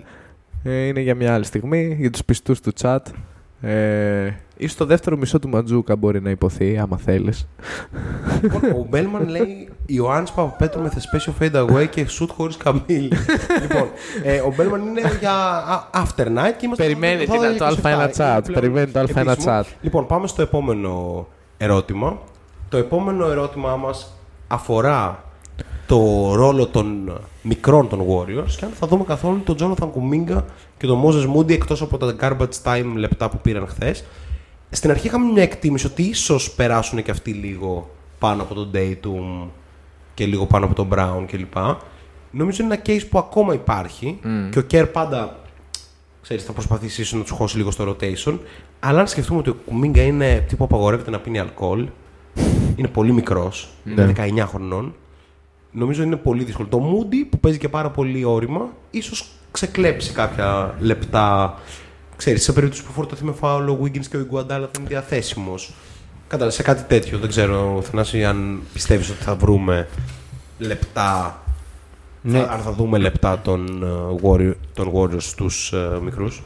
[0.62, 2.98] Ε, είναι για μια άλλη στιγμή, για τους πιστούς του chat.
[3.64, 7.48] Ε, ίσως το δεύτερο μισό του Ματζούκα μπορεί να υποθεί, άμα θέλεις.
[8.42, 13.12] Λοιπόν, ο Μπέλμαν λέει Ιωάννης Παπαπέτρου με θεσπέσιο fade away και shoot χωρίς καμίλ.
[13.60, 13.88] λοιπόν,
[14.22, 16.82] ε, ο Μπέλμαν είναι για α, after night και είμαστε.
[16.84, 17.80] Περιμένει στο τι να- το 27.
[17.82, 19.34] Α1 Είναι chat, πλέον περιμένει το Α1 επίσημο.
[19.46, 19.62] chat.
[19.80, 21.26] Λοιπόν, πάμε στο επόμενο
[21.56, 22.18] ερώτημα.
[22.68, 24.12] Το επόμενο ερώτημά μας
[24.48, 25.24] αφορά
[25.86, 30.42] το ρόλο των μικρών των Warriors και αν θα δούμε καθόλου τον Jonathan Kuminga
[30.78, 34.04] και τον Moses Moody εκτός από τα garbage time λεπτά που πήραν χθες.
[34.70, 39.48] Στην αρχή είχαμε μια εκτίμηση ότι ίσως περάσουν και αυτοί λίγο πάνω από τον Dayton
[40.14, 41.54] και λίγο πάνω από τον Brown κλπ.
[42.30, 44.18] Νομίζω είναι ένα case που ακόμα υπάρχει
[44.50, 45.36] και ο Kerr πάντα
[46.22, 48.38] ξέρεις, θα προσπαθήσει ίσως να τους χώσει λίγο στο rotation.
[48.80, 51.88] Αλλά αν σκεφτούμε ότι ο Κουμίγκα είναι τύπου απαγορεύεται να πίνει αλκοόλ,
[52.76, 54.94] είναι πολύ μικρός, είναι 19 χρονών,
[55.72, 56.68] νομίζω είναι πολύ δύσκολο.
[56.68, 61.58] Το Moody που παίζει και πάρα πολύ όρημα, ίσως ξεκλέψει κάποια λεπτά.
[62.16, 65.74] Ξέρεις, σε περίπτωση που φορτωθεί με φάουλ ο Wiggins και ο Iguodala θα είναι διαθέσιμος.
[66.28, 67.18] Κατάλαβες σε κάτι τέτοιο.
[67.18, 69.88] Δεν ξέρω, Θανάση, αν πιστεύεις ότι θα βρούμε
[70.58, 71.42] λεπτά.
[72.22, 72.38] Ναι.
[72.38, 76.42] Θα, αν θα δούμε λεπτά των, ε, Warrior, των Warriors στους ε, μικρούς.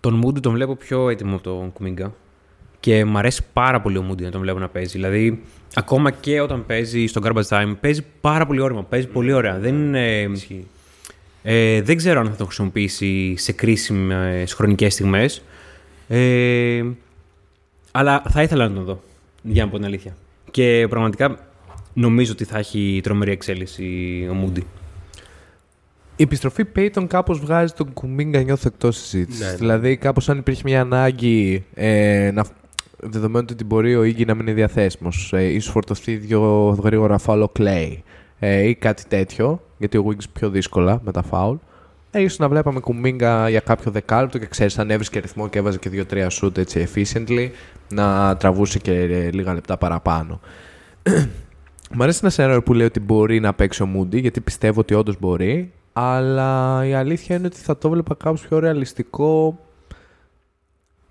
[0.00, 2.12] Τον Moody τον βλέπω πιο έτοιμο από τον Κουμίγκα.
[2.80, 4.92] Και μου αρέσει πάρα πολύ ο Moody να τον βλέπω να παίζει.
[4.92, 5.42] Δηλαδή,
[5.74, 8.82] ακόμα και όταν παίζει στο garbage time, παίζει πάρα πολύ όρημα.
[8.82, 9.58] Παίζει πολύ ωραία.
[9.58, 10.30] Δεν, είναι,
[11.42, 15.42] ε, δεν ξέρω αν θα τον χρησιμοποιήσει σε κρίσιμες χρονικές στιγμές.
[16.08, 16.84] Ε,
[17.92, 19.02] αλλά θα ήθελα να τον δω,
[19.42, 20.16] για να πω την αλήθεια.
[20.50, 21.38] Και πραγματικά
[21.92, 23.84] νομίζω ότι θα έχει τρομερή εξέλιξη
[24.30, 24.62] ο Moody.
[26.16, 29.42] Η επιστροφή Payton κάπως βγάζει τον Κουμίγκα νιώθω εκτός συζήτηση.
[29.42, 29.56] Ναι, ναι.
[29.56, 32.44] Δηλαδή, κάπως αν υπήρχε μια ανάγκη ε, να,
[33.02, 37.42] δεδομένου ότι μπορεί ο Iggy να μην είναι διαθέσιμος, ε, ίσως φορτωθεί δύο γρήγορα φάουλ
[37.42, 37.96] ο Clay
[38.38, 41.56] ε, ή κάτι τέτοιο, γιατί ο Wiggins πιο δύσκολα με τα φάουλ.
[42.10, 45.78] Ε, ίσως να βλέπαμε Κουμίγκα για κάποιο δεκάλεπτο και ξέρεις, αν έβρισκε ρυθμό και έβαζε
[45.78, 47.48] και δύο-τρία shoot έτσι efficiently,
[47.88, 50.40] να τραβούσε και ε, λίγα λεπτά παραπάνω.
[51.94, 54.94] Μ' αρέσει ένα σενάριο που λέει ότι μπορεί να παίξει ο Moody, γιατί πιστεύω ότι
[54.94, 55.72] όντως μπορεί.
[55.92, 59.58] Αλλά η αλήθεια είναι ότι θα το 'βλεπα κάπως πιο ρεαλιστικό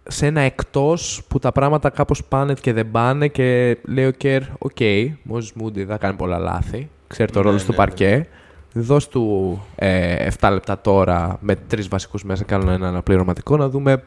[0.08, 4.42] σε ένα εκτός που τα πράγματα κάπως πάνε και δεν πάνε και λέει ο Κέρ,
[4.58, 4.78] οκ,
[5.24, 7.78] Μόζης Μούντι δεν κάνει πολλά λάθη, ξέρει το Ναι, ρόλο ναι, του ναι.
[7.78, 8.28] παρκέ,
[8.74, 13.70] δώσ' του ε, 7 λεπτά τώρα με τρεις βασικούς μέσα και άλλο ένα αναπληρωματικό να
[13.70, 14.04] δούμε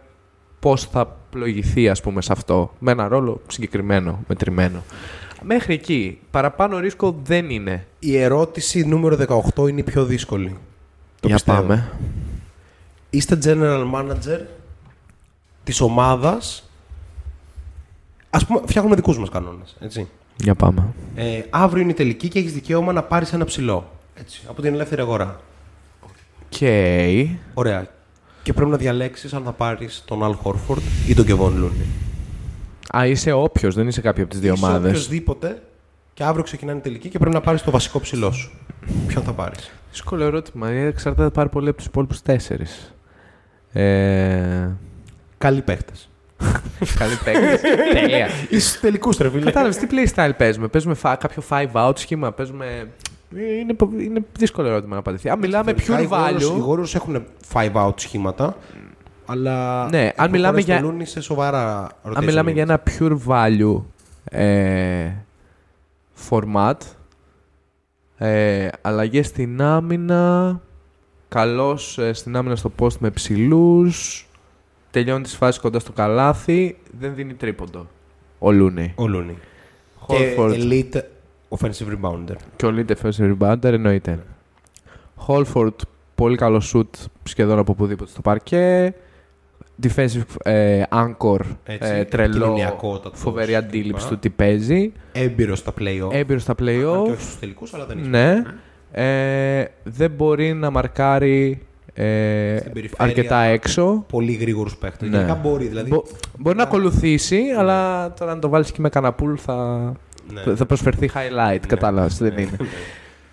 [0.61, 4.83] πώς θα πλοηγηθεί ας πούμε σε αυτό, με ένα ρόλο συγκεκριμένο, μετρημένο.
[5.43, 7.87] Μέχρι εκεί, παραπάνω ρίσκο δεν είναι.
[7.99, 9.17] Η ερώτηση νούμερο
[9.55, 10.49] 18 είναι η πιο δύσκολη.
[11.21, 11.61] Το Για πιστεύω.
[11.61, 11.91] πάμε.
[13.11, 14.41] Είστε general manager
[15.65, 16.69] της ομάδας.
[18.31, 20.09] Ας πούμε, φτιάχνουμε δικούς μας κανόνες, έτσι.
[20.37, 20.87] Για πάμε.
[21.15, 23.91] Ε, αύριο είναι η τελική και έχεις δικαίωμα να πάρεις ένα ψηλό.
[24.15, 25.41] Έτσι, από την ελεύθερη αγορά.
[26.03, 26.61] Οκ.
[27.55, 27.87] Ωραία.
[28.43, 30.79] Και πρέπει να διαλέξεις αν θα πάρεις τον Al Horford
[31.09, 31.87] ή τον Kevon Looney.
[32.97, 34.91] Α, είσαι όποιος, δεν είσαι κάποια από τις δύο Είσαι ομάδες.
[34.91, 35.63] οποιοσδήποτε
[36.15, 38.51] και αύριο ξεκινάνε οι τελικοί και πρέπει να πάρεις το βασικό ψηλό σου.
[39.07, 40.69] Ποιον θα πάρεις; Δύσκολο ερώτημα.
[40.69, 42.95] ε, Εξαρτάται πάρα πολύ από τους υπόλοιπους τέσσερις.
[43.73, 44.69] Ε...
[45.45, 46.09] Καλοί παίχτες.
[46.99, 47.69] Καλοί παίκτες.
[48.01, 48.29] Τέλεια.
[48.51, 49.45] Είσαι στους τελικούς, ρε φίλε.
[49.45, 52.33] Κατάλαβες τι playstyle παίζουμε; Παίζουμε φα- κάποιο 5 out σχήμα.
[52.33, 52.89] Παίζουμε.
[53.37, 55.29] Ε, Είναι, πο- είναι δύσκολο ερώτημα να απαντηθεί.
[55.29, 56.69] Αν μιλάμε Τελικά, pure οι Warriors- Οι value.
[56.79, 58.57] Warriors έχουν 5 out σχήματα.
[59.27, 59.89] Αλλά.
[59.91, 62.55] Ναι, αν έχουν μιλάμε χωρέσει για- το Looney σε σοβαρά rotation Αν μιλάμε minutes.
[62.55, 63.83] για ένα pure value
[64.25, 65.11] ε,
[66.31, 66.75] format,
[68.19, 70.61] ε, αλλαγές στην άμυνα,
[71.29, 74.29] καλός ε, στην άμυνα στο post με ψηλούς,
[74.95, 77.87] τελειώνει τις φάσεις κοντά στο καλάθι, δεν δίνει τρίποντο.
[78.39, 78.89] Ο Looney.
[78.95, 79.35] Ο Looney.
[80.07, 81.01] Και Horford elite
[81.49, 82.37] offensive rebounder.
[82.57, 84.19] και ο Lead Defensive Rebounder εννοείται.
[85.27, 85.75] Holford,
[86.15, 88.95] πολύ καλό shoot σχεδόν από οπουδήποτε στο παρκέ.
[89.83, 93.63] Defensive ε, anchor, Έτσι, ε, τρελό, επικοινωνιακότατος φοβερή κλπ.
[93.63, 94.93] αντίληψη του τι παίζει.
[95.13, 96.13] Έμπειρος στα play-off.
[96.13, 97.19] Έμπειρος στα Αν και όχι play-off.
[97.19, 98.09] στους τελικούς, αλλά δεν είναι.
[98.09, 98.43] Ναι.
[98.91, 103.05] Ε, δεν μπορεί να μαρκάρει ε, Στην περιφέρεια.
[103.05, 104.05] αρκετά έξω.
[104.09, 105.07] Πολύ γρήγορου παίχτε.
[105.07, 105.17] Ναι.
[105.17, 105.67] Γενικά μπορεί.
[105.67, 106.03] Δηλαδή, Μπο-
[106.39, 109.93] μπορεί να ακολουθήσει, αλλά τώρα αν το βάλεις και με καναπούλ θα,
[110.47, 110.55] ναι.
[110.55, 111.61] θα προσφερθεί highlight.
[111.67, 112.57] Κατάλαβες, δεν είναι.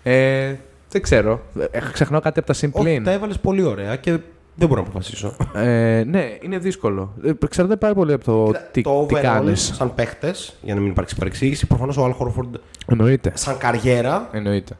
[0.02, 0.54] Ε,
[0.88, 1.40] δεν ξέρω.
[1.70, 3.04] Ε, Ξεχνάω κάτι από τα Όχι, συμπλήν.
[3.04, 4.10] τα έβαλες πολύ ωραία και
[4.54, 5.36] δεν μπορώ να αποφασίσω.
[5.54, 7.12] Ε, ναι, είναι δύσκολο.
[7.24, 9.72] Ε, Εξαρτάται πάρα πολύ από το τι, το τι overall, κάνεις.
[9.74, 12.50] σαν παίχτες, για να μην υπάρξει παρεξήγηση, προφανώς ο Al Horford
[12.86, 13.32] Εννοείται.
[13.34, 14.76] σαν καριέρα Εννοείται.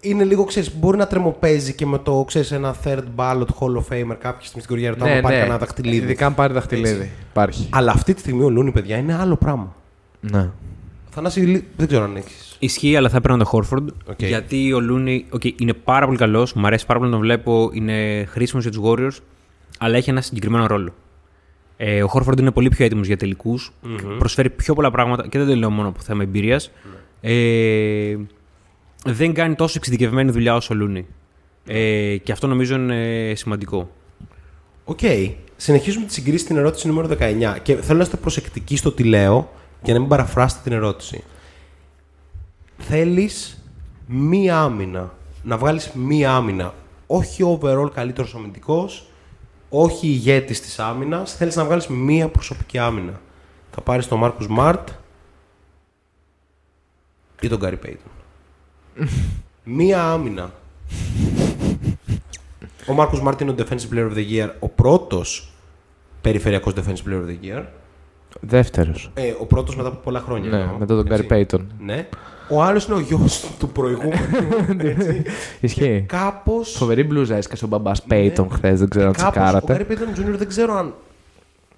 [0.00, 3.84] Είναι λίγο, ξέρεις, μπορεί να τρεμοπαίζει και με το, ξέρεις, ένα third ballot Hall of
[3.90, 5.96] Famer κάποια στιγμή στην καριέρα του, άμα πάρει κανένα δαχτυλίδι.
[5.98, 7.10] Ναι, Ειδικά αν πάρει δαχτυλίδι.
[7.30, 7.68] Υπάρχει.
[7.70, 9.74] Αλλά αυτή τη στιγμή ο Λούνι, παιδιά, είναι άλλο πράγμα.
[10.20, 10.50] Ναι.
[11.10, 12.56] Θανάση, λι- δεν ξέρω αν έχεις.
[12.58, 13.88] Ισχύει, αλλά θα έπαιρνα τον Χόρφορντ.
[14.10, 14.22] Οκ.
[14.22, 17.70] Γιατί ο Λούνι okay, είναι πάρα πολύ καλός, μου αρέσει πάρα πολύ να τον βλέπω,
[17.72, 19.22] είναι χρήσιμος για τους Warriors,
[19.78, 20.94] αλλά έχει ένα συγκεκριμένο ρόλο.
[21.76, 23.58] Ε, ο Χόρφορντ είναι πολύ πιο έτοιμος για τελικούς,
[24.18, 26.70] προσφέρει πιο πολλά πράγματα και δεν το λέω μόνο από θέμα εμπειρίας.
[27.20, 28.16] Ε,
[29.04, 31.06] δεν κάνει τόσο εξειδικευμένη δουλειά όσο ο Λούνι.
[31.66, 33.90] Ε, και αυτό νομίζω είναι σημαντικό.
[34.84, 34.98] Οκ.
[35.56, 37.56] Συνεχίζουμε τη σύγκριση στην ερώτηση νούμερο 19.
[37.62, 39.52] Και θέλω να είστε προσεκτικοί στο τι λέω
[39.82, 41.24] για να μην παραφράσετε την ερώτηση.
[42.78, 43.64] Θέλεις
[44.06, 45.14] μία άμυνα.
[45.42, 46.74] Να βγάλεις μία άμυνα.
[47.06, 49.08] Όχι overall καλύτερος αμυντικός,
[49.68, 51.34] όχι ηγέτης της άμυνας.
[51.34, 53.20] Θέλεις να βγάλεις μία προσωπική άμυνα.
[53.70, 54.88] Θα πάρεις τον Μάρκους Σμαρτ
[57.40, 58.10] ή τον Γκάρι Πέιτον.
[59.64, 60.50] Μία άμυνα.
[62.86, 65.52] Ο Μάρκος Μάρτιν είναι ο Defensive Player of the Year, ο πρώτος
[66.20, 67.62] περιφερειακός Defensive Player of the Year.
[68.40, 69.10] Δεύτερος.
[69.14, 70.50] Ε, ο πρώτος μετά από πολλά χρόνια.
[70.50, 71.26] Ναι, εννοώ, μετά τον έτσι.
[71.30, 71.60] Gary Payton.
[71.78, 72.08] Ναι.
[72.48, 74.12] Ο άλλος είναι ο γιος του προηγούμενου.
[74.96, 75.22] έτσι.
[75.60, 76.04] Ισχύει.
[76.08, 76.72] Κάπως.
[76.76, 79.86] Φοβερή μπλούζα έσκασε ο μπαμπάς Payton χθες, δεν ξέρω αν Κάπως, ο τσεκάρατε.
[79.88, 80.36] Gary Payton Jr.
[80.36, 80.94] δεν ξέρω αν,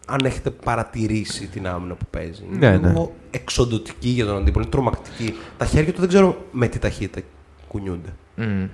[0.06, 2.42] αν έχετε παρατηρήσει την άμυνα που παίζει.
[2.50, 2.88] Ναι, είναι ναι.
[2.88, 5.34] λίγο εξοντοτική για τον αντίπολο, είναι τρομακτική.
[5.58, 7.26] Τα χέρια του δεν ξέρω με τι ταχύτητα
[7.68, 8.08] κουνιούνται.
[8.36, 8.64] Μμ.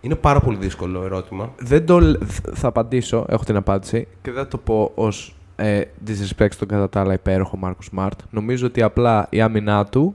[0.00, 1.52] Είναι πάρα πολύ δύσκολο ερώτημα.
[1.58, 2.00] Δεν το.
[2.00, 2.22] λ-
[2.54, 6.88] Θα απαντήσω, έχω την απάντηση και δεν θα το πω ως ε, disrespect στον κατά
[6.88, 8.20] τα άλλα υπέροχο Μάρκο Σμαρτ.
[8.30, 10.14] Νομίζω ότι απλά η άμυνά του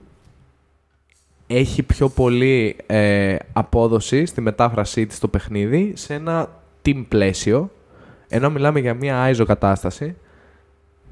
[1.47, 6.47] έχει πιο πολύ ε, απόδοση στη μετάφρασή της στο παιχνίδι σε ένα
[6.85, 7.71] team πλαίσιο.
[8.27, 10.15] Ενώ μιλάμε για μια ISO κατάσταση,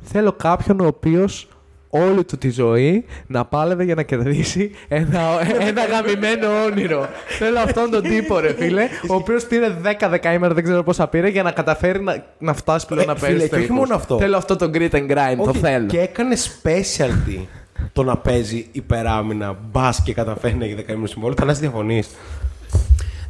[0.02, 1.48] θέλω κάποιον ο οποίος
[1.90, 5.20] όλη του τη ζωή να πάλευε για να κερδίσει ένα,
[5.60, 7.08] ένα γαμημένο όνειρο.
[7.28, 11.28] θέλω αυτόν τον τύπο, ρε φίλε, ο οποίος πήρε 10 δεκαήμερα, δεν ξέρω πόσα πήρε,
[11.30, 13.38] για να καταφέρει να, να φτάσει πλέον Ε, να φίλε, παίζει.
[13.50, 13.78] και όχι τελικούς.
[13.78, 14.18] μόνο αυτό.
[14.18, 15.86] Θέλω αυτό το grit and grind, το Όχι, θέλω.
[15.88, 17.46] Και έκανε specialty
[17.94, 21.38] το να παίζει υπεράμυνα, μπας και καταφέρει να έχει δεκαήμερο συμβόλαιο.
[21.40, 22.10] Θα να διαφωνείς;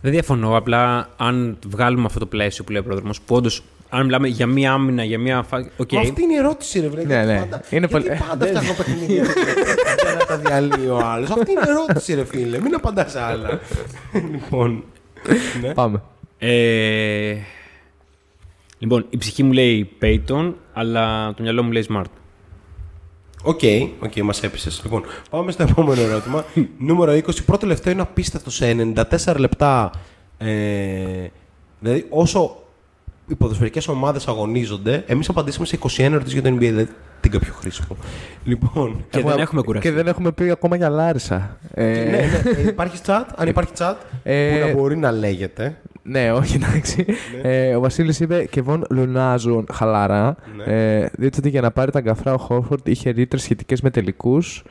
[0.01, 0.57] Δεν διαφωνώ.
[0.57, 4.47] Απλά αν βγάλουμε αυτό το πλαίσιο που λέει ο Πρόδρομος, που όντως, αν μιλάμε για
[4.47, 5.69] μία άμυνα, για μία φάση.
[5.77, 5.91] Οκ.
[5.91, 7.03] Μα αυτή είναι η ερώτηση, ρε βρε.
[7.03, 7.39] Ναι, γιατί ναι.
[7.39, 9.23] Πάντα, Είναι γιατί πολύ- πάντα φτιάχνω παιχνίδια
[10.03, 11.29] για να τα διαλύει ο άλλος.
[11.29, 12.59] Αυτή είναι η ερώτηση, ρε φίλε.
[12.59, 13.59] Μην απαντάς σε άλλα.
[14.31, 14.83] λοιπόν.
[15.61, 15.73] ναι.
[15.73, 16.01] Πάμε.
[16.37, 17.35] Ε,
[18.79, 22.03] Λοιπόν, η ψυχή μου λέει Payton, αλλά το μυαλό μου λέει Smart.
[23.43, 23.59] OK,
[23.99, 24.81] OK, μας έπεισες.
[24.83, 26.45] Λοιπόν, πάμε στο επόμενο ερώτημα.
[26.77, 27.21] Νούμερο 20.
[27.45, 28.93] Προτελευταίο είναι απίστευτο σε
[29.25, 29.91] 94 λεπτά.
[30.37, 30.47] Ε,
[31.79, 32.63] δηλαδή, όσο
[33.27, 36.59] οι ποδοσφαιρικές ομάδες αγωνίζονται, εμείς απαντήσαμε σε 21 ερωτήσεις για το NBA.
[36.59, 36.87] Δηλαδή,
[37.19, 37.97] τι πιο χρήσιμο.
[38.43, 39.89] Λοιπόν, Και δεν έχουμε κουραστεί.
[39.89, 41.57] Και δεν έχουμε πει ακόμα για Λάρισα.
[41.73, 43.23] Ε, ναι, ναι, ε, υπάρχει chat.
[43.35, 45.77] Αν υπάρχει chat, Ε, που να μπορεί να λέγεται.
[46.03, 47.05] Ναι, όχι, εντάξει.
[47.41, 50.35] ε, ο Βασίλης είπε και βον λουνάζουν χαλαρά.
[50.55, 50.63] Ναι.
[50.63, 54.63] Ε, δείτε ότι για να πάρει τα γκαφρά ο Χόρφορντ είχε ρήτρες σχετικές με τελικούς.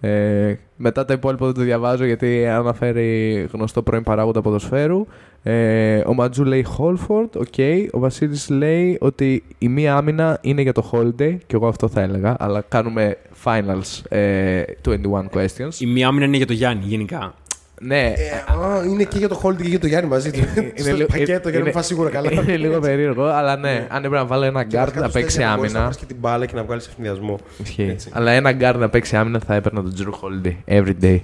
[0.00, 5.06] Ε, μετά τα υπόλοιπα δεν το διαβάζω γιατί αναφέρει γνωστό πρώην παράγοντα ποδοσφαίρου.
[5.42, 7.54] Ε, ο Ματζού λέει Χόλφορντ, οκ.
[7.92, 12.00] Ο Βασίλης λέει ότι η μία άμυνα είναι για το Holiday και εγώ αυτό θα
[12.00, 14.92] έλεγα, αλλά κάνουμε finals ε, 21
[15.34, 15.74] questions.
[15.78, 17.34] Η μία άμυνα είναι για το Γιάννη, γενικά.
[17.80, 20.38] Ναι, Ε, α, είναι και για το Holding και για το Γιάννη μαζί του.
[20.74, 22.32] Στο λίγο- πακέτο για να είναι- μην φας σίγουρα καλά.
[22.32, 25.12] Είναι λίγο περίεργο, αλλά ναι, αν έπρεπε να βάλω ένα Και guard βασικά να τους
[25.14, 25.92] παίξει τέσσερα μπορείς Να άμυνα.
[25.94, 27.38] πάρεις και την μπάλα και να βγάλεις ευθυνδιασμό.
[27.62, 27.82] Ισχύει.
[27.82, 28.10] Έτσι.
[28.12, 31.20] Αλλά ένα guard να παίξει άμυνα θα έπαιρνα τον Drew Holiday every day.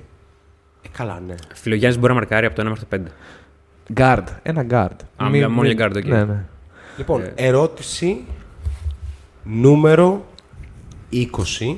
[0.82, 1.34] Ε, καλά, ναι.
[1.54, 3.10] Φιλογιάννη μπορεί να μαρκάρει από το 1 μέχρι το 5.
[4.00, 5.24] Guard, ένα guard.
[5.24, 6.04] Α, μιλάμε μόνο για guard, OK.
[6.04, 6.44] Ναι, ναι.
[6.96, 7.32] Λοιπόν, Ε.
[7.36, 8.24] ερώτηση
[9.42, 10.24] νούμερο
[11.10, 11.76] 20.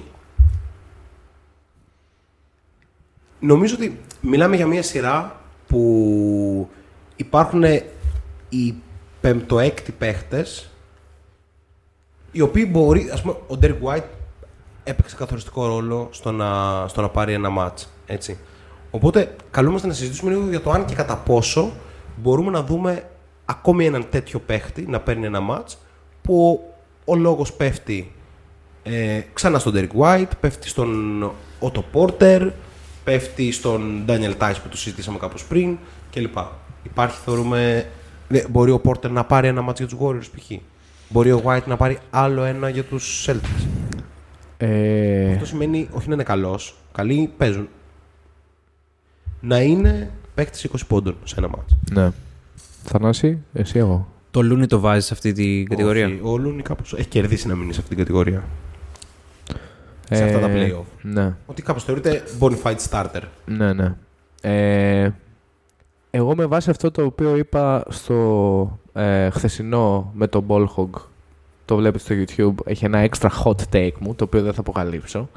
[3.41, 6.69] Νομίζω ότι μιλάμε για μια σειρά που
[7.17, 7.63] υπάρχουν
[8.49, 8.75] οι
[9.21, 10.71] πεμπτοέκτοι παίχτες
[12.33, 14.05] οι οποίοι μπορεί, ας πούμε, ο Derek White
[14.85, 16.49] έπαιξε καθοριστικό ρόλο στο να,
[16.89, 18.39] στο να πάρει ένα ματς, έτσι.
[18.91, 21.73] Οπότε, καλούμαστε να συζητήσουμε λίγο για το αν και κατά πόσο
[22.17, 23.11] μπορούμε να δούμε
[23.45, 25.79] ακόμη έναν τέτοιο παίχτη να παίρνει ένα μάτς
[26.23, 26.63] που
[27.05, 28.13] ο, ο λόγος πέφτει
[28.83, 32.51] ε, ξανά στον Derek White, πέφτει στον Otto Porter,
[33.07, 35.79] πέφτει στον Daniel Tice που το συζητήσαμε κάπως πριν
[36.11, 36.37] κλπ.
[36.83, 37.87] Υπάρχει, θεωρούμε,
[38.29, 40.51] ναι, μπορεί ο Porter να πάρει ένα μάτς για τους Warriors π.χ.
[41.09, 43.67] Μπορεί ο White να πάρει άλλο ένα για τους Celtics.
[44.57, 47.69] Ε, Αυτό σημαίνει όχι να είναι καλός, καλοί παίζουν.
[49.41, 51.77] Να είναι παίκτης 20 πόντων σε ένα μάτς.
[51.93, 52.11] ναι.
[52.89, 54.09] Θανάση, εσύ εγώ.
[54.31, 57.55] Το Λούνι το βάζεις σε αυτή την κατηγορία; Όχι, ο Λούνι κάπως έχει κερδίσει να
[57.55, 58.45] μείνει σε αυτή την κατηγορία.
[60.11, 60.85] Σε αυτά τα Ε, playoff.
[61.03, 63.23] Ναι, Ότι κάπως θεωρείται bonafide starter.
[63.47, 63.95] ναι, ναι.
[64.41, 65.11] Ε,
[66.11, 70.89] εγώ με βάση αυτό το οποίο είπα στο ε, χθεσινό με τον Ballhog,
[71.65, 72.15] το βλέπετε στο
[72.55, 75.29] YouTube, έχει ένα extra hot take μου, το οποίο δεν θα αποκαλύψω.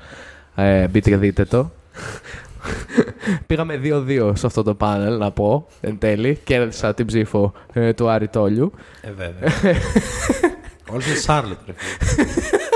[0.55, 1.69] Ε, μπείτε και δείτε το.
[3.47, 6.39] Πήγαμε 2-2 σε αυτό το πάνελ, να πω, εν τέλει.
[6.43, 8.71] Κέρδισα την ψήφο ε, του Άρη Τόλιου.
[9.01, 9.49] Ε, βέβαια.
[10.91, 12.27] Όλος είναι Σάρλετ, ρε φίλε.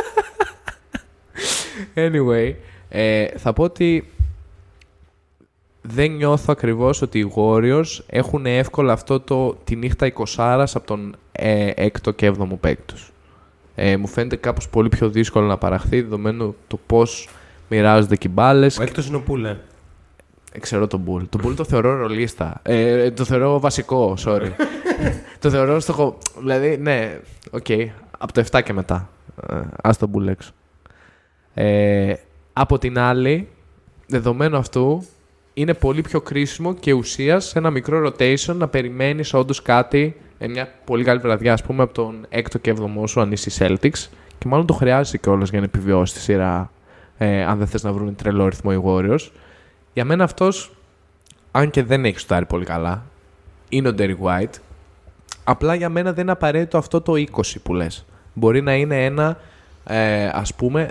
[1.96, 2.54] Anyway,
[2.90, 4.10] ε, θα πω ότι
[5.82, 11.16] δεν νιώθω ακριβώς ότι οι Warriors έχουν εύκολα αυτό το τη νύχτα 20 από τον
[11.32, 13.12] ε, έκτο και έβδομο παίκτη τους.
[13.76, 17.30] Ε, μου φαίνεται κάπως πολύ πιο δύσκολο να παραχθεί δεδομένου το πώς
[17.70, 18.78] μοιράζονται και οι μπάλες.
[18.78, 19.58] Ο έκτος είναι ο Πουλ.
[20.52, 21.24] Ε, Ξέρω τον Πουλ.
[21.30, 22.60] Τον Πουλ το θεωρώ ρολίστα.
[22.64, 24.50] Ε, το θεωρώ βασικό, sorry.
[25.40, 26.18] το θεωρώ στο.
[26.40, 27.20] Δηλαδή, ναι,
[27.52, 27.66] οκ.
[28.18, 29.10] από το 7 και μετά.
[29.50, 30.52] Ε, άσ' τον Πουλ έξω.
[31.54, 32.14] Ε,
[32.54, 33.48] από την άλλη,
[34.08, 35.06] δεδομένου αυτού,
[35.54, 40.48] είναι πολύ πιο κρίσιμο και ουσία σε ένα μικρό rotation να περιμένεις όντως κάτι, ε,
[40.48, 43.54] μια πολύ καλή βραδιά, ας πούμε, από τον 6ο και 7ο σου, αν είσαι οι
[43.60, 44.08] Celtics.
[44.38, 46.72] Και μάλλον το χρειάζεσαι κιόλας για να επιβιώσεις τη σειρά,
[47.18, 49.30] ε, αν δεν θες να βρουν τρελό ρυθμό οι Warriors.
[49.94, 50.72] Για μένα αυτός,
[51.52, 53.04] αν και δεν έχει σουτάρει πολύ καλά,
[53.70, 54.54] είναι ο Derek White.
[55.44, 58.06] Απλά για μένα δεν είναι απαραίτητο αυτό το 20 που λες.
[58.34, 59.38] Μπορεί να είναι ένα,
[59.84, 60.90] ε, ας πούμε,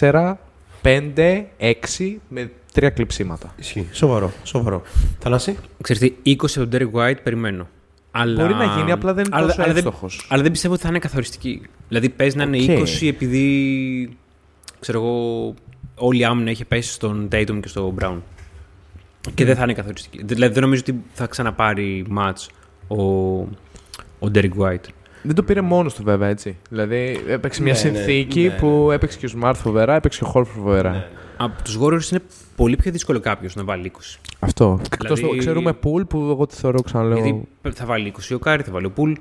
[0.00, 0.34] 14,
[0.82, 3.54] 5, 6 με τρία κλειψίματα.
[3.56, 3.88] Ισχύει.
[3.92, 4.32] Σοβαρό.
[4.42, 4.82] Σοβαρό.
[5.18, 5.56] Θανάση.
[5.82, 7.68] Ξέρετε, 20 από τον Derek White περιμένω.
[8.10, 8.42] Αλλά...
[8.42, 10.26] Μπορεί να γίνει, απλά δεν είναι τόσο αλλά, δεν, εύστοχος.
[10.28, 11.62] αλλά δεν πιστεύω ότι θα είναι καθοριστική.
[11.88, 12.86] Δηλαδή παίζει να είναι Οκ.
[12.86, 14.16] 20 επειδή
[14.80, 15.54] ξέρω εγώ,
[15.94, 18.16] όλη η άμυνα έχει πέσει στον Tatum και στον Brown.
[19.34, 20.24] Και δεν θα είναι καθοριστική.
[20.24, 22.46] Δηλαδή δεν νομίζω ότι θα ξαναπάρει match
[22.88, 23.02] ο,
[24.18, 24.88] ο Derek White.
[25.26, 26.56] Δεν το πήρε μόνος του βέβαια έτσι.
[26.70, 30.24] Δηλαδή έπαιξε μια Ναι, ναι, συνθήκη ναι, που έπαιξε και ο Smart φοβερά, έπαιξε και
[30.24, 30.90] ο Horford φοβερά.
[30.90, 31.06] Ναι.
[31.36, 32.20] Από τους Warriors είναι
[32.56, 34.18] πολύ πιο δύσκολο κάποιος να βάλει 20.
[34.38, 34.80] Αυτό.
[34.92, 37.16] Εκτός Δηλαδή- το ξέρουμε Poole που εγώ τη θεωρώ ξαναλέω.
[37.18, 39.12] Γιατί θα βάλει 20 ο Κάρι, θα βάλει ο Poole.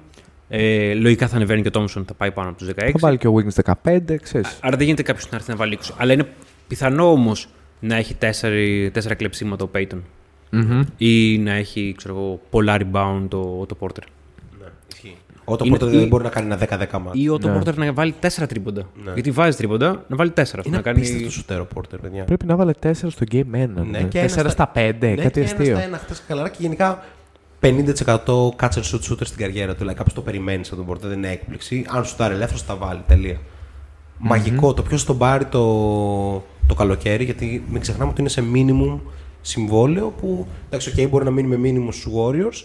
[0.49, 2.73] Ε, λογικά θα ανεβαίνει και ο Τόμσον, θα πάει πάνω από τους 16.
[2.91, 4.57] Θα βάλει και ο Wiggins 15, ξέρεις.
[4.61, 5.93] Άρα δεν γίνεται κάποιος να έρθει να βάλει 20.
[5.97, 6.27] Αλλά είναι
[6.67, 7.47] πιθανό όμως
[7.79, 9.99] να έχει 4, τέσσερα κλεψίματα ο Payton.
[10.49, 10.81] Μμμ.
[10.97, 14.03] Ή να έχει ξέρω εγώ, πολλά rebound ο, το Porter.
[14.59, 14.65] Ναι.
[14.93, 15.15] Ισχύει.
[15.45, 17.19] Ο Otto Είναι- Porter ή- δεν μπορεί να κάνει ένα 10-10 μάτς.
[17.19, 17.59] Ή ο το Ναι.
[17.59, 18.81] Porter να βάλει 4 τρίποντα.
[19.05, 19.11] Ναι.
[19.13, 20.65] Γιατί βάζει τρίποντα, να βάλει 4.
[20.65, 20.97] Είναι να κάνει...
[20.97, 22.23] απίστευτο σουτέρ ο Porter, παιδιά.
[22.23, 23.43] Πρέπει να βάλε 4 στο Game 1.
[23.51, 25.75] Ναι, Ναι, και ένα 4 στα- στα 5, Ναι, κάτι και ένα αστείο.
[25.75, 27.03] στα ένα χτες καλά και γενικά
[27.59, 29.77] 50% catch and shoot shooter στην καριέρα του.
[29.77, 31.85] Δηλαδή κάποιος το περιμένει από τον Porter, δεν είναι έκπληξη.
[31.89, 33.01] Αν σου τάρει ελεύθερο, θα τα βάλει.
[33.07, 33.37] Τελεία.
[34.17, 34.73] Μαγικό.
[34.73, 35.63] Το ποιος τον πάρει το,
[36.67, 38.99] το καλοκαίρι, γιατί μην ξεχνάμε ότι είναι σε minimum
[39.41, 42.63] συμβόλαιο που εντάξει, okay, μπορεί να μείνει με minimum στους Warriors.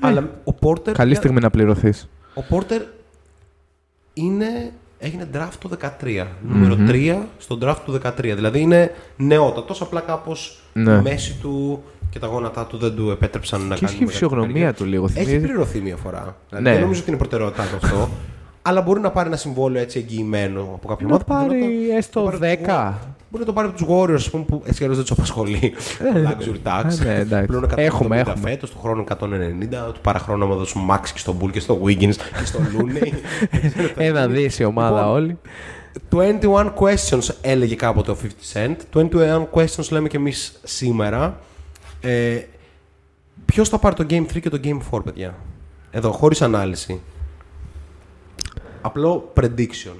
[0.00, 0.92] Αλλά ο Porter.
[0.92, 2.08] Καλή στιγμή να πληρωθείς.
[2.34, 2.80] Ο Porter
[4.14, 5.70] είναι, έγινε draft το
[6.02, 6.26] 13.
[6.48, 8.12] νούμερο 3 στο draft του 13.
[8.34, 10.92] Δηλαδή είναι νεότατος, απλά κάπως Ναι.
[10.92, 13.84] η μέση του και τα γόνατά του δεν του επέτρεψαν να Και κάνει.
[13.84, 14.72] έχει η μεγάλη φυσιογνωμία καριέρα.
[14.74, 15.04] του λίγο.
[15.04, 16.36] Έχει Θυμίζει; πληρωθεί μία φορά.
[16.48, 16.72] Δηλαδή Ναι.
[16.72, 18.08] Δεν νομίζω ότι είναι προτεραιότητά του αυτό.
[18.68, 21.24] αλλά μπορεί να πάρει ένα συμβόλαιο έτσι εγγυημένο από κάποιο Να ομάδα.
[21.24, 22.94] που μπορεί πάρει το- έστω να πάρει τους 10.
[23.28, 23.30] Warriors.
[23.30, 25.16] Μπορεί να το πάρει από τους Warriors, ας πούμε, που έτσι κι αλλιώς δεν τους
[25.16, 25.74] απασχολεί.
[26.26, 27.00] Luxury tax.
[27.00, 27.46] ε, ναι, εντάξει.
[27.46, 28.50] Πλέον 170 Έχουμε, έχουμε.
[28.50, 29.92] φέτος, του χρόνου 190.
[29.92, 33.12] Του παραχρόνου άμα δώσουν Max και στον Bull και στο Wiggins και στο Looney.
[33.96, 35.38] Ένα δις η ομάδα Λοιπόν, όλη.
[36.40, 38.26] 21 questions έλεγε κάποτε ο 50
[38.66, 38.76] Cent.
[38.94, 41.38] 21 questions λέμε και εμείς σήμερα.
[42.00, 42.38] Ε,
[43.44, 45.34] Ποιος θα πάρει το Game 3 και το Game 4, παιδιά;
[45.90, 47.00] Εδώ, χωρίς ανάλυση.
[48.80, 49.94] Απλό prediction.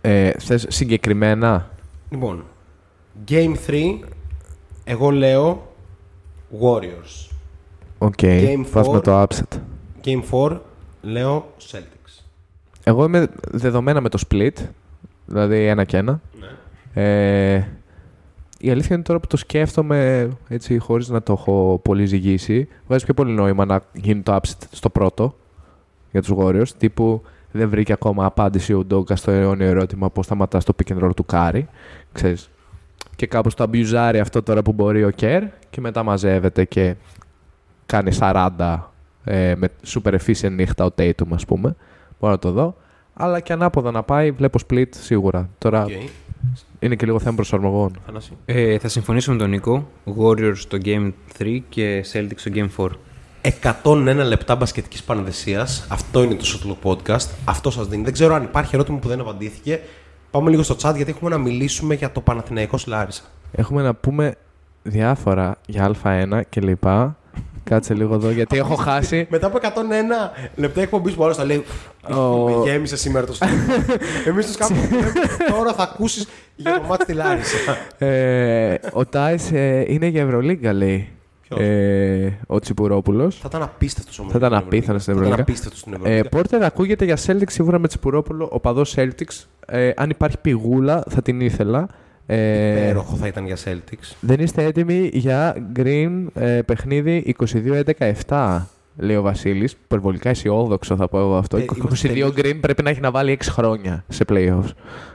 [0.00, 1.70] Ε, θες συγκεκριμένα;
[2.10, 2.44] Λοιπόν,
[3.28, 3.98] Game 3,
[4.84, 5.72] εγώ λέω
[6.60, 7.30] Warriors.
[7.98, 9.02] OK, Game πας με four.
[9.02, 9.58] το upset.
[10.04, 10.58] Game 4,
[11.02, 12.22] λέω Celtics.
[12.84, 14.52] Εγώ είμαι δεδομένα με το split,
[15.26, 16.20] δηλαδή ένα και ένα.
[16.94, 17.62] Ε,
[18.58, 23.04] η αλήθεια είναι τώρα που το σκέφτομαι έτσι χωρίς να το έχω πολύ ζυγίσει, βγάζει
[23.04, 25.34] πιο πολύ νόημα να γίνει το upset στο πρώτο
[26.10, 30.58] για τους Warriors, τύπου δεν βρήκε ακόμα απάντηση ο Udoka στο αιώνιο ερώτημα πώς σταματά
[30.58, 31.68] το pick and roll του Κάρι,
[32.12, 32.50] ξέρεις.
[33.16, 36.94] Και κάπως το αμπιουζάρει αυτό τώρα που μπορεί ο Κέρ και μετά μαζεύεται και
[37.86, 38.78] κάνει 40
[39.24, 41.76] ε, με super efficient νύχτα ο Tatum ας πούμε.
[42.20, 42.76] Μπορώ να το δω.
[43.14, 45.48] Αλλά και ανάποδα να πάει, βλέπω split σίγουρα.
[45.58, 46.08] Τώρα Okay.
[46.78, 47.98] είναι και λίγο θέμα προσαρμογών.
[48.06, 48.32] Θανάση.
[48.44, 49.88] Ε, θα συμφωνήσω με τον Νίκο.
[50.18, 52.88] Warriors στο Game 3 και Celtics στο Game 4.
[53.82, 55.86] 101 λεπτά μπασκετικής πανεδεσίας.
[55.88, 57.26] Αυτό είναι το Shotlock Podcast.
[57.44, 58.02] Αυτό σας δίνει.
[58.02, 59.80] Δεν ξέρω αν υπάρχει ερώτημα που δεν απαντήθηκε.
[60.30, 63.22] Πάμε λίγο στο chat γιατί έχουμε να μιλήσουμε για το Παναθηναϊκός Λάρισα.
[63.52, 64.34] Έχουμε να πούμε
[64.82, 67.16] διάφορα για Α1 και λοιπά.
[67.64, 69.26] Κάτσε λίγο εδώ γιατί έχω χάσει.
[69.30, 69.66] Μετά από 101
[70.56, 71.64] λεπτά εκπομπής που άλλος θα λέει.
[72.10, 73.56] Ο- Με γέμισε σήμερα το στούντιο.
[74.26, 74.88] Εμείς τους κάνουμε.
[75.56, 77.56] Τώρα θα ακούσεις για το μάτι στη Λάρισα.
[77.98, 81.08] Ε, ο Τάις ε, είναι για Ευρωλίγκα λέει.
[81.48, 83.36] Ποιος; Ε, ο Τσιπουρόπουλος.
[83.38, 84.30] Θα ήταν απίστευτος όμω.
[84.30, 85.42] Θα ήταν απίθανος στην Θα ήταν Ευρωλίγκα.
[85.42, 86.28] απίστευτος στην Ε, Ευρωλίγκα.
[86.28, 88.48] Πόρτερ ακούγεται για Celtics σίγουρα με Τσιπουρόπουλο.
[88.52, 89.44] Ο παδός Celtics.
[89.66, 91.88] Ε, αν υπάρχει πηγούλα θα την ήθελα.
[92.26, 94.14] Ε, Υπέροχο θα ήταν για Celtics.
[94.20, 97.34] δεν είστε έτοιμοι για Green ε, παιχνίδι
[98.28, 98.60] 22-11-7.
[98.98, 99.72] Λέει ο Βασίλης.
[99.84, 101.56] Υπερβολικά αισιόδοξο θα πω εγώ αυτό.
[101.56, 104.70] Ε, 22 είμαστε τελείως- Green πρέπει να έχει να βάλει 6 χρόνια σε playoffs.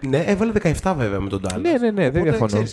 [0.08, 0.52] Ναι, έβαλε
[0.82, 1.62] 17 βέβαια με τον Dallas.
[1.62, 2.64] Ναι, ναι, ναι, δεν διαφωνώ.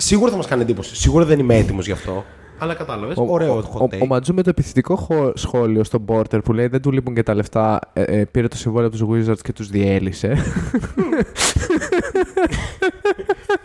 [0.00, 0.96] Σίγουρα θα μας κάνει εντύπωση.
[0.96, 2.24] Σίγουρα δεν είμαι έτοιμος γι' αυτό.
[2.58, 3.16] Αλλά κατάλαβες.
[3.16, 3.98] Ο, Ωραίο ο, hot ο, take.
[4.02, 7.22] ο Ματζού με το επιθετικό χω- σχόλιο στον Porter που λέει δεν του λείπουν και
[7.22, 10.36] τα λεφτά, ε, ε, πήρε το συμβόλαιο από τους Wizards και τους διέλυσε.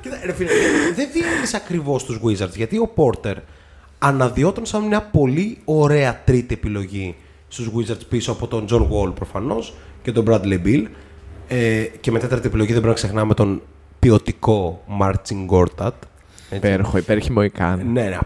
[0.01, 0.49] Κοίτα, ρε φίλε,
[0.95, 3.33] δεν διέλυσε ακριβώς τους Wizards γιατί ο Porter
[3.99, 7.15] αναδυόταν σαν μια πολύ ωραία τρίτη επιλογή
[7.47, 10.83] στους Wizards πίσω από τον John Wall προφανώς και τον Bradley Bill.
[11.47, 13.61] Ε, και με τέταρτη επιλογή δεν πρέπει να ξεχνάμε τον
[13.99, 15.91] ποιοτικό Marcin Gortat.
[16.55, 16.67] Έτσι.
[16.67, 17.91] Υπέροχο, υπέροχη Μοϊκάν.
[17.91, 18.17] Ναι, ναι.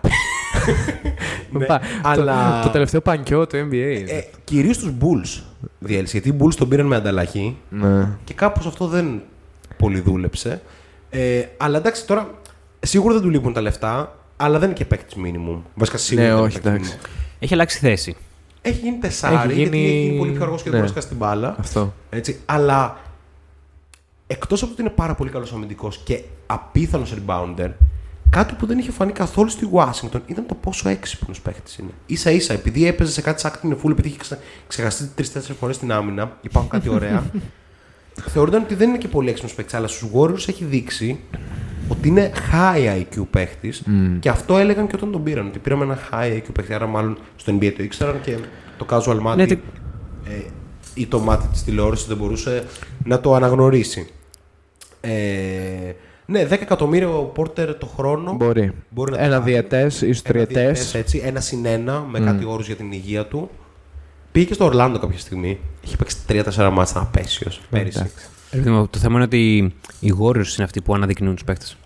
[1.60, 4.04] ναι, Πα- αλλά το, το τελευταίο πανκιό του NBA.
[4.08, 5.42] ε, κυρίως τους Bulls
[5.80, 8.08] διέλυσε γιατί οι Bulls τον πήραν με ανταλλαγή ναι.
[8.24, 9.22] και κάπως αυτό δεν
[9.78, 10.62] πολύ δούλεψε.
[11.10, 12.30] Ε, αλλά εντάξει τώρα
[12.80, 15.58] σίγουρα δεν του λείπουν τα λεφτά αλλά δεν είναι και παίκτης minimum.
[15.76, 16.98] Βασικά σίγουρα Ναι, δεν είναι όχι, παίκτης εντάξει.
[17.04, 17.36] minimum.
[17.40, 18.16] Έχει αλλάξει θέση.
[18.62, 20.86] Έχει γίνει τεσσάρι Έχει γιατί γίνει- έχει γίνει πολύ πιο αργός και δεν ναι.
[20.86, 21.56] μπορείς να σκάσει την μπάλα.
[21.60, 21.94] Αυτό.
[22.10, 22.98] Έτσι, αλλά
[24.28, 27.70] εκτός από ότι είναι πάρα πολύ καλός αμυντικός και απίθανος rebounder,
[28.30, 31.90] κάτι που δεν είχε φανεί καθόλου στη Washington ήταν το πόσο έξυπνος παίχτης είναι.
[32.18, 35.92] σα ίσα, επειδή έπαιζε σε κάτι σάκτη φούλ, επειδή είχε ξε- ξεχαστεί τρει-τέσσερι φορές την
[35.92, 37.24] άμυνα, υπάρχουν κάτι ωραία.
[38.34, 41.20] θεωρούνταν ότι δεν είναι και πολύ έξυπνος παίχτης, αλλά στους Warriors έχει δείξει
[41.88, 43.84] ότι είναι high IQ παίχτης
[44.20, 45.48] και αυτό έλεγαν και όταν τον πήραν.
[45.48, 48.38] Ότι πήραμε ένα high IQ παίχτη, άρα μάλλον στο NBA το ήξεραν και
[48.78, 49.60] το casual μάτι Ναι, τε-
[50.28, 50.42] ε,
[50.94, 52.64] ή το μάτι της τηλεόρασης δεν μπορούσε
[53.06, 54.08] να το αναγνωρίσει.
[55.02, 55.12] Ε,
[56.30, 58.34] ναι, 10 εκατομμύρια ο Πόρτερ το χρόνο.
[58.34, 58.72] Μπορεί.
[58.90, 59.52] Μπορεί να το Ένα πάρει.
[59.52, 60.54] διαιτές ή Ένα τριετές.
[60.56, 63.50] διαιτές, έτσι, ένα συν ένα με κάτι όρους για την υγεία του.
[64.32, 65.60] Πήγε και στο Ορλάντο κάποια στιγμή.
[65.82, 68.00] Είχε παίξει 3-4 μάτσα απαίσιος πέρυσι.
[68.52, 69.58] Ρε παιδί μου, Το θέμα είναι ότι
[70.00, 71.78] οι Warriors είναι αυτοί που αναδεικνύουν τους παίκτες.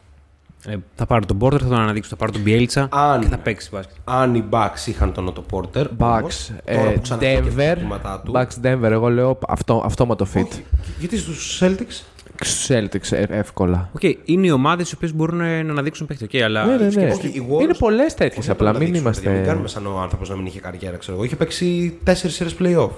[0.68, 2.10] Ε, θα πάρω τον Porter, θα τον αναδείξω.
[2.10, 3.96] Θα πάρω τον Bjelica Αν- και θα παίξει μπάσκετ.
[4.04, 5.88] Αν οι Bucks είχαν τον Ότο Πόρτερ.
[5.88, 7.72] Bucks, τώρα ε, που ξαναβγήκε τα Denver.
[7.72, 8.32] προβλήματά του.
[8.36, 10.44] Bucks Denver, εγώ λέω αυτό, αυτόματο fit.
[10.46, 10.64] Όχι,
[11.00, 12.04] γιατί στους Celtics.
[12.42, 13.90] Στους Celtics ε, εύκολα.
[13.94, 16.28] Οκ, είναι οι ομάδες οι οποίες μπορούν να αναδείξουν παίχτη.
[16.32, 16.92] Okay, αλλά Ναι, ναι, ναι.
[16.92, 18.72] σκέψου- Όχι, οι Warriors- Είναι πολλές τέτοιες Όχι, απλά.
[18.72, 19.52] να Μην δείξουμε, παιδιά, Μην είμαστε.
[19.52, 21.26] κάνουμε σαν ο άνθρωπος να μην είχε καριέρα, ξέρω εγώ.
[21.26, 22.90] Είχε παίξει 4 σειρές playoff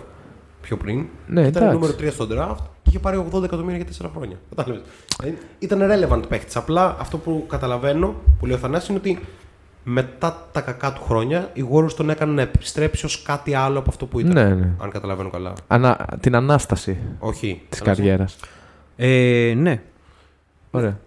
[0.61, 1.05] πιο πριν.
[1.27, 1.73] Ναι, ήταν εντάξει.
[1.73, 4.37] νούμερο 3 στο draft και είχε πάρει 80 εκατομμύρια για 4 χρόνια.
[4.55, 4.83] Κατάλαβες.
[5.19, 6.55] Δηλαδή, Ήταν relevant παίχτης.
[6.55, 9.19] Απλά αυτό που καταλαβαίνω, που λέει ο Θανάσης, είναι ότι
[9.83, 13.89] μετά τα κακά του χρόνια οι Warriors τον έκαναν να επιστρέψει ως κάτι άλλο από
[13.89, 14.33] αυτό που ήταν.
[14.33, 14.69] Ναι, ναι.
[14.81, 15.53] Αν καταλαβαίνω καλά.
[15.67, 16.07] Ανα...
[16.19, 17.61] Την ανάσταση Όχι.
[17.69, 18.01] της Θανάση.
[18.01, 18.37] καριέρας.
[18.95, 19.81] Ε, ναι.
[20.71, 20.99] Ωραία.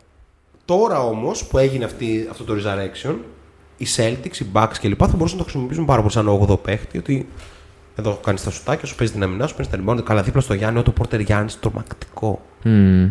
[0.65, 3.15] Τώρα όμως που έγινε αυτή, αυτό το resurrection,
[3.77, 4.98] οι Celtics, οι Bucks κλπ.
[4.98, 6.98] θα μπορούσαν να το χρησιμοποιήσουν πάρα πολύ σαν 8ο παίχτη.
[6.98, 7.28] Ότι
[7.97, 10.05] εδώ κάνει τα σουτάκια σου, παίζει την αμυνά σου, παίζει τα rebound.
[10.05, 12.43] Καλά, δίπλα στο Γιάννη, ο Πόρτερ Γιάννης, τρομακτικό.
[12.65, 13.10] Μμμ.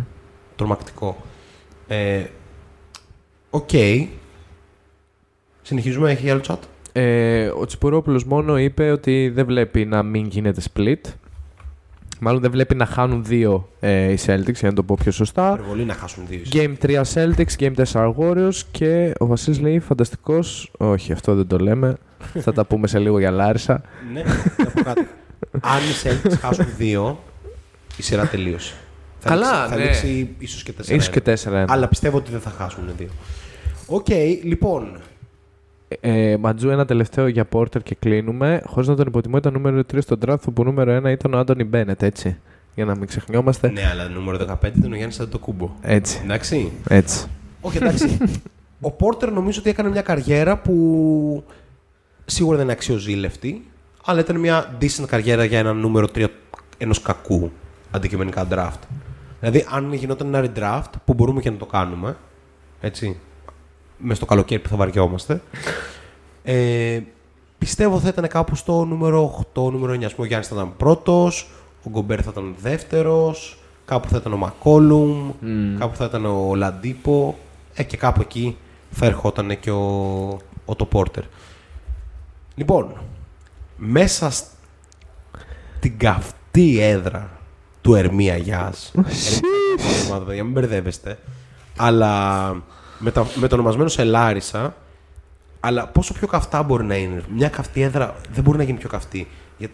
[0.55, 1.17] Τρομακτικό.
[1.87, 2.23] Ε,
[3.49, 3.69] Οκ.
[5.61, 6.57] Συνεχίζουμε, έχει άλλο chat;
[6.91, 11.01] Ε, ο Τσιπουρόπουλος μόνο είπε ότι δεν βλέπει να μην γίνεται split.
[12.19, 15.51] Μάλλον δεν βλέπει να χάνουν δύο ε, οι Celtics, για να το πω πιο σωστά.
[15.53, 16.39] Υπερβολή να χάσουν δύο.
[16.51, 20.71] Game 3 Celtics, Game 4 Warriors και ο Βασίλης λέει φανταστικός...
[20.77, 21.97] Όχι, αυτό δεν το λέμε.
[22.45, 23.81] Θα τα πούμε σε λίγο για Λάρισα.
[24.13, 24.23] ναι,
[24.57, 25.07] να πω κάτι.
[25.61, 27.23] Αν οι Celtics χάσουν δύο,
[27.97, 28.73] η σειρά τελείωσε.
[29.19, 29.83] Θα Καλά, λήξει- Θα ναι.
[29.83, 31.65] λήξει ίσως και 4 Ίσως και 4-1.
[31.67, 33.09] Αλλά πιστεύω ότι δεν θα χάσουν δύο.
[33.87, 34.07] Οκ,
[34.43, 34.97] λοιπόν.
[35.87, 38.61] Ε, Ματζού, ένα τελευταίο για Porter και κλείνουμε.
[38.65, 41.63] Χωρίς να τον υποτιμώ, ήταν νούμερο 3 στο draft, που νούμερο 1 ήταν ο Άντωνι
[41.63, 42.37] Μπένετ, έτσι.
[42.75, 43.69] Για να μην ξεχνιόμαστε.
[43.69, 45.75] Ναι, αλλά νούμερο 15 ήταν ο Γιάννης Αντετοκούνμπο.
[45.81, 46.21] Έτσι.
[46.23, 46.71] Εντάξει.
[46.87, 47.27] Έτσι.
[47.61, 48.17] Όχι, εντάξει.
[48.81, 51.43] ο Πόρτερ νομίζω ότι έκανε μια καριέρα που
[52.25, 53.65] σίγουρα δεν είναι αξιοζήλευτη,
[54.05, 56.25] αλλά ήταν μια decent καριέρα για ένα νούμερο 3
[56.77, 57.51] ενός κακού
[57.91, 58.79] αντικειμενικά draft.
[59.39, 62.17] Δηλαδή, αν γινόταν ένα redraft, που μπορούμε και να το κάνουμε,
[62.81, 63.19] έτσι,
[63.97, 65.41] μες στο καλοκαίρι που θα βαριόμαστε,
[66.43, 66.99] ε,
[67.57, 70.05] πιστεύω θα ήταν κάπου στο νούμερο 8, νούμερο 9.
[70.05, 71.49] Ας πούμε, ο Γιάννης θα ήταν πρώτος,
[71.83, 75.31] ο Γκομπέρ θα ήταν δεύτερος, κάπου θα ήταν ο Μακόλουμ,
[75.79, 77.37] κάπου θα ήταν ο Λαντίπο,
[77.73, 78.57] ε, και κάπου εκεί
[78.91, 80.27] θα ερχόταν και ο,
[80.65, 81.23] ο το Πόρτερ.
[82.55, 82.97] Λοιπόν,
[83.77, 84.31] μέσα
[85.77, 87.29] στην καυτή έδρα
[87.81, 91.19] του Ερμία Γιάς, Ερμία, παιδιά, μην μπερδεύεστε,
[91.77, 92.49] αλλά
[92.99, 94.75] με, τα, με το ονομασμένο σε Λάρισα,
[95.59, 97.23] αλλά πόσο πιο καυτά μπορεί να είναι.
[97.35, 99.27] Μια καυτή έδρα δεν μπορεί να γίνει πιο καυτή.
[99.57, 99.73] Γιατί...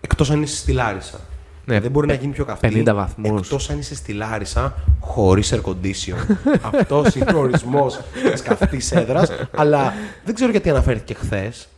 [0.00, 1.20] Εκτός αν είσαι στη Λάρισα.
[1.66, 2.82] Ναι, δεν μπορεί να πε- γίνει πιο καυτή.
[2.86, 3.40] 50 βαθμούς.
[3.40, 6.36] Εκτός αν είσαι στη Λάρισα χωρίς air condition.
[6.74, 8.00] Αυτός είναι ο ορισμός
[8.32, 9.30] της καυτής έδρας.
[9.56, 9.92] αλλά
[10.24, 11.68] δεν ξέρω γιατί αναφέρθηκε χθες.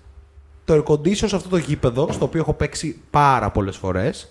[0.64, 4.28] Το air condition σε αυτό το γήπεδο, στο οποίο έχω παίξει πάρα πολλές φορές,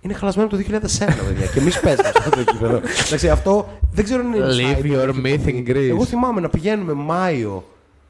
[0.00, 1.46] είναι χαλασμένο από το 2001, παιδιά.
[1.52, 2.80] και εμείς παίζουμε σε αυτό το γήπεδο.
[3.06, 4.46] Εντάξει, αυτό δεν ξέρω αν είναι.
[4.48, 5.64] Leave inside, your όχι, myth in όχι.
[5.68, 5.88] Greece.
[5.88, 7.64] Εγώ θυμάμαι να πηγαίνουμε Μάιο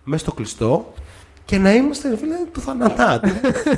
[0.04, 0.92] μέσα στο κλειστό
[1.44, 3.28] και να είμαστε φίλε του θανατάτου.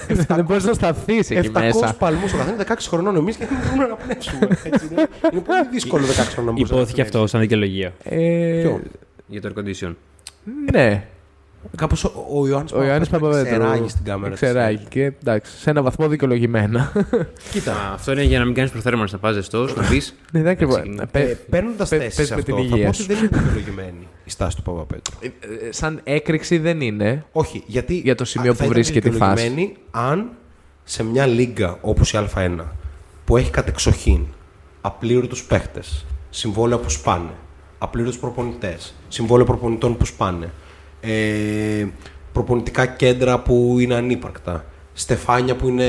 [0.28, 1.94] Δεν μπορείς να σταθείς εκεί 700 μέσα.
[1.98, 4.48] παλμούς ο καθένας, 16 χρονών εμείς και δεν μπορούμε να πνεύσουμε.
[4.62, 8.60] Έτσι, είναι, είναι πολύ δύσκολο 16 χρονών να μπορείς να Υπόθηκε αυτό σαν δικαιολογία Ε,
[8.62, 8.80] Ποιο;
[9.26, 9.94] για το air condition.
[10.72, 11.04] Ναι.
[11.76, 13.44] Κάπως ο, ο Ιωάννης Ο Ιωάννης Παπαπέτρου.
[13.44, 14.30] ξεράγει στην κάμερα.
[14.30, 14.40] της.
[14.40, 16.92] Ξεράγει και εντάξει, σε ένα βαθμό δικαιολογημένα.
[17.52, 17.72] Κοίτα.
[17.72, 20.14] Α, αυτό είναι για να μην κάνεις προθέρμανση, να πας ζεστό, να πεις.
[20.32, 20.76] Ναι, δεν ακριβώ.
[20.76, 21.20] Έτσι, Ε,
[21.50, 23.06] Παίρνοντας πε- θέση πες σε με αυτό, την θα πω υγεία ότι σου.
[23.06, 25.14] δεν είναι δικαιολογημένη η στάση του Παπαπέτρου.
[25.70, 27.24] Σαν έκρηξη δεν είναι.
[27.32, 29.42] Όχι, γιατί Για το σημείο α, που θα ήταν βρίσκεται η φάση.
[29.42, 30.30] δικαιολογημένη αν
[30.84, 32.58] σε μια λίγκα όπως η Α1
[33.24, 34.26] που έχει κατεξοχήν
[34.80, 37.30] απλήρωτους παίχτες, συμβόλαια που σπάνε,
[37.78, 40.50] απλήρωτους προπονητές, συμβόλαια προπονητών που σπάνε,
[41.00, 41.86] ε,
[42.32, 45.86] προπονητικά κέντρα που είναι ανύπαρκτα, στεφάνια που είναι.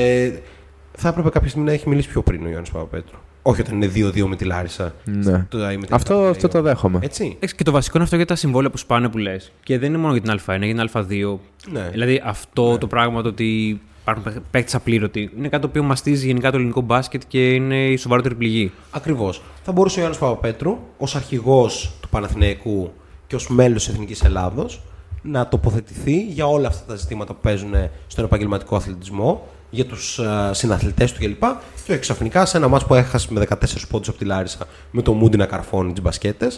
[0.96, 3.16] Θα έπρεπε κάποια στιγμή να έχει μιλήσει πιο πριν ο Γιάννη Παπαπέτρου.
[3.42, 4.94] Όχι όταν είναι 2-2 με τη Λάρισα.
[5.04, 5.46] Ναι.
[5.48, 6.30] Το- με την Αυτό, Ιταλία.
[6.30, 6.98] αυτό το δέχομαι.
[7.02, 7.32] Έτσι.
[7.36, 9.52] Εντάξει, και το βασικό είναι αυτό για τα συμβόλαια που σπάνε που λες.
[9.62, 11.38] Και δεν είναι μόνο για την Α1, είναι για την Α2.
[11.72, 11.88] Ναι.
[11.90, 16.50] Δηλαδή αυτό το πράγμα το ότι υπάρχουν παίκτες απλήρωτοι είναι κάτι το οποίο μαστίζει γενικά
[16.50, 18.72] το ελληνικό μπάσκετ και είναι η σοβαρότερη πληγή.
[18.90, 19.42] Ακριβώς.
[19.62, 22.92] Θα μπορούσε ο Γιάννη Παπαπέτρου ως αρχηγός του Παναθηναϊκού
[23.26, 24.82] και ως μέλος της Εθνικής Ελλάδος
[25.22, 27.74] να τοποθετηθεί για όλα αυτά τα ζητήματα που παίζουν
[28.06, 30.20] στον επαγγελματικό αθλητισμό, για τους
[30.50, 31.42] συναθλητές του κλπ.
[31.84, 33.54] Και όχι ξαφνικά σε ένα μάτσο που έχασε με 14
[33.90, 36.50] πόντους από τη Λάρισα με το Μούντι να καρφώνει τις μπασκετε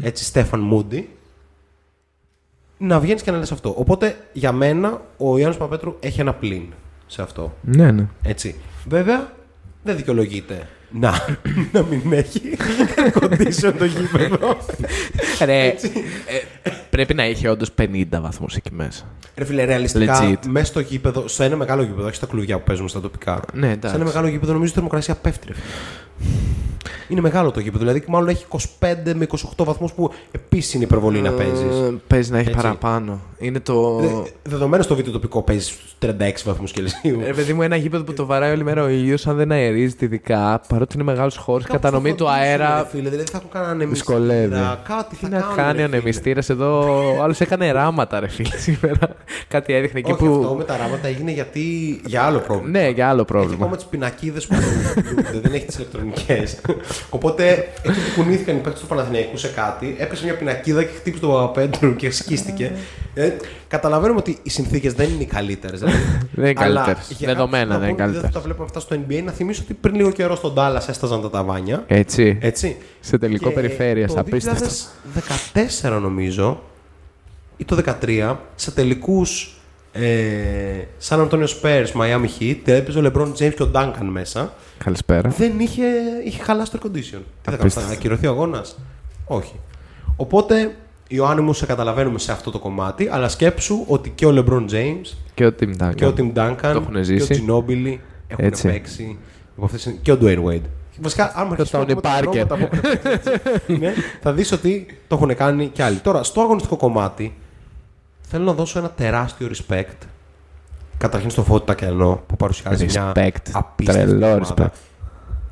[0.00, 1.08] Έτσι, Στέφαν Μούντι.
[2.78, 3.74] Να βγαίνεις και να λες αυτό.
[3.78, 6.62] Οπότε για μένα ο Γιάννη Παπαπέτρου έχει ένα πλήν
[7.06, 7.54] σε αυτό.
[7.62, 8.06] Ναι, ναι.
[8.22, 8.54] Έτσι.
[8.88, 9.32] Βέβαια,
[9.82, 11.38] δεν δικαιολογείται να,
[11.72, 12.40] να μην έχει
[13.20, 14.56] condition το γήπεδο.
[15.44, 15.74] Ρε, ε,
[16.90, 19.04] πρέπει να έχει όντως 50 βαθμούς εκεί μέσα.
[19.36, 20.46] Ρε φίλε, ρεαλιστικά, Legit.
[20.46, 23.40] μέσα στο γήπεδο, σε ένα μεγάλο γήπεδο, όχι στα κλουβιά που παίζουμε στα τοπικά.
[23.52, 23.96] Ναι, σε εντάξει.
[23.96, 25.46] ένα μεγάλο γήπεδο νομίζω η θερμοκρασία πέφτει.
[25.46, 25.54] Ρε.
[25.54, 25.68] φίλε.
[27.08, 27.78] Είναι μεγάλο το γήπεδο.
[27.84, 28.58] Δηλαδή, μάλλον έχει 25
[29.14, 31.64] με 28 βαθμούς που επίσης είναι υπερβολή να παίζει.
[31.64, 32.60] Ε, Παίζεις να έχει Έτσι.
[32.62, 33.20] παραπάνω.
[33.38, 34.00] Είναι το.
[34.42, 36.12] Δεδομένου στο βίντεο τοπικό παίζει στου 36
[36.44, 37.20] βαθμούς Κελσίου.
[37.24, 40.04] Ρε παιδί μου, ένα γήπεδο που το βαράει όλη μέρα ο ήλιος, αν δεν αερίζεται
[40.04, 42.86] ειδικά, παρότι είναι μεγάλος χώρος, η κατανομή του αέρα.
[42.90, 44.18] Φίλε, δηλαδή θα έχουν κανένα ανεμιστήρα.
[44.18, 44.54] Δυσκολεύει.
[44.88, 45.96] Κάτι Τι θα να κάνουν, κάνει ρε ο φίλε.
[45.96, 46.80] ανεμιστήρας εδώ.
[47.18, 49.08] Ο άλλος έκανε ράματα, ρε φίλε, σήμερα.
[49.48, 50.54] Κάτι έδειχνε εκεί Όχι, αυτό που.
[50.54, 51.60] με τα ράματα έγινε γιατί
[52.06, 52.78] για άλλο πρόβλημα.
[52.80, 53.54] Ναι, για άλλο Έχει πρόβλημα.
[53.54, 56.60] ακόμα τις πινακίδες που δεν- δεν έχει τις ηλεκτρονικές.
[57.10, 61.22] Οπότε εκεί που κουνήθηκαν οι παίκτες του Παναθηναϊκού σε κάτι, έπεσε μια πινακίδα και χτύπησε
[61.22, 62.72] τον Παπαπέτρου και σκίστηκε.
[63.14, 63.30] Ε,
[63.68, 65.80] καταλαβαίνουμε ότι οι συνθήκες δεν είναι οι καλύτερες.
[65.80, 65.90] Δεν
[66.38, 67.16] είναι καλύτερες.
[67.18, 68.30] Δεδομένα δεν είναι Δεν θα καλύτερες.
[68.34, 69.22] τα βλέπουμε αυτά στο NBA.
[69.24, 71.84] Να θυμίσω ότι πριν λίγο καιρό στον Τάλλας έσταζαν τα ταβάνια.
[71.86, 72.38] Έτσι.
[72.40, 72.76] Έτσι.
[73.00, 74.66] Σε τελικό Και περιφέρεια, το απίστευτο.
[75.82, 76.62] 2014 νομίζω
[77.56, 79.52] ή το 2013 σε τελικούς
[79.92, 80.08] ε,
[81.08, 84.52] San Antonio Spurs, Miami Heat, έπαιζε ο LeBron James και ο Duncan μέσα.
[84.84, 85.28] Καλησπέρα.
[85.28, 85.82] Δεν είχε,
[86.24, 86.90] είχε χαλάσει το air condition.
[86.92, 87.88] Τι θα κάνουμε, Απίστευτο.
[87.88, 88.78] θα ακυρωθεί ο αγώνας;
[89.26, 89.54] Όχι.
[90.16, 90.76] Οπότε,
[91.08, 95.16] Ιωάννη μου, σε καταλαβαίνουμε σε αυτό το κομμάτι, αλλά σκέψου ότι και ο LeBron James
[95.34, 95.94] Και ο Tim Duncan.
[95.94, 97.44] και ο Tim Duncan Το έχουν και ο ζήσει.
[97.46, 97.98] Ginobili
[98.28, 98.68] έχουν Έτσι.
[98.68, 99.18] παίξει.
[99.56, 100.60] από αυτές τις- Και ο Dwayne Wade.
[101.00, 102.26] Βασικά, αν μου Και ο αρχίσει να Tony πούμε τα Parker.
[102.26, 103.92] ονόματα που έχουν παίξει, έτσι, ναι,
[104.22, 105.96] θα δεις ότι το έχουν κάνει κι άλλοι.
[105.96, 107.34] Τώρα, στο αγωνιστικό κομμάτι,
[108.20, 110.06] θέλω να δώσω ένα τεράστιο respect.
[110.98, 113.50] Καταρχήν στο Φώτη Τακελνό που παρουσιάζει μια Respect.
[113.52, 114.54] απίστευτη Τρελό ομάδα.
[114.56, 114.72] respect.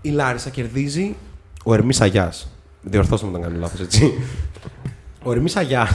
[0.01, 1.17] Η Λάρισα κερδίζει
[1.65, 2.49] ο Ερμής Αγιάς.
[2.83, 4.13] Διορθώστε με τον κάνω λάθος, έτσι.
[5.23, 5.91] Ο Ερμής Αγιάς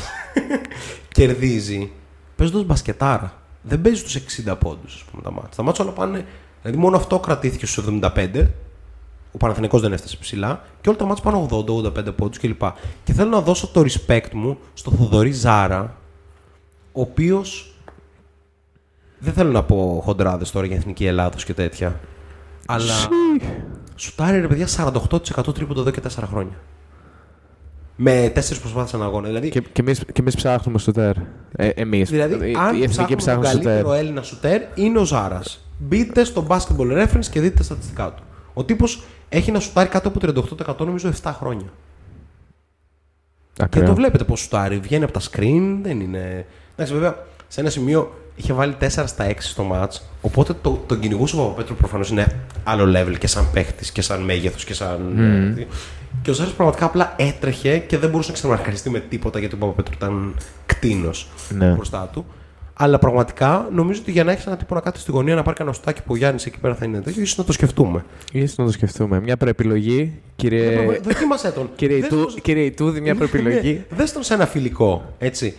[1.17, 1.91] κερδίζει
[2.35, 3.33] παίζοντας μπασκετάρα.
[3.61, 4.19] Δεν παίζει στου
[4.49, 5.49] 60 πόντους, ας πούμε, τα μάτια.
[5.55, 6.25] Τα μάτια όλα πάνε.
[6.61, 8.47] Δηλαδή, μόνο αυτό κρατήθηκε στους 75.
[9.31, 10.63] Ο Παναθηναϊκός δεν έφτασε ψηλά.
[10.81, 12.61] Και όλα τα μάτια πάνε 80-85 πόντους κλπ.
[13.03, 15.95] Και θέλω να δώσω το respect μου στο Θοδωρή Ζάρα,
[16.91, 17.70] ο οποίος.
[19.21, 21.99] Δεν θέλω να πω χοντράδες τώρα για εθνική Ελλάδος και τέτοια.
[22.65, 22.93] Αλλά.
[23.95, 26.55] Σουτάρει ρε παιδιά 48% τρίποντο εδώ και 4 χρόνια.
[27.95, 29.27] Με 4 προσπάθειε ανά αγώνα.
[29.27, 31.15] Δηλαδή, Και, και, εμείς, και εμείς ψάχνουμε στο τερ.
[31.55, 32.09] Ε, εμείς.
[32.09, 33.63] δηλαδή η, αν η εθνική ψάχνουμε τον ψάχνουμε στο τερ.
[33.63, 35.65] καλύτερο Έλληνα σουτέρ είναι ο Ζάρας.
[35.77, 38.23] Μπείτε στο Basketball Reference και δείτε τα στατιστικά του.
[38.53, 40.19] Ο τύπος έχει να σουτάρει κάτω από
[40.79, 41.67] 38% νομίζω 7 χρόνια.
[43.53, 43.85] Και Ακραίο.
[43.85, 44.79] το βλέπετε πώς σουτάρει.
[44.79, 46.45] Βγαίνει από τα screen, δεν είναι.
[46.75, 49.99] Εντάξει, βέβαια, σε ένα σημείο είχε βάλει 4 στα 6 στο match.
[50.21, 54.21] Οπότε το, τον κυνηγούσε ο Παπαπέτρου προφανώς είναι άλλο level και σαν παίχτης και σαν
[54.21, 55.19] μέγεθος και σαν.
[55.57, 55.67] ε,
[56.21, 59.57] Και ο Ζάρης πραγματικά απλά έτρεχε και δεν μπορούσε να ξαναμαρκαριστεί με τίποτα γιατί ο
[59.57, 60.35] Παπαπέτρου ήταν
[60.65, 61.67] κτίνος Ναι.
[61.73, 62.25] μπροστά του.
[62.73, 65.57] Αλλά πραγματικά νομίζω ότι για να έχεις ένα τύπο να κάθεται στη γωνία να πάρει
[65.57, 68.05] κανένα σουτάκι που ο Γιάννης εκεί πέρα θα είναι τέτοιο, ίσω να το σκεφτούμε.
[68.31, 69.19] Ίσως να το σκεφτούμε.
[69.19, 71.69] Μια προεπιλογή, κύριε, Δοκίμασέ τον.
[71.75, 73.73] κύριε, Δες Ιτού, τον- κύριε Ιτούδη, μια προεπιλογή.
[73.89, 75.55] ναι, δες τον σε ένα φιλικό, έτσι.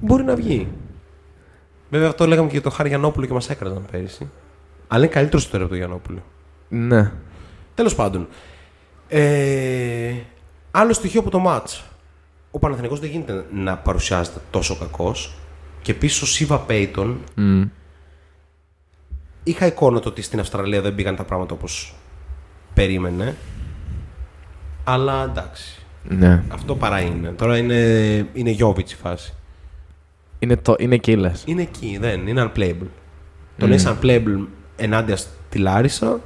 [0.00, 0.68] Μπορεί να βγει.
[1.96, 4.30] Βέβαια αυτό λέγαμε και για τον Χάρη Γιαννόπουλο και μας έκραζαν πέρυσι.
[4.88, 6.22] Αλλά είναι καλύτερο στο από τον Γιαννόπουλο.
[6.68, 7.12] ναι.
[7.74, 8.28] Τέλος πάντων.
[9.08, 10.12] Ε,
[10.70, 11.80] άλλο στοιχείο από το match.
[12.50, 15.34] Ο Παναθηναϊκός δεν γίνεται να παρουσιάζεται τόσο κακός.
[15.82, 17.62] Και επίση ο Σίβα Πέιτον Μμ.
[19.42, 21.94] είχα εικόνα το ότι στην Αυστραλία δεν πήγαν τα πράγματα όπως
[22.74, 23.36] περίμενε.
[24.84, 25.86] Αλλά εντάξει.
[26.08, 26.42] ναι.
[26.48, 27.28] Αυτό παρά είναι.
[27.28, 27.76] Τώρα είναι,
[28.32, 29.35] είναι Γιώβιτς η φάση.
[30.38, 31.42] Είναι, το, είναι κύλες.
[31.46, 32.86] Είναι εκεί, δεν είναι unplayable.
[33.58, 34.46] Το να είσαι unplayable
[34.76, 36.20] ενάντια στη Λάρισα,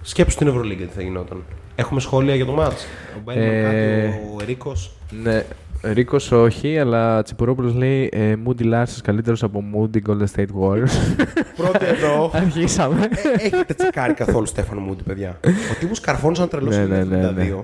[0.00, 1.42] σκέψου την Ευρωλίγκα τι θα γινόταν.
[1.74, 2.84] Έχουμε σχόλια για το μάτς.
[3.16, 4.92] Ο Μπέλμαν Ε, κάτι, ο Ερίκος.
[5.22, 5.44] Ναι.
[5.84, 11.16] Ρίκος όχι, αλλά Τσιπουρόπουλος λέει ε, Moody Larson καλύτερος από Moody Golden State Warriors.
[11.56, 12.30] Πρώτη εδώ.
[12.34, 13.08] Αρχίσαμε.
[13.38, 15.40] Ε, Έχετε τσεκάρει καθόλου Στέφανο Μούντι, παιδιά.
[15.44, 17.54] Ο τύπος καρφώνει σαν τρελός Ναι, στο ναι, ναι, ναι.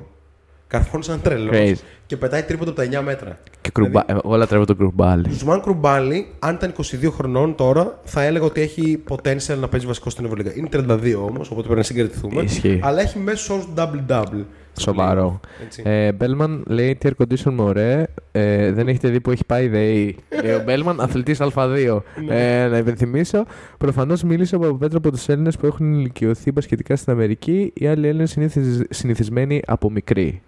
[0.68, 0.78] 72.
[0.78, 1.74] Καρφώνεις σαν τρελός Crazy.
[2.06, 3.38] και πετάει τρίποντο από τα 9 μέτρα.
[3.60, 4.02] Και Κρουμπά...
[4.06, 5.30] Δηλαδή- Εγώ λατρεύω τον Κρουμπάλι.
[5.30, 10.10] Ζουμάν Κρουμπάλι, αν ήταν 22 χρονών τώρα, θα έλεγα ότι έχει potential να παίζει βασικό
[10.10, 10.52] στην Ευρωλίγα.
[10.54, 12.42] Είναι 32 όμως, οπότε πρέπει να συγκρατηθούμε.
[12.42, 12.80] Ισχύει.
[12.82, 14.44] Αλλά έχει μέσο όρο double-double.
[14.80, 15.40] Σοβαρό.
[15.64, 15.82] Έτσι.
[15.84, 18.06] Ε, Μπέλμαν λέει τι air condition μου ωραία.
[18.32, 20.16] Ε, δεν έχετε δει που έχει πάει η ΔΕΗ.
[20.44, 22.00] Λέει ο Μπέλμαν, αθλητής Α2.
[22.26, 22.62] Ναι.
[22.62, 23.44] ε, να υπενθυμίσω,
[23.78, 27.72] προφανώς μίλησε από Πέτρο από τους Έλληνες που έχουν ηλικιωθεί μπασκετικά στην Αμερική.
[27.74, 28.50] Οι άλλοι Έλληνες είναι
[28.90, 30.42] συνηθισμένοι από μικροί.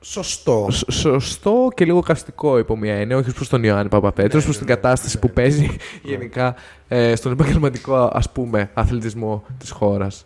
[0.00, 0.66] Σωστό.
[0.70, 4.54] Σ- Σωστό και λίγο καστικό υπό μία έννοια, όχι προς τον Ιωάννη Παπαπέτρου, Ναι, προς
[4.58, 5.32] ναι, την ναι, κατάσταση ναι, που ναι.
[5.32, 6.54] παίζει γενικά
[6.88, 10.24] ε, στον επαγγελματικό ας πούμε αθλητισμό της χώρας.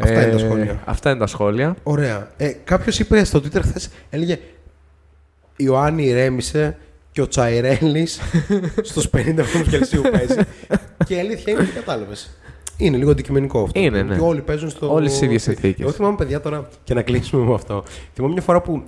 [0.00, 0.82] Αυτά είναι τα σχόλια.
[0.84, 1.76] Αυτά είναι τα σχόλια.
[1.82, 2.30] Ωραία.
[2.36, 4.38] Ε, Κάποιος είπε στο Twitter χθες, έλεγε
[5.56, 6.76] Ιωάννη ηρέμησε
[7.12, 8.20] και ο Τσαϊρέλης
[8.82, 10.36] στους 50 βαθμούς Κελσίου παίζει.
[11.06, 12.30] και η αλήθεια είναι ότι κατάλαβες.
[12.76, 13.80] Είναι λίγο αντικειμενικό αυτό.
[13.80, 14.14] Είναι, ναι.
[14.14, 14.92] Και όλοι παίζουν στο.
[14.92, 15.80] Όλες τις ίδιες συνθήκες.
[15.80, 17.82] Εγώ θυμάμαι παιδιά τώρα και να κλείσουμε με αυτό.
[18.14, 18.82] Θυμάμαι μια φορά που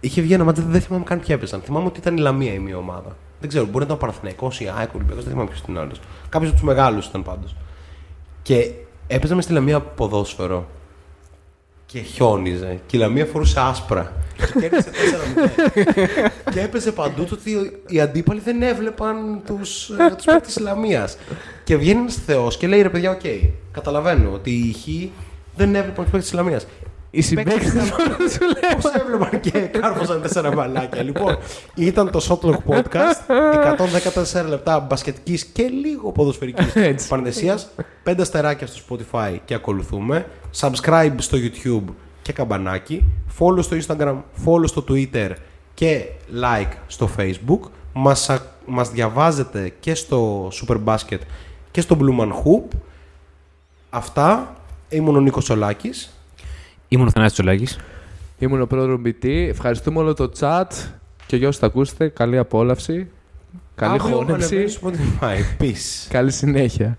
[0.00, 1.60] είχε βγει ένα μάτι, δεν θυμάμαι καν ποιοι έπαιζαν.
[1.60, 3.16] Θυμάμαι ότι ήταν η Λαμία η μία ομάδα.
[3.40, 5.78] Δεν ξέρω, μπορεί να ήταν ο Παναθυναϊκό ή ΑΕΚ, ο Ολυμπιακός, δεν θυμάμαι ποιος ήταν
[5.78, 6.00] άλλος.
[6.28, 7.56] Κάποιος από τους μεγάλους ήταν πάντως.
[8.42, 8.70] Και
[9.06, 10.66] έπαιζαμε στη Λαμία ποδόσφαιρο.
[11.86, 12.80] Και χιόνιζε.
[12.86, 14.12] Και η Λαμία φορούσε άσπρα.
[14.36, 14.90] Και κέρδισε
[16.44, 16.52] 4-0.
[16.52, 21.16] και έπαιζε παντού το ότι οι αντίπαλοι δεν έβλεπαν τους τους παίκτες της Λαμίας.
[21.64, 23.20] Και βγαίνει ένας Θεός και λέει ρε παιδιά, οκ,
[23.72, 25.12] καταλαβαίνω ότι οι εχθροί
[25.56, 26.66] δεν έβλεπαν τους παίκτες της Λαμίας.
[27.10, 28.76] Οι συμπαίκτες παίκτες μόνο σου λέω.
[28.80, 31.02] Πώς έβλεπαν και κάρφωσαν τέσσερα μπαλάκια.
[31.02, 31.38] Λοιπόν,
[31.74, 33.20] ήταν το Shotlock Podcast.
[34.44, 37.08] 114 λεπτά μπασκετικής και λίγο ποδοσφαιρικής Έτσι.
[37.08, 37.58] πανδαισία.
[38.02, 40.26] Πέντε αστεράκια στο Spotify και ακολουθούμε.
[40.60, 41.92] Subscribe στο YouTube
[42.22, 43.04] και καμπανάκι.
[43.38, 44.16] Follow στο Instagram,
[44.46, 45.30] follow στο Twitter
[45.74, 46.04] και
[46.42, 47.60] like στο Facebook.
[47.92, 51.18] Μας, α- μας διαβάζετε και στο Superbasket
[51.70, 52.76] και στο Blue Man Hoop.
[53.90, 54.56] Αυτά.
[54.88, 56.15] Ήμουν ο Νίκος Σολάκης.
[56.88, 57.78] Ήμουν ο Θανάσης Τσολάκης.
[58.38, 59.24] Ήμουν ο πρόεδρος BT.
[59.26, 60.64] Ευχαριστούμε όλο το chat
[61.26, 62.08] και για όσοι τα ακούσετε.
[62.08, 63.08] Καλή απόλαυση.
[63.74, 64.54] Καλή Αύριο χώνευση.
[64.54, 65.62] ανεβαίνει στο Spotify.
[65.62, 66.06] Peace.
[66.08, 66.94] Καλή συνέχεια.